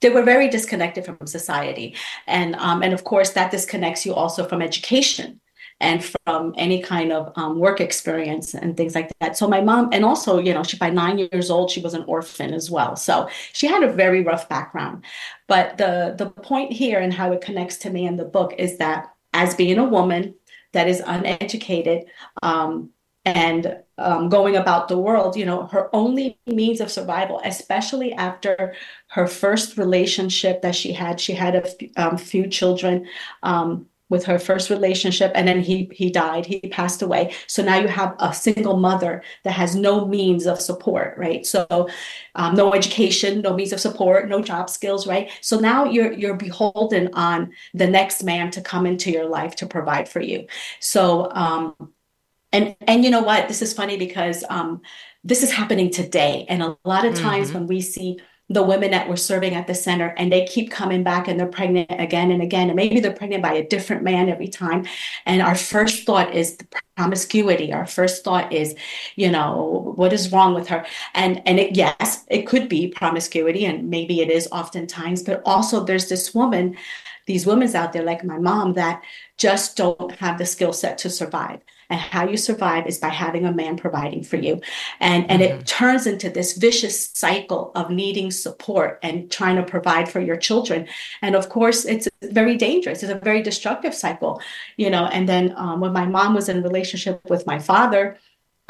they 0.00 0.10
were 0.10 0.22
very 0.22 0.48
disconnected 0.48 1.04
from 1.04 1.26
society. 1.26 1.94
And 2.26 2.54
um, 2.56 2.82
and 2.82 2.92
of 2.92 3.04
course 3.04 3.30
that 3.30 3.50
disconnects 3.50 4.04
you 4.04 4.14
also 4.14 4.46
from 4.46 4.62
education 4.62 5.40
and 5.80 6.04
from 6.04 6.54
any 6.58 6.82
kind 6.82 7.10
of 7.10 7.32
um, 7.36 7.58
work 7.58 7.80
experience 7.80 8.54
and 8.54 8.76
things 8.76 8.94
like 8.94 9.10
that. 9.20 9.36
So 9.36 9.48
my 9.48 9.62
mom, 9.62 9.88
and 9.92 10.04
also, 10.04 10.38
you 10.38 10.52
know, 10.52 10.62
she 10.62 10.76
by 10.76 10.90
nine 10.90 11.18
years 11.18 11.50
old, 11.50 11.70
she 11.70 11.80
was 11.80 11.94
an 11.94 12.04
orphan 12.04 12.52
as 12.52 12.70
well. 12.70 12.96
So 12.96 13.28
she 13.52 13.66
had 13.66 13.82
a 13.82 13.92
very 13.92 14.22
rough 14.22 14.48
background. 14.48 15.04
But 15.48 15.78
the 15.78 16.14
the 16.16 16.28
point 16.28 16.72
here 16.72 17.00
and 17.00 17.12
how 17.12 17.32
it 17.32 17.40
connects 17.40 17.78
to 17.78 17.90
me 17.90 18.06
in 18.06 18.16
the 18.16 18.24
book 18.24 18.54
is 18.58 18.78
that 18.78 19.14
as 19.32 19.54
being 19.54 19.78
a 19.78 19.84
woman 19.84 20.34
that 20.72 20.88
is 20.88 21.02
uneducated 21.04 22.04
um, 22.42 22.90
and 23.36 23.78
um, 23.98 24.28
going 24.28 24.56
about 24.56 24.88
the 24.88 24.98
world, 24.98 25.36
you 25.36 25.44
know, 25.44 25.66
her 25.66 25.94
only 25.94 26.38
means 26.46 26.80
of 26.80 26.90
survival, 26.90 27.40
especially 27.44 28.12
after 28.12 28.74
her 29.08 29.26
first 29.26 29.76
relationship 29.76 30.62
that 30.62 30.74
she 30.74 30.92
had, 30.92 31.20
she 31.20 31.32
had 31.34 31.54
a 31.54 31.66
f- 31.66 31.74
um, 31.96 32.16
few 32.18 32.46
children. 32.48 33.06
Um, 33.42 33.86
with 34.10 34.24
her 34.24 34.38
first 34.38 34.70
relationship 34.70 35.30
and 35.34 35.46
then 35.46 35.60
he 35.60 35.88
he 35.92 36.10
died. 36.10 36.44
He 36.44 36.60
passed 36.60 37.00
away. 37.00 37.32
So 37.46 37.62
now 37.62 37.78
you 37.78 37.88
have 37.88 38.16
a 38.18 38.34
single 38.34 38.76
mother 38.76 39.22
that 39.44 39.52
has 39.52 39.74
no 39.76 40.04
means 40.04 40.46
of 40.46 40.60
support 40.60 41.16
right? 41.16 41.46
So 41.46 41.88
um, 42.34 42.54
no 42.56 42.74
education 42.74 43.40
no 43.40 43.54
means 43.54 43.72
of 43.72 43.80
support 43.80 44.28
no 44.28 44.42
job 44.42 44.68
skills 44.68 45.06
right? 45.06 45.30
So 45.40 45.58
now 45.58 45.84
you're 45.84 46.12
you're 46.12 46.34
beholden 46.36 47.10
on 47.14 47.52
the 47.72 47.86
next 47.86 48.22
man 48.24 48.50
to 48.50 48.60
come 48.60 48.84
into 48.86 49.10
your 49.10 49.26
life 49.26 49.54
to 49.56 49.66
provide 49.66 50.08
for 50.08 50.20
you. 50.20 50.46
So 50.80 51.30
um 51.32 51.74
and 52.52 52.74
and 52.82 53.04
you 53.04 53.10
know 53.10 53.22
what? 53.22 53.48
This 53.48 53.62
is 53.62 53.72
funny 53.72 53.96
because 53.96 54.44
um 54.48 54.80
this 55.24 55.42
is 55.42 55.52
happening 55.52 55.90
today. 55.90 56.46
And 56.48 56.62
a 56.62 56.76
lot 56.84 57.04
of 57.04 57.14
times 57.14 57.50
Mhm. 57.50 57.54
when 57.54 57.66
we 57.66 57.80
see 57.80 58.18
the 58.52 58.62
women 58.64 58.90
that 58.90 59.08
were 59.08 59.16
serving 59.16 59.54
at 59.54 59.68
the 59.68 59.74
center 59.76 60.12
and 60.18 60.32
they 60.32 60.44
keep 60.44 60.72
coming 60.72 61.04
back 61.04 61.28
and 61.28 61.38
they're 61.38 61.46
pregnant 61.46 61.86
again 61.90 62.32
and 62.32 62.42
again 62.42 62.68
and 62.68 62.74
maybe 62.74 62.98
they're 62.98 63.12
pregnant 63.12 63.44
by 63.44 63.52
a 63.52 63.64
different 63.68 64.02
man 64.02 64.28
every 64.28 64.48
time. 64.48 64.84
And 65.24 65.40
our 65.40 65.54
first 65.54 66.04
thought 66.04 66.34
is 66.34 66.56
the 66.56 66.66
promiscuity. 66.96 67.72
Our 67.72 67.86
first 67.86 68.24
thought 68.24 68.52
is 68.52 68.74
you 69.16 69.30
know 69.30 69.92
what 69.96 70.12
is 70.12 70.32
wrong 70.32 70.54
with 70.54 70.68
her? 70.68 70.84
And 71.14 71.42
and 71.46 71.60
it, 71.60 71.76
yes 71.76 72.24
it 72.28 72.46
could 72.48 72.68
be 72.68 72.88
promiscuity 72.88 73.64
and 73.66 73.88
maybe 73.90 74.20
it 74.20 74.30
is 74.30 74.48
oftentimes 74.50 75.22
but 75.22 75.42
also 75.46 75.84
there's 75.84 76.08
this 76.08 76.34
woman 76.34 76.76
these 77.26 77.46
women's 77.46 77.74
out 77.76 77.92
there 77.92 78.02
like 78.02 78.24
my 78.24 78.38
mom 78.38 78.72
that 78.74 79.02
just 79.36 79.76
don't 79.76 80.12
have 80.16 80.38
the 80.38 80.46
skill 80.46 80.72
set 80.72 80.98
to 80.98 81.10
survive 81.10 81.60
and 81.90 82.00
how 82.00 82.26
you 82.26 82.36
survive 82.36 82.86
is 82.86 82.98
by 82.98 83.08
having 83.08 83.44
a 83.44 83.52
man 83.52 83.76
providing 83.76 84.22
for 84.22 84.36
you. 84.36 84.60
And 85.00 85.30
and 85.30 85.42
it 85.42 85.66
turns 85.66 86.06
into 86.06 86.30
this 86.30 86.56
vicious 86.56 87.10
cycle 87.14 87.72
of 87.74 87.90
needing 87.90 88.30
support 88.30 88.98
and 89.02 89.30
trying 89.30 89.56
to 89.56 89.62
provide 89.62 90.08
for 90.08 90.20
your 90.20 90.36
children. 90.36 90.88
And 91.20 91.34
of 91.34 91.48
course 91.48 91.84
it's 91.84 92.08
very 92.22 92.56
dangerous. 92.56 93.02
It's 93.02 93.12
a 93.12 93.16
very 93.16 93.42
destructive 93.42 93.94
cycle 93.94 94.40
you 94.76 94.90
know 94.90 95.06
and 95.06 95.28
then 95.28 95.54
um, 95.56 95.80
when 95.80 95.92
my 95.92 96.06
mom 96.06 96.34
was 96.34 96.48
in 96.48 96.62
relationship 96.62 97.20
with 97.28 97.46
my 97.46 97.58
father 97.58 98.16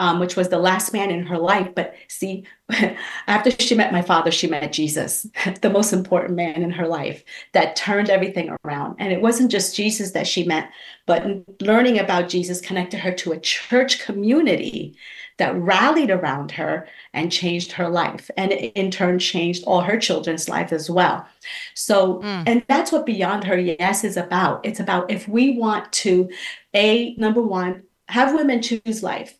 um, 0.01 0.19
which 0.19 0.35
was 0.35 0.49
the 0.49 0.59
last 0.59 0.95
man 0.95 1.11
in 1.11 1.27
her 1.27 1.37
life. 1.37 1.69
But 1.77 1.95
see, 2.09 2.45
after 3.27 3.51
she 3.51 3.75
met 3.75 3.93
my 3.93 4.01
father, 4.01 4.31
she 4.31 4.47
met 4.47 4.73
Jesus, 4.73 5.27
the 5.61 5.69
most 5.69 5.93
important 5.93 6.35
man 6.35 6.63
in 6.63 6.71
her 6.71 6.89
life 6.89 7.23
that 7.53 7.77
turned 7.77 8.09
everything 8.09 8.57
around. 8.65 8.97
And 8.99 9.13
it 9.13 9.21
wasn't 9.21 9.51
just 9.51 9.77
Jesus 9.77 10.13
that 10.13 10.27
she 10.27 10.43
met, 10.43 10.71
but 11.07 11.27
learning 11.61 11.99
about 11.99 12.31
Jesus 12.31 12.63
connected 12.63 12.99
her 13.01 13.13
to 13.13 13.33
a 13.33 13.41
church 13.41 14.03
community 14.03 14.97
that 15.37 15.55
rallied 15.57 16.11
around 16.11 16.53
her 16.53 16.89
and 17.13 17.31
changed 17.31 17.73
her 17.73 17.89
life. 17.89 18.31
And 18.39 18.53
in 18.53 18.91
turn 18.91 19.19
changed 19.19 19.65
all 19.65 19.83
her 19.83 19.99
children's 19.99 20.49
life 20.49 20.73
as 20.73 20.89
well. 20.89 21.27
So, 21.75 22.21
Mm. 22.21 22.45
and 22.47 22.65
that's 22.69 22.91
what 22.91 23.05
Beyond 23.05 23.45
Her 23.45 23.59
Yes 23.59 24.03
is 24.05 24.17
about. 24.17 24.65
It's 24.65 24.81
about 24.81 25.11
if 25.11 25.29
we 25.29 25.59
want 25.59 25.93
to, 25.93 26.31
A, 26.75 27.15
number 27.17 27.43
one, 27.43 27.83
have 28.09 28.35
women 28.35 28.61
choose 28.61 29.03
life 29.03 29.40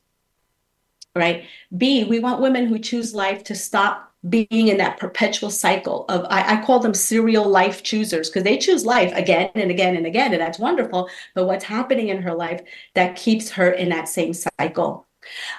right? 1.15 1.45
B, 1.77 2.05
we 2.05 2.19
want 2.19 2.41
women 2.41 2.67
who 2.67 2.79
choose 2.79 3.15
life 3.15 3.45
to 3.45 3.55
stop 3.55 4.13
being 4.29 4.69
in 4.69 4.77
that 4.77 4.99
perpetual 4.99 5.51
cycle 5.51 6.05
of, 6.09 6.27
I, 6.29 6.57
I 6.57 6.65
call 6.65 6.79
them 6.79 6.93
serial 6.93 7.49
life 7.49 7.83
choosers 7.83 8.29
because 8.29 8.45
they 8.45 8.59
choose 8.59 8.85
life 8.85 9.13
again 9.15 9.51
and 9.55 9.71
again 9.71 9.97
and 9.97 10.07
again, 10.07 10.33
and 10.33 10.41
that's 10.41 10.59
wonderful. 10.59 11.09
But 11.35 11.47
what's 11.47 11.65
happening 11.65 12.09
in 12.09 12.21
her 12.23 12.35
life 12.35 12.61
that 12.95 13.17
keeps 13.17 13.51
her 13.51 13.71
in 13.71 13.89
that 13.89 14.09
same 14.09 14.35
cycle? 14.35 15.07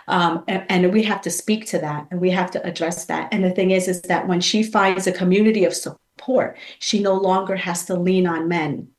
Um, 0.07 0.43
and, 0.47 0.65
and 0.69 0.93
we 0.93 1.03
have 1.03 1.21
to 1.21 1.31
speak 1.31 1.65
to 1.67 1.79
that 1.79 2.07
and 2.11 2.19
we 2.19 2.31
have 2.31 2.51
to 2.51 2.65
address 2.65 3.05
that. 3.05 3.29
And 3.31 3.43
the 3.43 3.51
thing 3.51 3.71
is, 3.71 3.87
is 3.87 4.01
that 4.03 4.27
when 4.27 4.41
she 4.41 4.63
finds 4.63 5.07
a 5.07 5.11
community 5.11 5.65
of 5.65 5.73
support, 5.73 6.57
she 6.79 6.99
no 6.99 7.15
longer 7.15 7.55
has 7.55 7.85
to 7.85 7.95
lean 7.95 8.27
on 8.27 8.47
men 8.47 8.89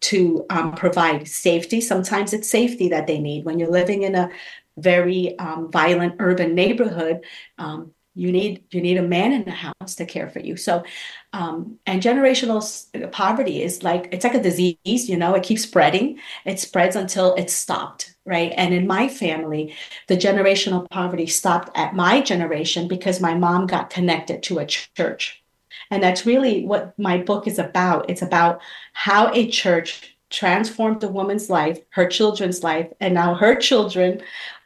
to 0.00 0.44
um, 0.50 0.74
provide 0.74 1.26
safety. 1.26 1.80
Sometimes 1.80 2.32
it's 2.32 2.48
safety 2.48 2.88
that 2.88 3.06
they 3.06 3.18
need. 3.18 3.44
When 3.44 3.58
you're 3.58 3.70
living 3.70 4.02
in 4.02 4.14
a 4.14 4.30
very 4.76 5.38
um, 5.38 5.70
violent 5.70 6.16
urban 6.18 6.54
neighborhood, 6.54 7.24
um, 7.58 7.92
you 8.14 8.30
need 8.30 8.64
you 8.70 8.80
need 8.80 8.96
a 8.96 9.02
man 9.02 9.32
in 9.32 9.44
the 9.44 9.50
house 9.50 9.96
to 9.96 10.06
care 10.06 10.28
for 10.28 10.38
you. 10.38 10.56
So, 10.56 10.84
um, 11.32 11.78
and 11.84 12.00
generational 12.00 12.62
poverty 13.10 13.62
is 13.62 13.82
like 13.82 14.08
it's 14.12 14.24
like 14.24 14.34
a 14.34 14.42
disease. 14.42 14.78
You 14.84 15.16
know, 15.16 15.34
it 15.34 15.42
keeps 15.42 15.62
spreading. 15.62 16.18
It 16.44 16.60
spreads 16.60 16.94
until 16.94 17.34
it's 17.34 17.52
stopped, 17.52 18.14
right? 18.24 18.52
And 18.56 18.72
in 18.72 18.86
my 18.86 19.08
family, 19.08 19.74
the 20.06 20.16
generational 20.16 20.88
poverty 20.90 21.26
stopped 21.26 21.76
at 21.76 21.96
my 21.96 22.20
generation 22.20 22.86
because 22.86 23.20
my 23.20 23.34
mom 23.34 23.66
got 23.66 23.90
connected 23.90 24.42
to 24.44 24.60
a 24.60 24.66
ch- 24.66 24.92
church. 24.94 25.42
And 25.90 26.02
that's 26.02 26.24
really 26.24 26.64
what 26.64 26.96
my 26.98 27.18
book 27.18 27.46
is 27.48 27.58
about. 27.58 28.08
It's 28.08 28.22
about 28.22 28.60
how 28.92 29.32
a 29.32 29.48
church 29.48 30.16
transformed 30.30 31.02
a 31.04 31.08
woman's 31.08 31.50
life, 31.50 31.78
her 31.90 32.06
children's 32.06 32.62
life, 32.62 32.88
and 33.00 33.14
now 33.14 33.34
her 33.34 33.54
children 33.54 34.22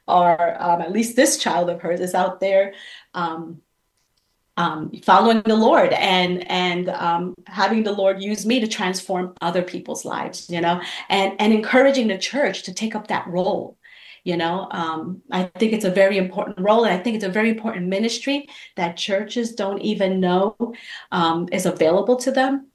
are, 0.08 0.56
um, 0.60 0.80
at 0.80 0.92
least 0.92 1.16
this 1.16 1.36
child 1.38 1.70
of 1.70 1.80
hers 1.80 2.00
is 2.00 2.14
out 2.14 2.40
there 2.40 2.74
um, 3.14 3.60
um, 4.58 4.90
following 5.04 5.40
the 5.42 5.56
Lord 5.56 5.92
and 5.92 6.50
and 6.50 6.88
um, 6.88 7.34
having 7.46 7.84
the 7.84 7.92
Lord 7.92 8.20
use 8.20 8.44
me 8.44 8.58
to 8.60 8.66
transform 8.66 9.34
other 9.40 9.62
people's 9.62 10.04
lives, 10.04 10.50
you 10.50 10.60
know, 10.60 10.82
and 11.08 11.40
and 11.40 11.52
encouraging 11.52 12.08
the 12.08 12.18
church 12.18 12.64
to 12.64 12.74
take 12.74 12.96
up 12.96 13.06
that 13.06 13.26
role. 13.28 13.78
You 14.24 14.36
know, 14.36 14.66
um, 14.72 15.22
I 15.30 15.44
think 15.44 15.72
it's 15.72 15.84
a 15.84 15.90
very 15.90 16.18
important 16.18 16.58
role, 16.58 16.84
and 16.84 16.92
I 16.92 17.02
think 17.02 17.14
it's 17.14 17.24
a 17.24 17.30
very 17.30 17.50
important 17.50 17.86
ministry 17.86 18.48
that 18.76 18.96
churches 18.96 19.54
don't 19.54 19.80
even 19.80 20.18
know 20.18 20.56
um, 21.12 21.48
is 21.52 21.64
available 21.64 22.16
to 22.16 22.32
them. 22.32 22.67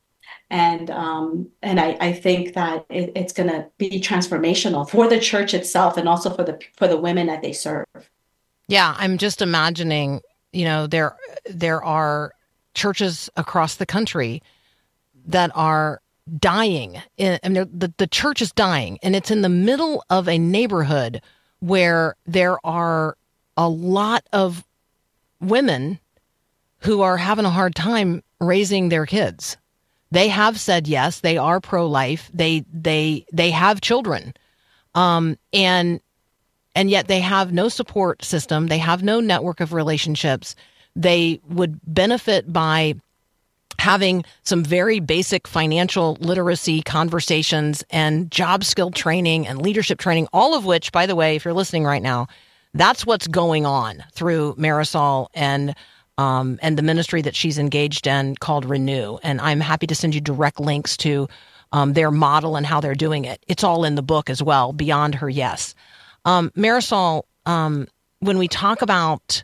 And 0.54 0.92
um, 0.92 1.50
and 1.64 1.80
I, 1.80 1.98
I 2.00 2.14
think 2.14 2.54
that 2.54 2.86
it, 2.88 3.12
it's 3.16 3.34
going 3.34 3.50
to 3.50 3.66
be 3.80 4.00
transformational 4.00 4.88
for 4.88 5.10
the 5.10 5.20
church 5.20 5.56
itself, 5.56 5.98
and 5.98 6.08
also 6.08 6.30
for 6.30 6.44
the 6.44 6.60
for 6.78 6.88
the 6.88 6.96
women 6.96 7.26
that 7.26 7.42
they 7.42 7.54
serve. 7.54 7.88
Yeah, 8.68 8.94
I'm 9.00 9.18
just 9.18 9.42
imagining, 9.42 10.22
you 10.52 10.66
know, 10.66 10.86
there 10.86 11.18
there 11.50 11.84
are 11.84 12.34
churches 12.76 13.32
across 13.36 13.76
the 13.76 13.88
country 13.88 14.44
that 15.26 15.50
are 15.56 16.02
dying 16.40 17.02
and 17.18 17.56
they're- 17.56 17.66
the 17.66 17.92
the 17.98 18.08
church 18.08 18.42
is 18.42 18.52
dying 18.52 18.98
and 19.04 19.16
it's 19.16 19.32
in 19.32 19.42
the 19.42 19.50
middle 19.50 20.04
of 20.10 20.30
a 20.30 20.38
neighborhood 20.38 21.22
where 21.60 22.16
there 22.26 22.58
are 22.66 23.18
a 23.58 23.68
lot 23.68 24.26
of 24.32 24.64
women 25.42 26.00
who 26.80 27.02
are 27.02 27.18
having 27.18 27.46
a 27.46 27.50
hard 27.50 27.76
time 27.76 28.24
raising 28.40 28.90
their 28.90 29.06
kids. 29.06 29.58
They 30.14 30.28
have 30.28 30.60
said 30.60 30.88
yes, 30.88 31.22
they 31.22 31.38
are 31.38 31.60
pro 31.60 31.88
life. 31.88 32.30
They 32.34 32.64
they 32.72 33.26
they 33.34 33.50
have 33.52 33.82
children. 33.82 34.34
Um 34.94 35.38
and 35.52 36.00
and 36.76 36.90
yet 36.90 37.08
they 37.08 37.20
have 37.20 37.52
no 37.52 37.68
support 37.70 38.24
system 38.24 38.68
they 38.68 38.80
have 38.80 39.04
no 39.04 39.20
network 39.20 39.60
of 39.60 39.74
relationships 39.74 40.56
they 40.96 41.40
would 41.50 41.80
benefit 41.86 42.52
by 42.52 42.96
having 43.80 44.24
some 44.44 44.64
very 44.64 45.00
basic 45.00 45.48
financial 45.48 46.18
literacy 46.20 46.82
conversations 46.84 47.84
and 47.90 48.32
job 48.32 48.64
skill 48.64 48.92
training 48.92 49.48
and 49.48 49.62
leadership 49.62 50.00
training, 50.00 50.28
all 50.32 50.56
of 50.56 50.64
which, 50.66 50.92
by 50.92 51.06
the 51.06 51.16
way, 51.16 51.36
if 51.36 51.44
you're 51.44 51.54
listening 51.54 51.84
right 51.84 52.02
now, 52.02 52.28
that's 52.74 53.06
what's 53.06 53.28
going 53.28 53.66
on 53.66 54.04
through 54.14 54.56
Marisol 54.56 55.28
and 55.34 55.76
um, 56.18 56.60
and 56.62 56.78
the 56.78 56.84
ministry 56.84 57.22
that 57.22 57.36
she's 57.36 57.58
engaged 57.58 58.08
in 58.08 58.36
called 58.36 58.66
Renew. 58.66 59.18
And 59.24 59.42
I'm 59.42 59.60
happy 59.60 59.88
to 59.88 59.96
send 59.96 60.16
you 60.16 60.22
direct 60.22 60.60
links 60.60 60.96
to 60.98 61.28
um, 61.72 61.94
their 61.94 62.12
model 62.12 62.56
and 62.56 62.66
how 62.66 62.80
they're 62.80 62.96
doing 62.96 63.26
it. 63.26 63.44
It's 63.48 63.64
all 63.64 63.84
in 63.84 63.96
the 63.96 64.04
book 64.04 64.30
as 64.30 64.42
well, 64.42 64.74
Beyond 64.74 65.16
Her 65.16 65.30
Yes. 65.30 65.76
Um, 66.26 66.52
Marisol, 66.56 67.24
um, 67.46 67.88
when 68.20 68.38
we 68.38 68.48
talk 68.48 68.82
about 68.82 69.44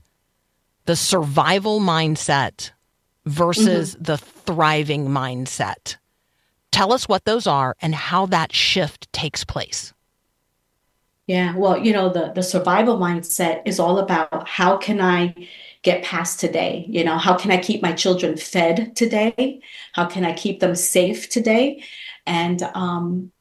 the 0.85 0.95
survival 0.95 1.79
mindset 1.79 2.71
versus 3.25 3.95
mm-hmm. 3.95 4.03
the 4.03 4.17
thriving 4.17 5.07
mindset, 5.07 5.97
tell 6.71 6.93
us 6.93 7.09
what 7.09 7.25
those 7.25 7.47
are 7.47 7.75
and 7.81 7.93
how 7.93 8.25
that 8.27 8.53
shift 8.53 9.11
takes 9.11 9.43
place. 9.43 9.93
Yeah, 11.27 11.55
well, 11.55 11.77
you 11.77 11.93
know, 11.93 12.09
the 12.09 12.31
the 12.33 12.41
survival 12.41 12.97
mindset 12.97 13.61
is 13.65 13.79
all 13.79 13.99
about 13.99 14.47
how 14.47 14.77
can 14.77 14.99
I 14.99 15.35
get 15.83 16.03
past 16.03 16.39
today? 16.39 16.85
You 16.89 17.03
know, 17.03 17.17
how 17.17 17.37
can 17.37 17.51
I 17.51 17.57
keep 17.57 17.81
my 17.81 17.93
children 17.93 18.37
fed 18.37 18.95
today? 18.95 19.61
How 19.93 20.05
can 20.05 20.25
I 20.25 20.33
keep 20.33 20.59
them 20.59 20.75
safe 20.75 21.29
today? 21.29 21.83
And 22.25 22.61
um, 22.73 23.31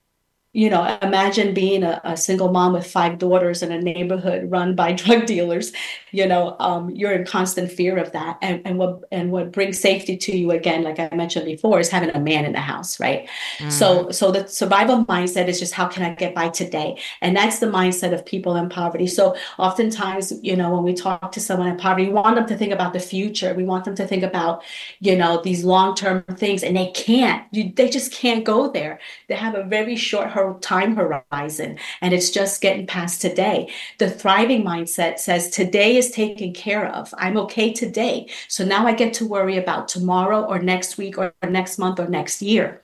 you 0.58 0.68
know, 0.68 0.98
imagine 1.02 1.54
being 1.54 1.84
a, 1.84 2.00
a, 2.02 2.16
single 2.16 2.50
mom 2.50 2.72
with 2.72 2.84
five 2.84 3.16
daughters 3.18 3.62
in 3.62 3.70
a 3.70 3.80
neighborhood 3.80 4.50
run 4.50 4.74
by 4.74 4.92
drug 5.02 5.24
dealers. 5.24 5.70
You 6.10 6.26
know, 6.26 6.56
um, 6.58 6.90
you're 6.90 7.12
in 7.12 7.24
constant 7.24 7.70
fear 7.70 7.96
of 7.96 8.10
that. 8.10 8.38
And, 8.42 8.60
and 8.64 8.76
what 8.76 9.04
and 9.12 9.30
what 9.30 9.52
brings 9.52 9.78
safety 9.78 10.16
to 10.16 10.36
you 10.36 10.50
again, 10.50 10.82
like 10.82 10.98
I 10.98 11.14
mentioned 11.14 11.44
before, 11.44 11.78
is 11.78 11.90
having 11.90 12.10
a 12.10 12.18
man 12.18 12.44
in 12.44 12.52
the 12.52 12.60
house, 12.60 12.98
right? 12.98 13.28
Mm. 13.58 13.70
So 13.70 14.10
so 14.10 14.32
the 14.32 14.48
survival 14.48 15.04
mindset 15.04 15.46
is 15.46 15.60
just 15.60 15.74
how 15.74 15.86
can 15.86 16.02
I 16.02 16.14
get 16.14 16.34
by 16.34 16.48
today? 16.48 16.98
And 17.20 17.36
that's 17.36 17.60
the 17.60 17.66
mindset 17.66 18.12
of 18.12 18.26
people 18.26 18.56
in 18.56 18.68
poverty. 18.68 19.06
So 19.06 19.36
oftentimes, 19.58 20.32
you 20.42 20.56
know, 20.56 20.74
when 20.74 20.82
we 20.82 20.92
talk 20.92 21.30
to 21.30 21.40
someone 21.40 21.68
in 21.68 21.76
poverty, 21.76 22.06
we 22.06 22.14
want 22.14 22.34
them 22.34 22.46
to 22.46 22.56
think 22.56 22.72
about 22.72 22.94
the 22.94 23.00
future. 23.00 23.54
We 23.54 23.62
want 23.62 23.84
them 23.84 23.94
to 23.94 24.06
think 24.08 24.24
about, 24.24 24.64
you 24.98 25.14
know, 25.14 25.40
these 25.40 25.62
long-term 25.62 26.24
things, 26.34 26.64
and 26.64 26.76
they 26.76 26.90
can't. 26.90 27.44
You, 27.52 27.72
they 27.76 27.88
just 27.88 28.10
can't 28.12 28.44
go 28.44 28.72
there. 28.72 28.98
They 29.28 29.36
have 29.36 29.54
a 29.54 29.62
very 29.62 29.94
short 29.94 30.30
time 30.54 30.96
horizon 30.96 31.78
and 32.00 32.14
it's 32.14 32.30
just 32.30 32.60
getting 32.60 32.86
past 32.86 33.20
today. 33.20 33.72
The 33.98 34.10
thriving 34.10 34.64
mindset 34.64 35.18
says 35.18 35.50
today 35.50 35.96
is 35.96 36.10
taken 36.10 36.52
care 36.52 36.86
of. 36.86 37.12
I'm 37.18 37.36
okay 37.38 37.72
today. 37.72 38.28
So 38.48 38.64
now 38.64 38.86
I 38.86 38.92
get 38.92 39.12
to 39.14 39.26
worry 39.26 39.56
about 39.56 39.88
tomorrow 39.88 40.42
or 40.44 40.58
next 40.58 40.98
week 40.98 41.18
or 41.18 41.34
next 41.48 41.78
month 41.78 42.00
or 42.00 42.08
next 42.08 42.42
year. 42.42 42.82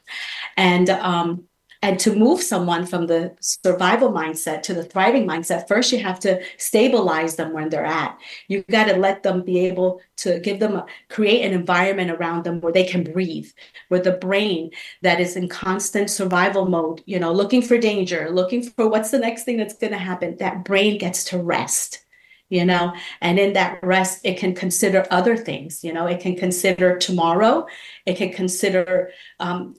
And 0.57 0.91
um, 0.91 1.45
and 1.85 2.01
to 2.01 2.17
move 2.17 2.41
someone 2.41 2.87
from 2.87 3.07
the 3.07 3.37
survival 3.41 4.11
mindset 4.11 4.63
to 4.63 4.73
the 4.73 4.85
thriving 4.85 5.27
mindset, 5.27 5.69
first 5.69 5.93
you 5.93 5.99
have 5.99 6.19
to 6.21 6.43
stabilize 6.57 7.37
them 7.37 7.53
when 7.53 7.69
they're 7.69 7.85
at. 7.85 8.19
You 8.49 8.63
got 8.71 8.85
to 8.85 8.97
let 8.97 9.23
them 9.23 9.43
be 9.45 9.67
able 9.67 10.01
to 10.17 10.41
give 10.41 10.61
them, 10.61 10.77
a, 10.77 10.87
create 11.11 11.43
an 11.43 11.53
environment 11.53 12.11
around 12.11 12.45
them 12.45 12.63
where 12.63 12.73
they 12.73 12.85
can 12.85 13.05
breathe, 13.05 13.51
where 13.89 14.01
the 14.01 14.13
brain 14.13 14.71
that 15.03 15.21
is 15.21 15.37
in 15.37 15.47
constant 15.47 16.09
survival 16.09 16.65
mode, 16.65 17.03
you 17.05 17.19
know, 17.19 17.35
looking 17.35 17.61
for 17.61 17.77
danger, 17.77 18.31
looking 18.31 18.63
for 18.63 18.89
what's 18.89 19.11
the 19.11 19.19
next 19.19 19.45
thing 19.45 19.59
that's 19.59 19.77
going 19.77 19.93
to 19.93 19.99
happen, 19.99 20.39
that 20.39 20.65
brain 20.65 20.97
gets 20.97 21.23
to 21.25 21.39
rest 21.39 22.01
you 22.51 22.65
know? 22.65 22.93
And 23.23 23.39
in 23.39 23.55
that 23.55 23.83
rest 23.83 24.21
it 24.23 24.37
can 24.39 24.55
consider 24.55 25.07
other 25.11 25.35
things 25.35 25.83
you 25.83 25.93
know? 25.95 26.07
It 26.07 26.21
can 26.21 26.37
consider 26.37 26.99
tomorrow. 26.99 27.67
It 28.05 28.19
can 28.19 28.33
consider 28.33 29.11
um, 29.41 29.75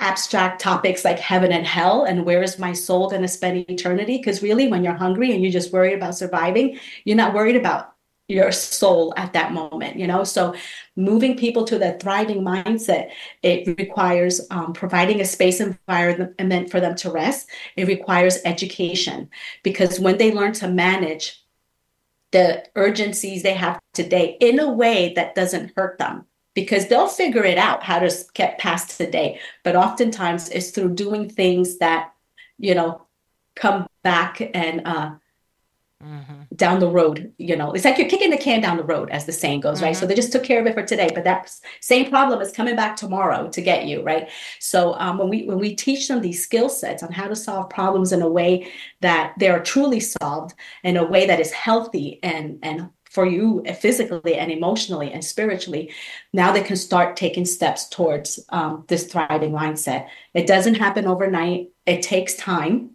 abstract 0.00 0.60
topics 0.60 1.04
like 1.04 1.18
heaven 1.18 1.52
and 1.52 1.66
hell 1.66 2.04
and 2.04 2.24
where 2.24 2.42
is 2.42 2.58
my 2.58 2.72
soul 2.72 3.10
going 3.10 3.22
to 3.22 3.28
spend 3.28 3.68
eternity? 3.68 4.18
Because 4.18 4.42
really 4.42 4.68
when 4.68 4.84
you're 4.84 4.94
hungry 4.94 5.32
and 5.32 5.42
you're 5.42 5.52
just 5.52 5.72
worried 5.72 5.94
about 5.94 6.16
surviving 6.16 6.78
you're 7.04 7.16
not 7.16 7.34
worried 7.34 7.56
about 7.56 7.94
your 8.28 8.52
soul 8.52 9.14
at 9.16 9.32
that 9.32 9.52
moment 9.52 9.98
you 9.98 10.06
know? 10.06 10.22
So 10.22 10.54
moving 10.96 11.36
people 11.36 11.64
to 11.64 11.78
that 11.78 12.00
thriving 12.00 12.42
mindset 12.42 13.10
it 13.42 13.78
requires 13.78 14.40
um, 14.50 14.72
providing 14.72 15.20
a 15.20 15.24
space 15.24 15.60
environment 15.60 16.70
for 16.70 16.80
them 16.80 16.94
to 16.96 17.10
rest. 17.10 17.48
It 17.76 17.88
requires 17.88 18.38
education 18.44 19.30
because 19.62 19.98
when 19.98 20.18
they 20.18 20.32
learn 20.32 20.52
to 20.54 20.68
manage 20.68 21.42
the 22.30 22.64
urgencies 22.76 23.42
they 23.42 23.54
have 23.54 23.80
today 23.94 24.36
in 24.40 24.60
a 24.60 24.70
way 24.70 25.12
that 25.14 25.34
doesn't 25.34 25.72
hurt 25.74 25.98
them 25.98 26.26
because 26.60 26.88
they'll 26.88 27.06
figure 27.06 27.44
it 27.44 27.56
out 27.56 27.84
how 27.84 28.00
to 28.00 28.10
get 28.34 28.58
past 28.58 28.98
the 28.98 29.06
day. 29.06 29.38
But 29.62 29.76
oftentimes 29.76 30.48
it's 30.48 30.70
through 30.70 30.94
doing 30.96 31.28
things 31.28 31.78
that, 31.78 32.12
you 32.58 32.74
know, 32.74 33.02
come 33.54 33.86
back 34.02 34.40
and 34.54 34.82
uh, 34.84 35.10
mm-hmm. 36.02 36.42
down 36.56 36.80
the 36.80 36.88
road, 36.88 37.32
you 37.38 37.54
know, 37.54 37.70
it's 37.70 37.84
like 37.84 37.96
you're 37.96 38.08
kicking 38.08 38.30
the 38.30 38.36
can 38.36 38.60
down 38.60 38.76
the 38.76 38.82
road, 38.82 39.08
as 39.10 39.24
the 39.24 39.30
saying 39.30 39.60
goes, 39.60 39.76
mm-hmm. 39.76 39.84
right? 39.84 39.92
So 39.94 40.00
mm-hmm. 40.00 40.08
they 40.08 40.14
just 40.16 40.32
took 40.32 40.42
care 40.42 40.60
of 40.60 40.66
it 40.66 40.74
for 40.74 40.82
today, 40.82 41.10
but 41.14 41.22
that 41.22 41.48
same 41.80 42.10
problem 42.10 42.40
is 42.40 42.50
coming 42.50 42.74
back 42.74 42.96
tomorrow 42.96 43.48
to 43.50 43.60
get 43.60 43.86
you, 43.86 44.02
right? 44.02 44.28
So 44.58 44.94
um, 44.94 45.18
when 45.18 45.28
we 45.28 45.44
when 45.44 45.60
we 45.60 45.76
teach 45.76 46.08
them 46.08 46.20
these 46.20 46.42
skill 46.42 46.68
sets 46.68 47.04
on 47.04 47.12
how 47.12 47.28
to 47.28 47.36
solve 47.36 47.70
problems 47.70 48.10
in 48.10 48.22
a 48.22 48.28
way 48.28 48.72
that 49.00 49.34
they 49.38 49.48
are 49.48 49.62
truly 49.62 50.00
solved, 50.00 50.54
in 50.82 50.96
a 50.96 51.04
way 51.04 51.24
that 51.28 51.38
is 51.38 51.52
healthy 51.52 52.18
and 52.24 52.58
and 52.64 52.90
for 53.18 53.26
you 53.26 53.64
physically 53.80 54.36
and 54.36 54.48
emotionally 54.52 55.12
and 55.12 55.24
spiritually, 55.24 55.92
now 56.32 56.52
they 56.52 56.62
can 56.62 56.76
start 56.76 57.16
taking 57.16 57.44
steps 57.44 57.88
towards 57.88 58.38
um, 58.50 58.84
this 58.86 59.10
thriving 59.10 59.50
mindset. 59.50 60.06
It 60.34 60.46
doesn't 60.46 60.76
happen 60.76 61.04
overnight, 61.04 61.70
it 61.84 62.02
takes 62.02 62.36
time 62.36 62.90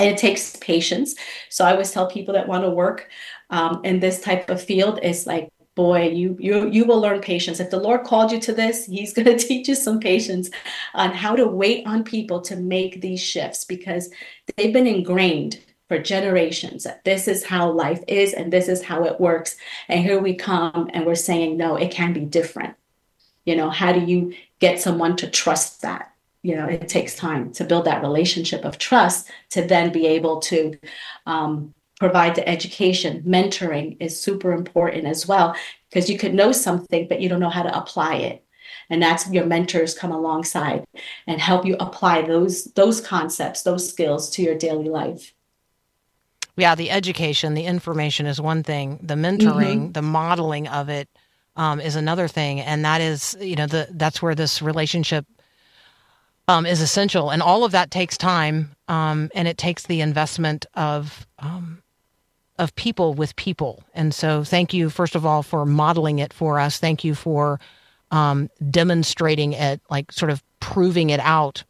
and 0.00 0.10
it 0.10 0.18
takes 0.18 0.56
patience. 0.56 1.14
So 1.50 1.64
I 1.64 1.70
always 1.70 1.92
tell 1.92 2.10
people 2.10 2.34
that 2.34 2.48
want 2.48 2.64
to 2.64 2.70
work 2.70 3.10
um, 3.50 3.80
in 3.84 4.00
this 4.00 4.20
type 4.20 4.50
of 4.50 4.60
field 4.60 4.98
is 5.04 5.24
like, 5.24 5.50
boy, 5.76 6.08
you 6.08 6.36
you 6.40 6.68
you 6.68 6.84
will 6.84 7.00
learn 7.00 7.20
patience. 7.20 7.60
If 7.60 7.70
the 7.70 7.78
Lord 7.78 8.02
called 8.02 8.32
you 8.32 8.40
to 8.40 8.52
this, 8.52 8.86
He's 8.86 9.12
going 9.16 9.26
to 9.26 9.38
teach 9.38 9.68
you 9.68 9.76
some 9.76 10.00
patience 10.00 10.50
on 10.94 11.12
how 11.12 11.36
to 11.36 11.46
wait 11.46 11.86
on 11.86 12.02
people 12.02 12.40
to 12.40 12.56
make 12.56 13.00
these 13.00 13.22
shifts 13.22 13.64
because 13.64 14.10
they've 14.56 14.72
been 14.72 14.88
ingrained 14.88 15.60
for 15.88 15.98
generations 15.98 16.84
that 16.84 17.04
this 17.04 17.26
is 17.26 17.44
how 17.44 17.70
life 17.70 18.02
is 18.06 18.34
and 18.34 18.52
this 18.52 18.68
is 18.68 18.82
how 18.82 19.04
it 19.04 19.20
works. 19.20 19.56
And 19.88 20.00
here 20.00 20.20
we 20.20 20.34
come 20.34 20.90
and 20.92 21.06
we're 21.06 21.14
saying, 21.14 21.56
no, 21.56 21.76
it 21.76 21.90
can 21.90 22.12
be 22.12 22.20
different. 22.20 22.76
You 23.44 23.56
know, 23.56 23.70
how 23.70 23.92
do 23.92 24.00
you 24.00 24.34
get 24.60 24.80
someone 24.80 25.16
to 25.16 25.30
trust 25.30 25.82
that? 25.82 26.12
You 26.42 26.56
know, 26.56 26.66
it 26.66 26.88
takes 26.88 27.16
time 27.16 27.52
to 27.54 27.64
build 27.64 27.86
that 27.86 28.02
relationship 28.02 28.64
of 28.64 28.78
trust 28.78 29.30
to 29.50 29.62
then 29.62 29.90
be 29.90 30.06
able 30.06 30.40
to 30.40 30.78
um, 31.26 31.74
provide 31.98 32.34
the 32.34 32.46
education. 32.46 33.22
Mentoring 33.26 33.96
is 33.98 34.20
super 34.20 34.52
important 34.52 35.06
as 35.06 35.26
well 35.26 35.56
because 35.88 36.10
you 36.10 36.18
could 36.18 36.34
know 36.34 36.52
something, 36.52 37.08
but 37.08 37.20
you 37.20 37.28
don't 37.28 37.40
know 37.40 37.50
how 37.50 37.62
to 37.62 37.76
apply 37.76 38.16
it 38.16 38.44
and 38.90 39.02
that's 39.02 39.30
your 39.30 39.46
mentors 39.46 39.94
come 39.94 40.12
alongside 40.12 40.84
and 41.26 41.40
help 41.40 41.64
you 41.64 41.76
apply 41.80 42.22
those 42.22 42.64
those 42.74 43.00
concepts 43.00 43.62
those 43.62 43.88
skills 43.88 44.30
to 44.30 44.42
your 44.42 44.54
daily 44.54 44.88
life 44.88 45.32
yeah, 46.58 46.74
the 46.74 46.90
education, 46.90 47.54
the 47.54 47.64
information 47.64 48.26
is 48.26 48.40
one 48.40 48.62
thing. 48.62 48.98
The 49.02 49.14
mentoring, 49.14 49.78
mm-hmm. 49.78 49.92
the 49.92 50.02
modeling 50.02 50.66
of 50.68 50.88
it 50.88 51.08
um, 51.56 51.80
is 51.80 51.96
another 51.96 52.28
thing, 52.28 52.60
and 52.60 52.84
that 52.84 53.00
is, 53.00 53.36
you 53.40 53.56
know, 53.56 53.66
the 53.66 53.88
that's 53.90 54.20
where 54.20 54.34
this 54.34 54.60
relationship 54.60 55.24
um, 56.48 56.66
is 56.66 56.80
essential, 56.80 57.30
and 57.30 57.42
all 57.42 57.64
of 57.64 57.72
that 57.72 57.90
takes 57.90 58.16
time, 58.16 58.74
um, 58.88 59.30
and 59.34 59.46
it 59.48 59.58
takes 59.58 59.84
the 59.84 60.00
investment 60.00 60.66
of 60.74 61.26
um, 61.38 61.82
of 62.58 62.74
people 62.74 63.14
with 63.14 63.36
people. 63.36 63.82
And 63.94 64.14
so, 64.14 64.44
thank 64.44 64.74
you 64.74 64.90
first 64.90 65.14
of 65.14 65.24
all 65.24 65.42
for 65.42 65.64
modeling 65.64 66.18
it 66.18 66.32
for 66.32 66.58
us. 66.58 66.78
Thank 66.78 67.04
you 67.04 67.14
for 67.14 67.60
um, 68.10 68.50
demonstrating 68.70 69.52
it, 69.52 69.80
like 69.90 70.10
sort 70.12 70.30
of 70.30 70.42
proving 70.60 71.10
it 71.10 71.20
out 71.20 71.64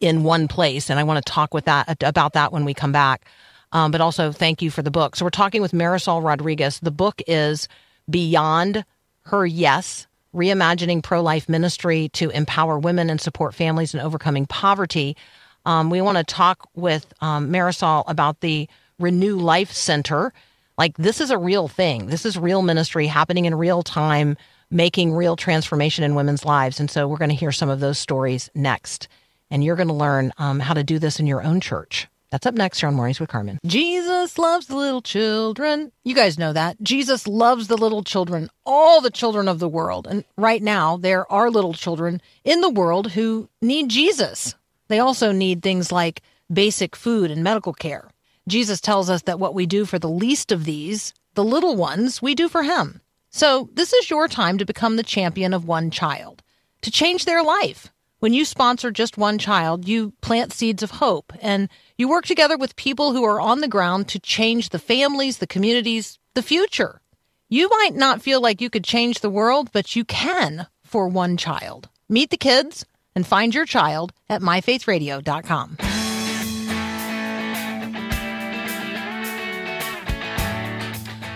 in 0.00 0.22
one 0.22 0.48
place. 0.48 0.90
And 0.90 0.98
I 1.00 1.04
want 1.04 1.24
to 1.24 1.32
talk 1.32 1.54
with 1.54 1.64
that 1.64 2.02
about 2.02 2.34
that 2.34 2.52
when 2.52 2.64
we 2.64 2.74
come 2.74 2.92
back 2.92 3.26
um, 3.72 3.90
but 3.90 4.00
also 4.00 4.32
thank 4.32 4.62
you 4.62 4.70
for 4.70 4.82
the 4.82 4.90
book. 4.90 5.16
So 5.16 5.24
we're 5.24 5.30
talking 5.30 5.62
with 5.62 5.72
Marisol 5.72 6.22
Rodriguez. 6.22 6.80
The 6.80 6.90
book 6.90 7.22
is 7.26 7.68
Beyond 8.08 8.84
Her 9.22 9.46
Yes 9.46 10.06
Reimagining 10.34 11.02
Pro 11.02 11.22
Life 11.22 11.48
Ministry 11.48 12.10
to 12.10 12.30
Empower 12.30 12.78
Women 12.78 13.10
and 13.10 13.20
Support 13.20 13.54
Families 13.54 13.94
in 13.94 14.00
Overcoming 14.00 14.46
Poverty. 14.46 15.16
Um, 15.64 15.90
we 15.90 16.00
want 16.00 16.18
to 16.18 16.24
talk 16.24 16.68
with 16.74 17.12
um, 17.20 17.50
Marisol 17.50 18.04
about 18.06 18.40
the 18.40 18.68
Renew 18.98 19.36
Life 19.36 19.72
Center. 19.72 20.32
Like, 20.76 20.96
this 20.96 21.20
is 21.20 21.30
a 21.30 21.38
real 21.38 21.66
thing. 21.66 22.06
This 22.06 22.24
is 22.24 22.38
real 22.38 22.62
ministry 22.62 23.06
happening 23.06 23.46
in 23.46 23.54
real 23.54 23.82
time, 23.82 24.36
making 24.70 25.12
real 25.12 25.34
transformation 25.34 26.04
in 26.04 26.14
women's 26.14 26.44
lives. 26.44 26.78
And 26.78 26.90
so, 26.90 27.08
we're 27.08 27.16
going 27.16 27.30
to 27.30 27.34
hear 27.34 27.52
some 27.52 27.68
of 27.68 27.80
those 27.80 27.98
stories 27.98 28.50
next. 28.54 29.08
And 29.50 29.64
you're 29.64 29.76
going 29.76 29.88
to 29.88 29.94
learn 29.94 30.32
um, 30.38 30.60
how 30.60 30.74
to 30.74 30.84
do 30.84 30.98
this 30.98 31.18
in 31.18 31.26
your 31.26 31.42
own 31.42 31.60
church 31.60 32.06
That's 32.30 32.44
up 32.44 32.54
next 32.54 32.80
here 32.80 32.88
on 32.88 32.94
Mornings 32.94 33.20
with 33.20 33.30
Carmen. 33.30 33.58
Jesus 33.64 34.36
loves 34.36 34.66
the 34.66 34.76
little 34.76 35.00
children. 35.00 35.92
You 36.04 36.14
guys 36.14 36.38
know 36.38 36.52
that. 36.52 36.76
Jesus 36.82 37.26
loves 37.26 37.68
the 37.68 37.76
little 37.78 38.04
children, 38.04 38.50
all 38.66 39.00
the 39.00 39.10
children 39.10 39.48
of 39.48 39.60
the 39.60 39.68
world. 39.68 40.06
And 40.06 40.24
right 40.36 40.62
now, 40.62 40.98
there 40.98 41.30
are 41.32 41.50
little 41.50 41.72
children 41.72 42.20
in 42.44 42.60
the 42.60 42.68
world 42.68 43.12
who 43.12 43.48
need 43.62 43.88
Jesus. 43.88 44.54
They 44.88 44.98
also 44.98 45.32
need 45.32 45.62
things 45.62 45.90
like 45.90 46.22
basic 46.52 46.94
food 46.94 47.30
and 47.30 47.42
medical 47.42 47.72
care. 47.72 48.10
Jesus 48.46 48.80
tells 48.80 49.08
us 49.08 49.22
that 49.22 49.40
what 49.40 49.54
we 49.54 49.64
do 49.64 49.86
for 49.86 49.98
the 49.98 50.08
least 50.08 50.52
of 50.52 50.64
these, 50.64 51.14
the 51.34 51.44
little 51.44 51.76
ones, 51.76 52.20
we 52.20 52.34
do 52.34 52.48
for 52.48 52.62
him. 52.62 53.00
So 53.30 53.70
this 53.72 53.92
is 53.94 54.10
your 54.10 54.28
time 54.28 54.58
to 54.58 54.64
become 54.66 54.96
the 54.96 55.02
champion 55.02 55.54
of 55.54 55.66
one 55.66 55.90
child, 55.90 56.42
to 56.82 56.90
change 56.90 57.24
their 57.24 57.42
life. 57.42 57.90
When 58.20 58.34
you 58.34 58.44
sponsor 58.44 58.90
just 58.90 59.16
one 59.16 59.38
child, 59.38 59.86
you 59.86 60.12
plant 60.20 60.52
seeds 60.52 60.82
of 60.82 60.90
hope 60.90 61.32
and 61.40 61.68
you 61.98 62.08
work 62.08 62.24
together 62.24 62.56
with 62.56 62.76
people 62.76 63.12
who 63.12 63.24
are 63.24 63.40
on 63.40 63.60
the 63.60 63.66
ground 63.66 64.06
to 64.08 64.20
change 64.20 64.68
the 64.68 64.78
families, 64.78 65.38
the 65.38 65.48
communities, 65.48 66.20
the 66.34 66.42
future. 66.42 67.00
You 67.48 67.68
might 67.68 67.96
not 67.96 68.22
feel 68.22 68.40
like 68.40 68.60
you 68.60 68.70
could 68.70 68.84
change 68.84 69.18
the 69.18 69.28
world, 69.28 69.70
but 69.72 69.96
you 69.96 70.04
can 70.04 70.68
for 70.84 71.08
one 71.08 71.36
child. 71.36 71.88
Meet 72.08 72.30
the 72.30 72.36
kids 72.36 72.86
and 73.16 73.26
find 73.26 73.52
your 73.52 73.66
child 73.66 74.12
at 74.28 74.42
myfaithradio.com. 74.42 75.76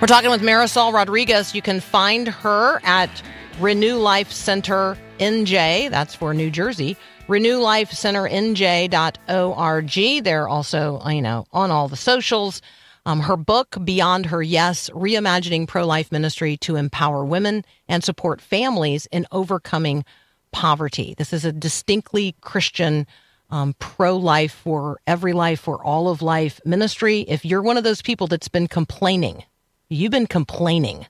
We're 0.00 0.06
talking 0.06 0.30
with 0.30 0.42
Marisol 0.42 0.92
Rodriguez. 0.92 1.56
You 1.56 1.62
can 1.62 1.80
find 1.80 2.28
her 2.28 2.80
at 2.84 3.22
Renew 3.58 3.96
Life 3.96 4.30
Center 4.30 4.96
NJ. 5.18 5.90
That's 5.90 6.14
for 6.14 6.32
New 6.34 6.50
Jersey. 6.50 6.96
Renew 7.33 7.61
Life 7.61 7.93
Center 7.93 8.28
NJ.org. 8.28 10.22
They're 10.22 10.49
also, 10.49 11.01
you 11.09 11.22
know, 11.22 11.47
on 11.51 11.70
all 11.70 11.89
the 11.89 11.97
socials. 11.97 12.61
Um, 13.07 13.20
her 13.20 13.39
book, 13.39 13.78
Beyond 13.83 14.26
Her 14.26 14.43
Yes 14.43 14.91
Reimagining 14.91 15.66
Pro 15.66 15.87
Life 15.87 16.12
Ministry 16.12 16.59
to 16.59 16.76
Empower 16.76 17.24
Women 17.24 17.64
and 17.89 18.05
Support 18.05 18.43
Families 18.43 19.07
in 19.11 19.26
Overcoming 19.33 20.05
Poverty. 20.53 21.14
This 21.16 21.33
is 21.33 21.47
a 21.47 21.53
distinctly 21.53 22.37
Christian, 22.43 23.07
um, 23.49 23.76
pro 23.78 24.14
life 24.14 24.53
for 24.53 25.01
every 25.07 25.33
life, 25.33 25.61
for 25.61 25.83
all 25.83 26.11
of 26.11 26.20
life 26.20 26.61
ministry. 26.66 27.20
If 27.20 27.47
you're 27.47 27.62
one 27.62 27.78
of 27.78 27.85
those 27.85 28.03
people 28.03 28.26
that's 28.26 28.49
been 28.49 28.68
complaining, 28.68 29.43
you've 29.89 30.12
been 30.12 30.26
complaining 30.26 31.07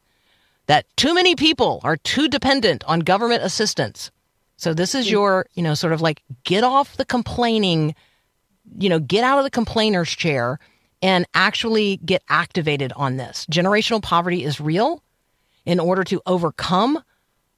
that 0.69 0.87
too 0.97 1.15
many 1.15 1.35
people 1.35 1.81
are 1.83 1.97
too 1.97 2.29
dependent 2.29 2.85
on 2.85 3.01
government 3.01 3.43
assistance. 3.43 4.13
So 4.63 4.73
this 4.73 4.95
is 4.95 5.11
your, 5.11 5.47
you 5.55 5.63
know, 5.65 5.75
sort 5.75 5.93
of 5.93 6.01
like 6.01 6.23
get 6.45 6.63
off 6.63 6.97
the 6.97 7.05
complaining, 7.05 7.97
you 8.79 8.89
know, 8.89 9.01
get 9.01 9.25
out 9.25 9.39
of 9.39 9.43
the 9.45 9.51
complainer's 9.51 10.11
chair 10.11 10.61
and 11.03 11.27
actually 11.35 11.97
get 11.97 12.23
activated 12.29 12.93
on 12.93 13.17
this. 13.17 13.45
Generational 13.51 14.01
poverty 14.01 14.45
is 14.45 14.61
real. 14.61 15.03
In 15.67 15.81
order 15.81 16.05
to 16.05 16.23
overcome 16.27 17.03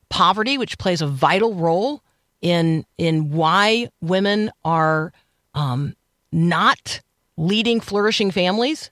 poverty, 0.08 0.56
which 0.56 0.78
plays 0.78 1.02
a 1.02 1.06
vital 1.06 1.52
role 1.52 2.02
in 2.40 2.86
in 2.96 3.30
why 3.30 3.90
women 4.00 4.50
are 4.64 5.12
um, 5.52 5.94
not 6.32 7.02
leading 7.36 7.80
flourishing 7.80 8.30
families, 8.30 8.90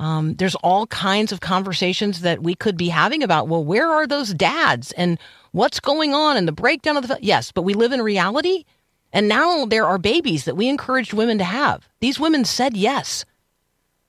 um, 0.00 0.34
there's 0.34 0.56
all 0.56 0.86
kinds 0.88 1.32
of 1.32 1.40
conversations 1.40 2.22
that 2.22 2.42
we 2.42 2.54
could 2.54 2.76
be 2.76 2.88
having 2.88 3.22
about, 3.22 3.48
well, 3.48 3.64
where 3.64 3.88
are 3.88 4.06
those 4.06 4.34
dads 4.34 4.92
and 4.92 5.18
what's 5.52 5.80
going 5.80 6.14
on 6.14 6.36
and 6.36 6.48
the 6.48 6.52
breakdown 6.52 6.96
of 6.96 7.06
the. 7.06 7.18
Yes, 7.20 7.52
but 7.52 7.62
we 7.62 7.74
live 7.74 7.92
in 7.92 8.02
reality. 8.02 8.64
And 9.12 9.28
now 9.28 9.64
there 9.66 9.86
are 9.86 9.98
babies 9.98 10.44
that 10.44 10.56
we 10.56 10.68
encouraged 10.68 11.12
women 11.12 11.38
to 11.38 11.44
have. 11.44 11.88
These 12.00 12.18
women 12.18 12.44
said 12.44 12.76
yes. 12.76 13.24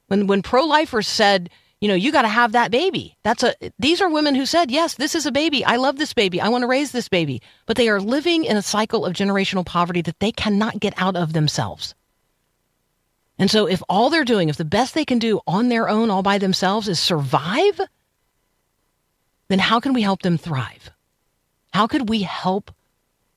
When, 0.07 0.25
when 0.25 0.41
pro 0.41 0.63
lifers 0.63 1.07
said, 1.07 1.51
you 1.79 1.87
know, 1.87 1.93
you 1.93 2.11
got 2.11 2.23
to 2.23 2.27
have 2.27 2.53
that 2.53 2.71
baby. 2.71 3.15
That's 3.23 3.43
a, 3.43 3.53
these 3.77 4.01
are 4.01 4.09
women 4.09 4.33
who 4.33 4.47
said, 4.47 4.71
yes, 4.71 4.95
this 4.95 5.13
is 5.13 5.27
a 5.27 5.31
baby. 5.31 5.63
I 5.63 5.75
love 5.75 5.97
this 5.97 6.13
baby. 6.13 6.41
I 6.41 6.49
want 6.49 6.63
to 6.63 6.67
raise 6.67 6.91
this 6.91 7.09
baby. 7.09 7.43
But 7.67 7.77
they 7.77 7.89
are 7.89 7.99
living 8.01 8.45
in 8.45 8.57
a 8.57 8.63
cycle 8.63 9.05
of 9.05 9.13
generational 9.13 9.65
poverty 9.65 10.01
that 10.01 10.19
they 10.19 10.31
cannot 10.31 10.79
get 10.79 10.95
out 10.97 11.15
of 11.15 11.33
themselves. 11.33 11.93
And 13.37 13.51
so, 13.51 13.65
if 13.65 13.83
all 13.89 14.09
they're 14.09 14.23
doing, 14.23 14.49
if 14.49 14.57
the 14.57 14.65
best 14.65 14.93
they 14.93 15.05
can 15.05 15.19
do 15.19 15.41
on 15.45 15.67
their 15.67 15.89
own, 15.89 16.09
all 16.09 16.23
by 16.23 16.37
themselves, 16.37 16.87
is 16.87 16.99
survive, 16.99 17.79
then 19.49 19.59
how 19.59 19.79
can 19.79 19.93
we 19.93 20.01
help 20.01 20.21
them 20.21 20.37
thrive? 20.37 20.89
How 21.73 21.87
could 21.87 22.07
we 22.07 22.21
help 22.21 22.71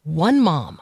one 0.04 0.40
mom 0.40 0.80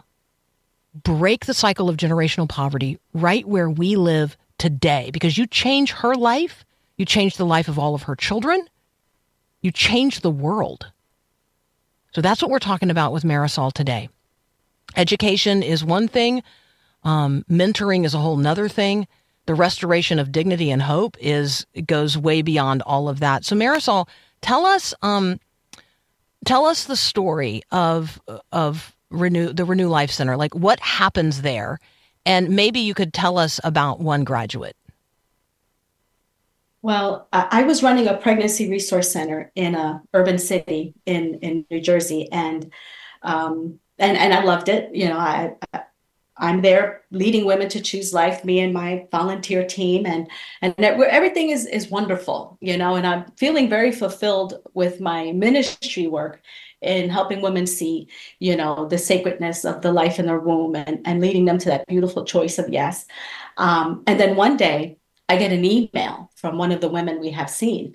break 0.95 1.47
the 1.47 1.55
cycle 1.55 1.89
of 1.89 1.97
generational 1.97 2.49
poverty 2.49 2.99
right 3.15 3.47
where 3.47 3.71
we 3.71 3.97
live 3.97 4.37
today? 4.59 5.11
Because 5.13 5.39
you 5.39 5.47
change 5.47 5.93
her 5.93 6.15
life, 6.15 6.65
you 6.99 7.07
change 7.07 7.37
the 7.37 7.47
life 7.47 7.69
of 7.69 7.79
all 7.79 7.95
of 7.95 8.03
her 8.03 8.17
children, 8.17 8.69
you 9.63 9.71
change 9.71 10.21
the 10.21 10.31
world. 10.31 10.93
So 12.13 12.21
that's 12.21 12.43
what 12.43 12.51
we're 12.51 12.59
talking 12.59 12.91
about 12.91 13.13
with 13.13 13.25
Marisol 13.25 13.73
today. 13.73 14.11
Education 14.95 15.63
is 15.63 15.85
one 15.85 16.09
thing, 16.09 16.43
um, 17.07 17.45
mentoring 17.49 18.05
is 18.05 18.15
a 18.15 18.19
whole 18.19 18.37
nother 18.37 18.69
thing. 18.69 19.07
The 19.47 19.55
restoration 19.55 20.19
of 20.19 20.33
dignity 20.33 20.73
and 20.73 20.83
hope 20.83 21.17
is 21.21 21.65
goes 21.87 22.19
way 22.19 22.43
beyond 22.43 22.83
all 22.83 23.09
of 23.09 23.21
that. 23.21 23.45
So 23.45 23.55
Marisol, 23.55 24.09
tell 24.41 24.67
us, 24.67 24.93
um, 25.03 25.39
tell 26.45 26.67
us 26.67 26.85
the 26.85 26.97
story 26.97 27.63
of 27.71 28.21
of 28.51 28.95
renew 29.11 29.53
the 29.53 29.65
Renew 29.65 29.89
Life 29.89 30.11
Center. 30.11 30.37
Like 30.37 30.53
what 30.57 30.81
happens 30.81 31.43
there, 31.43 31.79
and 32.27 32.51
maybe 32.51 32.81
you 32.81 32.93
could 32.93 33.15
tell 33.15 33.39
us 33.39 33.61
about 33.63 34.01
one 34.01 34.25
graduate. 34.25 34.77
Well, 36.83 37.29
I 37.33 37.63
was 37.63 37.85
running 37.85 38.09
a 38.09 38.17
pregnancy 38.17 38.69
resource 38.69 39.13
center 39.13 39.51
in 39.55 39.77
a 39.77 40.03
urban 40.13 40.39
city 40.39 40.95
in 41.07 41.39
in 41.41 41.65
New 41.71 41.81
Jersey, 41.81 42.29
and 42.33 42.73
um, 43.23 43.79
and 43.99 44.17
and 44.17 44.35
I 44.35 44.43
loved 44.43 44.69
it. 44.69 44.95
You 44.95 45.09
know, 45.09 45.19
I, 45.19 45.55
I 45.73 45.83
I'm 46.39 46.61
there 46.63 47.03
leading 47.11 47.47
women 47.47 47.69
to 47.71 47.81
choose 47.81 48.13
life, 48.13 48.45
me 48.45 48.61
and 48.61 48.73
my 48.75 49.07
volunteer 49.11 49.67
team, 49.67 50.07
and 50.07 50.29
and 50.61 50.75
everything 50.79 51.51
is 51.51 51.67
is 51.67 51.91
wonderful, 51.91 52.59
you 52.61 52.77
know. 52.77 52.95
And 52.97 53.07
I'm 53.07 53.25
feeling 53.37 53.69
very 53.71 53.93
fulfilled 53.93 54.55
with 54.75 55.01
my 55.01 55.33
ministry 55.33 56.07
work 56.07 56.43
in 56.83 57.09
helping 57.09 57.41
women 57.41 57.67
see, 57.67 58.09
you 58.39 58.57
know, 58.57 58.87
the 58.87 58.99
sacredness 58.99 59.65
of 59.65 59.81
the 59.83 59.93
life 59.93 60.19
in 60.19 60.27
their 60.27 60.41
womb 60.41 60.77
and 60.77 61.01
and 61.07 61.21
leading 61.21 61.47
them 61.47 61.59
to 61.59 61.69
that 61.71 61.87
beautiful 61.87 62.25
choice 62.25 62.59
of 62.59 62.69
yes. 62.69 63.07
Um, 63.57 64.03
and 64.07 64.21
then 64.21 64.37
one 64.37 64.57
day. 64.57 64.99
I 65.29 65.39
get 65.39 65.51
an 65.53 65.65
email 65.65 66.31
from 66.37 66.57
one 66.57 66.71
of 66.71 66.81
the 66.81 66.89
women 66.89 67.19
we 67.19 67.33
have 67.33 67.51
seen, 67.51 67.95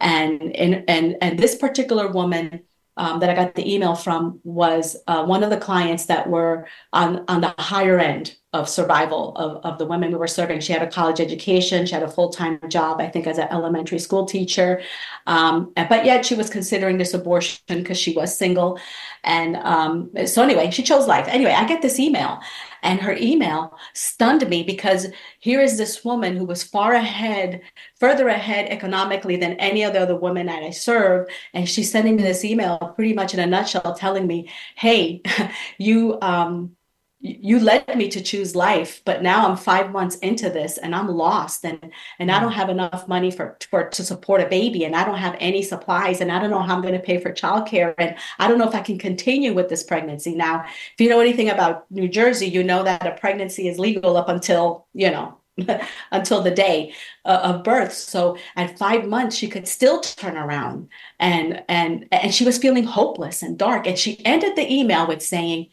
and 0.00 0.56
and 0.56 0.82
and 0.88 1.16
and 1.20 1.38
this 1.38 1.54
particular 1.54 2.08
woman 2.08 2.62
um, 3.00 3.18
that 3.20 3.30
I 3.30 3.34
got 3.34 3.54
the 3.54 3.74
email 3.74 3.94
from 3.94 4.40
was 4.44 4.94
uh, 5.06 5.24
one 5.24 5.42
of 5.42 5.48
the 5.48 5.56
clients 5.56 6.04
that 6.06 6.28
were 6.28 6.66
on, 6.92 7.24
on 7.28 7.40
the 7.40 7.54
higher 7.58 7.98
end 7.98 8.36
of 8.52 8.68
survival 8.68 9.34
of, 9.36 9.64
of 9.64 9.78
the 9.78 9.86
women 9.86 10.10
we 10.10 10.18
were 10.18 10.26
serving. 10.26 10.60
She 10.60 10.74
had 10.74 10.82
a 10.82 10.86
college 10.86 11.18
education, 11.18 11.86
she 11.86 11.94
had 11.94 12.02
a 12.02 12.10
full 12.10 12.28
time 12.28 12.60
job, 12.68 13.00
I 13.00 13.08
think, 13.08 13.26
as 13.26 13.38
an 13.38 13.48
elementary 13.50 13.98
school 13.98 14.26
teacher. 14.26 14.82
Um, 15.26 15.72
but 15.74 16.04
yet 16.04 16.26
she 16.26 16.34
was 16.34 16.50
considering 16.50 16.98
this 16.98 17.14
abortion 17.14 17.62
because 17.68 17.96
she 17.96 18.12
was 18.12 18.36
single. 18.36 18.78
And 19.24 19.56
um, 19.56 20.10
so, 20.26 20.42
anyway, 20.42 20.70
she 20.70 20.82
chose 20.82 21.06
life. 21.06 21.26
Anyway, 21.28 21.52
I 21.52 21.66
get 21.66 21.80
this 21.80 21.98
email, 21.98 22.40
and 22.82 23.00
her 23.00 23.16
email 23.18 23.76
stunned 23.94 24.48
me 24.48 24.62
because 24.62 25.08
here 25.38 25.60
is 25.60 25.76
this 25.76 26.04
woman 26.04 26.36
who 26.36 26.44
was 26.44 26.62
far 26.62 26.92
ahead, 26.92 27.62
further 27.98 28.28
ahead 28.28 28.70
economically 28.70 29.36
than 29.36 29.52
any 29.54 29.82
of 29.82 29.92
the 29.92 30.00
other 30.00 30.16
women 30.16 30.46
that 30.46 30.62
I 30.62 30.70
serve. 30.70 31.28
And 31.54 31.68
she's 31.68 31.90
sending 31.90 32.16
me 32.16 32.22
this 32.22 32.44
email 32.44 32.78
pretty 32.96 33.12
much 33.12 33.34
in 33.34 33.40
a 33.40 33.46
nutshell 33.46 33.94
telling 33.94 34.26
me, 34.26 34.50
hey, 34.76 35.22
you, 35.78 36.18
um, 36.22 36.76
you 37.22 37.60
led 37.60 37.86
me 37.96 38.08
to 38.08 38.20
choose 38.20 38.56
life 38.56 39.02
but 39.04 39.22
now 39.22 39.46
i'm 39.46 39.56
five 39.56 39.90
months 39.92 40.16
into 40.16 40.48
this 40.48 40.78
and 40.78 40.94
i'm 40.94 41.08
lost 41.08 41.64
and 41.66 41.92
and 42.18 42.30
i 42.30 42.40
don't 42.40 42.52
have 42.52 42.70
enough 42.70 43.06
money 43.08 43.30
for 43.30 43.58
for 43.70 43.88
to 43.90 44.02
support 44.02 44.40
a 44.40 44.46
baby 44.46 44.84
and 44.84 44.96
i 44.96 45.04
don't 45.04 45.18
have 45.18 45.36
any 45.38 45.62
supplies 45.62 46.22
and 46.22 46.32
i 46.32 46.38
don't 46.38 46.50
know 46.50 46.62
how 46.62 46.74
i'm 46.74 46.80
going 46.80 46.94
to 46.94 47.00
pay 47.00 47.20
for 47.20 47.30
childcare 47.30 47.94
and 47.98 48.16
i 48.38 48.48
don't 48.48 48.58
know 48.58 48.68
if 48.68 48.74
i 48.74 48.80
can 48.80 48.98
continue 48.98 49.52
with 49.52 49.68
this 49.68 49.82
pregnancy. 49.82 50.34
Now 50.34 50.64
if 50.64 50.94
you 50.98 51.08
know 51.08 51.20
anything 51.20 51.50
about 51.50 51.90
new 51.90 52.08
jersey 52.08 52.48
you 52.48 52.64
know 52.64 52.82
that 52.84 53.06
a 53.06 53.12
pregnancy 53.12 53.68
is 53.68 53.78
legal 53.78 54.16
up 54.16 54.28
until 54.28 54.86
you 54.94 55.10
know 55.10 55.36
until 56.10 56.42
the 56.42 56.50
day 56.50 56.94
uh, 57.26 57.40
of 57.42 57.64
birth. 57.64 57.92
So 57.92 58.38
at 58.56 58.78
five 58.78 59.06
months 59.06 59.36
she 59.36 59.48
could 59.48 59.68
still 59.68 60.00
turn 60.00 60.38
around 60.38 60.88
and 61.18 61.62
and 61.68 62.06
and 62.12 62.34
she 62.34 62.44
was 62.44 62.56
feeling 62.56 62.84
hopeless 62.84 63.42
and 63.42 63.58
dark. 63.58 63.86
And 63.86 63.98
she 63.98 64.24
ended 64.24 64.56
the 64.56 64.72
email 64.72 65.06
with 65.06 65.22
saying 65.22 65.68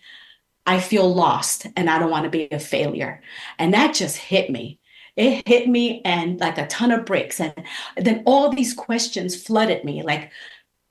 I 0.68 0.82
feel 0.82 1.12
lost 1.12 1.66
and 1.78 1.90
I 1.90 1.98
don't 1.98 2.12
want 2.12 2.26
to 2.26 2.30
be 2.30 2.50
a 2.52 2.60
failure. 2.60 3.22
And 3.58 3.74
that 3.74 3.96
just 3.96 4.18
hit 4.18 4.50
me. 4.52 4.80
It 5.16 5.48
hit 5.48 5.68
me 5.68 6.02
and 6.04 6.40
like 6.40 6.58
a 6.58 6.68
ton 6.68 6.92
of 6.92 7.06
bricks. 7.06 7.40
And 7.40 7.54
then 7.96 8.22
all 8.26 8.50
these 8.50 8.74
questions 8.74 9.42
flooded 9.42 9.84
me 9.84 10.04
like, 10.04 10.30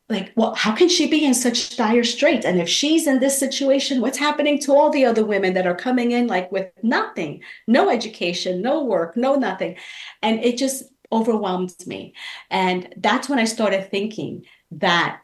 like, 0.09 0.33
well, 0.37 0.55
how 0.55 0.75
can 0.75 0.89
she 0.89 1.09
be 1.09 1.25
in 1.25 1.35
such 1.35 1.77
dire 1.77 2.05
straits? 2.05 2.47
And 2.47 2.61
if 2.61 2.69
she's 2.69 3.07
in 3.07 3.19
this 3.19 3.39
situation, 3.39 4.01
what's 4.01 4.19
happening 4.19 4.59
to 4.61 4.73
all 4.73 4.89
the 4.91 5.05
other 5.05 5.25
women 5.25 5.53
that 5.55 5.67
are 5.67 5.75
coming 5.75 6.13
in 6.13 6.27
like 6.27 6.51
with 6.51 6.71
nothing, 6.83 7.43
no 7.67 7.91
education, 7.91 8.63
no 8.63 8.85
work, 8.85 9.17
no 9.17 9.35
nothing? 9.35 9.77
And 10.23 10.43
it 10.43 10.57
just 10.57 10.85
overwhelmed 11.13 11.75
me. 11.87 12.15
And 12.51 12.93
that's 12.97 13.29
when 13.29 13.39
I 13.39 13.45
started 13.45 13.91
thinking 13.91 14.47
that 14.71 15.21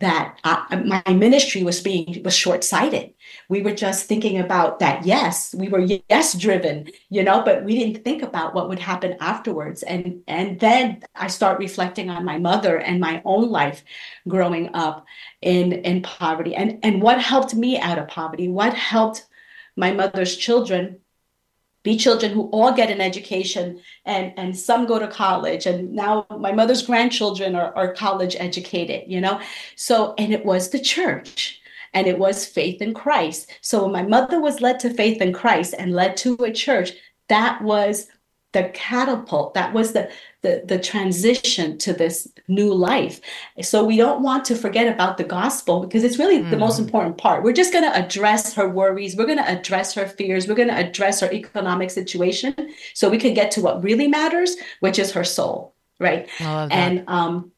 that 0.00 0.38
I, 0.44 0.76
my 0.76 1.12
ministry 1.14 1.62
was 1.62 1.80
being 1.80 2.22
was 2.22 2.34
short-sighted. 2.34 3.14
We 3.48 3.62
were 3.62 3.74
just 3.74 4.06
thinking 4.06 4.38
about 4.38 4.78
that 4.80 5.06
yes 5.06 5.54
we 5.54 5.68
were 5.68 5.86
yes 6.08 6.34
driven 6.34 6.88
you 7.08 7.22
know 7.22 7.42
but 7.42 7.64
we 7.64 7.78
didn't 7.78 8.04
think 8.04 8.22
about 8.22 8.54
what 8.54 8.68
would 8.68 8.78
happen 8.78 9.16
afterwards. 9.20 9.82
And 9.82 10.22
and 10.26 10.60
then 10.60 11.02
i 11.14 11.28
start 11.28 11.58
reflecting 11.58 12.10
on 12.10 12.24
my 12.24 12.38
mother 12.38 12.78
and 12.78 13.00
my 13.00 13.22
own 13.24 13.48
life 13.50 13.82
growing 14.28 14.74
up 14.74 15.06
in 15.40 15.72
in 15.72 16.02
poverty. 16.02 16.54
And 16.54 16.78
and 16.82 17.02
what 17.02 17.20
helped 17.20 17.54
me 17.54 17.78
out 17.80 17.98
of 17.98 18.08
poverty 18.08 18.48
what 18.48 18.74
helped 18.74 19.26
my 19.76 19.92
mother's 19.92 20.36
children 20.36 21.00
be 21.86 21.96
children 21.96 22.32
who 22.32 22.48
all 22.50 22.72
get 22.72 22.90
an 22.90 23.00
education 23.00 23.80
and 24.04 24.32
and 24.36 24.58
some 24.58 24.86
go 24.86 24.98
to 24.98 25.06
college. 25.06 25.66
And 25.66 25.92
now 25.92 26.26
my 26.46 26.52
mother's 26.52 26.84
grandchildren 26.84 27.54
are, 27.54 27.72
are 27.76 27.94
college 27.94 28.34
educated 28.38 29.04
you 29.06 29.20
know? 29.20 29.40
So 29.76 30.14
and 30.18 30.32
it 30.32 30.44
was 30.44 30.70
the 30.70 30.80
church 30.80 31.60
and 31.94 32.08
it 32.08 32.18
was 32.18 32.44
faith 32.44 32.82
in 32.82 32.92
christ. 32.92 33.42
So 33.60 33.84
when 33.84 33.92
my 33.92 34.02
mother 34.02 34.40
was 34.40 34.60
led 34.60 34.80
to 34.80 34.92
faith 34.92 35.22
in 35.22 35.32
christ 35.32 35.74
and 35.78 35.94
led 35.94 36.16
to 36.18 36.34
a 36.42 36.52
church 36.52 36.90
that 37.28 37.62
was 37.62 38.08
the 38.56 38.70
catapult 38.70 39.52
that 39.52 39.74
was 39.74 39.92
the 39.92 40.10
the, 40.40 40.62
the 40.64 40.78
transition 40.78 41.76
to 41.78 41.92
this 41.92 42.28
new 42.46 42.72
life. 42.72 43.20
So 43.62 43.84
we 43.84 43.96
don't 43.96 44.22
want 44.22 44.44
to 44.44 44.54
forget 44.54 44.86
about 44.86 45.18
the 45.18 45.24
gospel 45.24 45.80
because 45.80 46.04
it's 46.04 46.18
really 46.18 46.38
mm. 46.38 46.50
the 46.50 46.56
most 46.56 46.74
mm-hmm. 46.74 46.84
important 46.84 47.18
part. 47.18 47.42
We're 47.42 47.52
just 47.52 47.72
going 47.72 47.84
to 47.84 47.96
address 47.96 48.54
her 48.54 48.68
worries. 48.68 49.16
We're 49.16 49.26
going 49.26 49.38
to 49.38 49.50
address 49.50 49.92
her 49.94 50.06
fears. 50.06 50.46
We're 50.46 50.54
going 50.54 50.68
to 50.68 50.78
address 50.78 51.20
her 51.20 51.32
economic 51.32 51.90
situation 51.90 52.54
so 52.94 53.10
we 53.10 53.18
can 53.18 53.34
get 53.34 53.50
to 53.52 53.60
what 53.60 53.82
really 53.82 54.06
matters, 54.06 54.54
which 54.78 55.00
is 55.00 55.10
her 55.12 55.24
soul. 55.24 55.74
Right. 55.98 56.28
And, 56.40 57.02
um, 57.08 57.50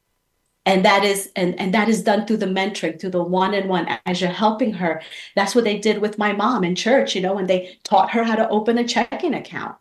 and 0.68 0.84
that 0.84 1.02
is 1.02 1.30
and, 1.34 1.58
and 1.58 1.72
that 1.72 1.88
is 1.88 2.02
done 2.02 2.26
through 2.26 2.36
the 2.36 2.46
mentoring 2.46 3.00
through 3.00 3.10
the 3.10 3.22
one-on-one 3.22 3.98
as 4.04 4.20
you're 4.20 4.30
helping 4.30 4.74
her 4.74 5.00
that's 5.34 5.54
what 5.54 5.64
they 5.64 5.78
did 5.78 5.98
with 5.98 6.18
my 6.18 6.32
mom 6.32 6.62
in 6.62 6.74
church 6.74 7.14
you 7.14 7.22
know 7.22 7.32
when 7.32 7.46
they 7.46 7.78
taught 7.84 8.10
her 8.10 8.22
how 8.22 8.34
to 8.34 8.48
open 8.50 8.76
a 8.76 8.86
checking 8.86 9.32
account 9.32 9.74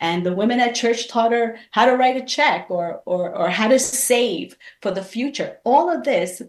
and 0.00 0.24
the 0.24 0.34
women 0.34 0.60
at 0.60 0.74
church 0.74 1.08
taught 1.08 1.32
her 1.32 1.58
how 1.70 1.86
to 1.86 1.96
write 1.96 2.16
a 2.16 2.24
check 2.24 2.66
or, 2.68 3.02
or, 3.06 3.34
or 3.34 3.50
how 3.50 3.68
to 3.68 3.78
save 3.78 4.56
for 4.82 4.90
the 4.90 5.02
future. 5.02 5.58
All 5.64 5.90
of 5.90 6.04
this 6.04 6.42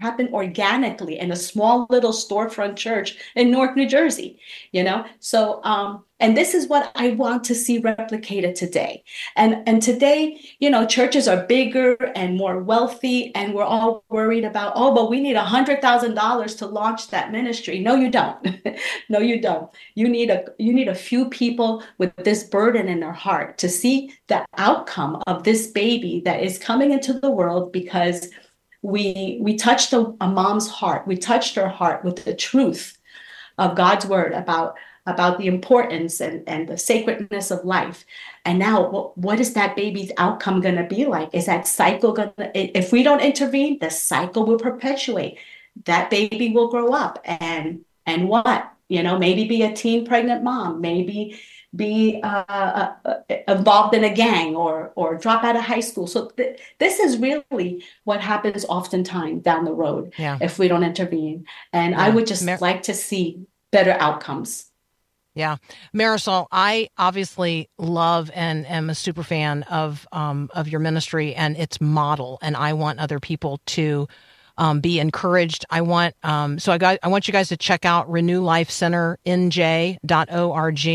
happened 0.00 0.30
organically 0.32 1.18
in 1.18 1.32
a 1.32 1.36
small 1.36 1.86
little 1.90 2.12
storefront 2.12 2.76
church 2.76 3.16
in 3.34 3.50
Newark, 3.50 3.76
New 3.76 3.88
Jersey, 3.88 4.38
you 4.72 4.82
know? 4.82 5.04
So, 5.20 5.62
um, 5.64 6.04
and 6.18 6.34
this 6.34 6.54
is 6.54 6.66
what 6.66 6.90
I 6.94 7.10
want 7.10 7.44
to 7.44 7.54
see 7.54 7.80
replicated 7.80 8.54
today. 8.54 9.04
And, 9.36 9.62
and 9.68 9.82
today, 9.82 10.40
you 10.60 10.70
know, 10.70 10.86
churches 10.86 11.28
are 11.28 11.44
bigger 11.46 11.94
and 12.14 12.38
more 12.38 12.62
wealthy, 12.62 13.34
and 13.34 13.52
we're 13.52 13.64
all 13.64 14.02
worried 14.08 14.44
about, 14.44 14.72
oh, 14.76 14.94
but 14.94 15.10
we 15.10 15.20
need 15.20 15.36
a 15.36 15.44
hundred 15.44 15.82
thousand 15.82 16.14
dollars 16.14 16.54
to 16.56 16.66
launch 16.66 17.08
that 17.08 17.32
ministry. 17.32 17.80
No, 17.80 17.94
you 17.96 18.10
don't. 18.10 18.38
no, 19.10 19.18
you 19.18 19.42
don't. 19.42 19.70
You 19.94 20.08
need 20.08 20.30
a 20.30 20.44
you 20.58 20.72
need 20.72 20.88
a 20.88 20.94
few 20.94 21.28
people 21.28 21.82
with 21.98 22.16
this 22.16 22.44
burden 22.44 22.88
in 22.88 23.00
their 23.00 23.12
heart 23.12 23.58
to 23.58 23.68
see 23.68 24.14
the 24.28 24.46
outcome 24.56 25.22
of 25.26 25.44
this 25.44 25.66
baby 25.66 26.22
that 26.24 26.42
is 26.42 26.58
coming 26.58 26.92
into 26.92 27.12
the 27.12 27.30
world 27.30 27.72
because 27.72 28.30
we 28.86 29.38
we 29.40 29.56
touched 29.56 29.92
a, 29.92 30.14
a 30.20 30.28
mom's 30.28 30.68
heart. 30.68 31.06
We 31.06 31.16
touched 31.16 31.56
her 31.56 31.68
heart 31.68 32.04
with 32.04 32.24
the 32.24 32.34
truth 32.34 32.96
of 33.58 33.76
God's 33.76 34.06
word 34.06 34.32
about 34.32 34.76
about 35.06 35.38
the 35.38 35.46
importance 35.46 36.20
and, 36.20 36.48
and 36.48 36.68
the 36.68 36.78
sacredness 36.78 37.50
of 37.50 37.64
life. 37.64 38.04
And 38.44 38.58
now, 38.58 38.88
what, 38.90 39.18
what 39.18 39.40
is 39.40 39.54
that 39.54 39.76
baby's 39.76 40.10
outcome 40.18 40.60
going 40.60 40.76
to 40.76 40.84
be 40.84 41.06
like? 41.06 41.30
Is 41.32 41.46
that 41.46 41.66
cycle 41.66 42.12
going 42.12 42.32
to, 42.38 42.78
if 42.78 42.90
we 42.90 43.04
don't 43.04 43.20
intervene, 43.20 43.78
the 43.78 43.90
cycle 43.90 44.44
will 44.44 44.58
perpetuate. 44.58 45.38
That 45.84 46.10
baby 46.10 46.52
will 46.52 46.68
grow 46.68 46.92
up 46.92 47.20
and, 47.24 47.84
and 48.04 48.28
what? 48.28 48.72
You 48.88 49.02
know, 49.02 49.18
maybe 49.18 49.44
be 49.46 49.62
a 49.62 49.72
teen 49.72 50.06
pregnant 50.06 50.42
mom, 50.42 50.80
maybe 50.80 51.38
be 51.76 52.20
uh, 52.22 52.44
uh, 52.48 52.94
uh, 53.04 53.14
involved 53.48 53.94
in 53.94 54.04
a 54.04 54.12
gang 54.12 54.56
or 54.56 54.92
or 54.94 55.16
drop 55.16 55.44
out 55.44 55.56
of 55.56 55.62
high 55.62 55.80
school. 55.80 56.06
So 56.06 56.28
th- 56.30 56.58
this 56.78 56.98
is 56.98 57.18
really 57.18 57.84
what 58.04 58.20
happens 58.20 58.64
oftentimes 58.64 59.42
down 59.42 59.64
the 59.64 59.72
road 59.72 60.12
yeah. 60.18 60.38
if 60.40 60.58
we 60.58 60.68
don't 60.68 60.84
intervene. 60.84 61.46
And 61.72 61.92
yeah. 61.92 62.02
I 62.02 62.10
would 62.10 62.26
just 62.26 62.44
Mar- 62.44 62.58
like 62.60 62.82
to 62.84 62.94
see 62.94 63.46
better 63.70 63.92
outcomes. 63.92 64.70
Yeah, 65.34 65.56
Marisol, 65.94 66.46
I 66.50 66.88
obviously 66.96 67.68
love 67.76 68.30
and 68.34 68.66
am 68.66 68.88
a 68.88 68.94
super 68.94 69.22
fan 69.22 69.64
of 69.64 70.08
um, 70.10 70.48
of 70.54 70.66
your 70.66 70.80
ministry 70.80 71.34
and 71.34 71.58
its 71.58 71.78
model, 71.78 72.38
and 72.40 72.56
I 72.56 72.72
want 72.72 73.00
other 73.00 73.20
people 73.20 73.60
to 73.66 74.08
um, 74.58 74.80
be 74.80 74.98
encouraged. 74.98 75.64
I 75.70 75.82
want 75.82 76.14
um, 76.22 76.58
so 76.58 76.72
I 76.72 76.78
got 76.78 76.98
I 77.02 77.08
want 77.08 77.28
you 77.28 77.32
guys 77.32 77.48
to 77.48 77.56
check 77.56 77.84
out 77.84 78.10
Renew 78.10 78.40
Life 78.40 78.70
Center 78.70 79.18
nj.org. 79.26 80.86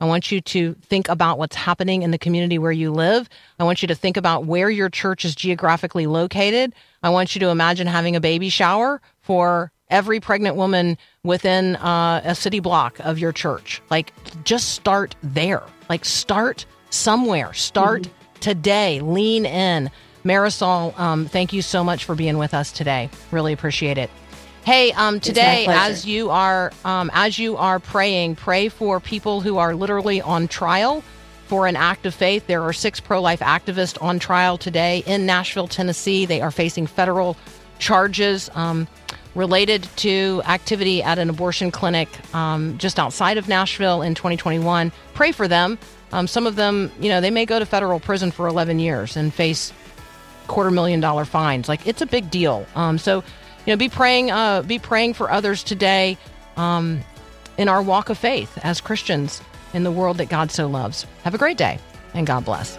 I 0.00 0.04
want 0.04 0.32
you 0.32 0.40
to 0.40 0.74
think 0.74 1.08
about 1.08 1.38
what's 1.38 1.56
happening 1.56 2.02
in 2.02 2.10
the 2.10 2.18
community 2.18 2.58
where 2.58 2.72
you 2.72 2.90
live. 2.90 3.28
I 3.58 3.64
want 3.64 3.82
you 3.82 3.88
to 3.88 3.94
think 3.94 4.16
about 4.16 4.46
where 4.46 4.70
your 4.70 4.88
church 4.88 5.24
is 5.24 5.34
geographically 5.34 6.06
located. 6.06 6.74
I 7.02 7.10
want 7.10 7.34
you 7.34 7.40
to 7.40 7.48
imagine 7.48 7.86
having 7.86 8.16
a 8.16 8.20
baby 8.20 8.48
shower 8.48 9.00
for 9.20 9.72
every 9.90 10.18
pregnant 10.20 10.56
woman 10.56 10.96
within 11.22 11.76
uh, 11.76 12.22
a 12.24 12.34
city 12.34 12.60
block 12.60 12.98
of 13.00 13.18
your 13.18 13.30
church. 13.30 13.82
Like, 13.90 14.12
just 14.44 14.70
start 14.70 15.14
there. 15.22 15.62
Like, 15.88 16.04
start 16.04 16.64
somewhere. 16.90 17.52
Start 17.52 18.02
mm-hmm. 18.02 18.40
today. 18.40 19.00
Lean 19.00 19.46
in. 19.46 19.90
Marisol, 20.24 20.98
um, 20.98 21.26
thank 21.26 21.52
you 21.52 21.62
so 21.62 21.82
much 21.82 22.04
for 22.04 22.14
being 22.14 22.38
with 22.38 22.54
us 22.54 22.72
today. 22.72 23.10
Really 23.30 23.52
appreciate 23.52 23.98
it. 23.98 24.10
Hey, 24.64 24.92
um, 24.92 25.18
today 25.18 25.66
as 25.68 26.06
you 26.06 26.30
are 26.30 26.72
um, 26.84 27.10
as 27.12 27.36
you 27.36 27.56
are 27.56 27.80
praying, 27.80 28.36
pray 28.36 28.68
for 28.68 29.00
people 29.00 29.40
who 29.40 29.58
are 29.58 29.74
literally 29.74 30.20
on 30.20 30.46
trial 30.46 31.02
for 31.48 31.66
an 31.66 31.74
act 31.74 32.06
of 32.06 32.14
faith. 32.14 32.46
There 32.46 32.62
are 32.62 32.72
six 32.72 33.00
pro-life 33.00 33.40
activists 33.40 34.00
on 34.00 34.20
trial 34.20 34.56
today 34.56 35.02
in 35.04 35.26
Nashville, 35.26 35.66
Tennessee. 35.66 36.26
They 36.26 36.40
are 36.40 36.52
facing 36.52 36.86
federal 36.86 37.36
charges 37.80 38.50
um, 38.54 38.86
related 39.34 39.88
to 39.96 40.42
activity 40.44 41.02
at 41.02 41.18
an 41.18 41.28
abortion 41.28 41.72
clinic 41.72 42.08
um, 42.32 42.78
just 42.78 43.00
outside 43.00 43.38
of 43.38 43.48
Nashville 43.48 44.02
in 44.02 44.14
2021. 44.14 44.92
Pray 45.14 45.32
for 45.32 45.48
them. 45.48 45.76
Um, 46.12 46.28
some 46.28 46.46
of 46.46 46.54
them, 46.54 46.92
you 47.00 47.08
know, 47.08 47.20
they 47.20 47.30
may 47.30 47.46
go 47.46 47.58
to 47.58 47.66
federal 47.66 47.98
prison 47.98 48.30
for 48.30 48.46
11 48.46 48.78
years 48.78 49.16
and 49.16 49.34
face 49.34 49.72
quarter 50.52 50.70
million 50.70 51.00
dollar 51.00 51.24
fines. 51.24 51.68
Like 51.68 51.86
it's 51.86 52.02
a 52.02 52.06
big 52.06 52.30
deal. 52.30 52.66
Um, 52.74 52.98
so, 52.98 53.24
you 53.66 53.72
know, 53.72 53.76
be 53.76 53.88
praying, 53.88 54.30
uh, 54.30 54.62
be 54.62 54.78
praying 54.78 55.14
for 55.14 55.30
others 55.30 55.64
today 55.64 56.18
um, 56.56 57.00
in 57.56 57.68
our 57.68 57.82
walk 57.82 58.10
of 58.10 58.18
faith 58.18 58.58
as 58.62 58.80
Christians 58.80 59.40
in 59.72 59.82
the 59.82 59.90
world 59.90 60.18
that 60.18 60.28
God 60.28 60.50
so 60.50 60.68
loves. 60.68 61.06
Have 61.24 61.34
a 61.34 61.38
great 61.38 61.56
day 61.56 61.78
and 62.14 62.26
God 62.26 62.44
bless. 62.44 62.78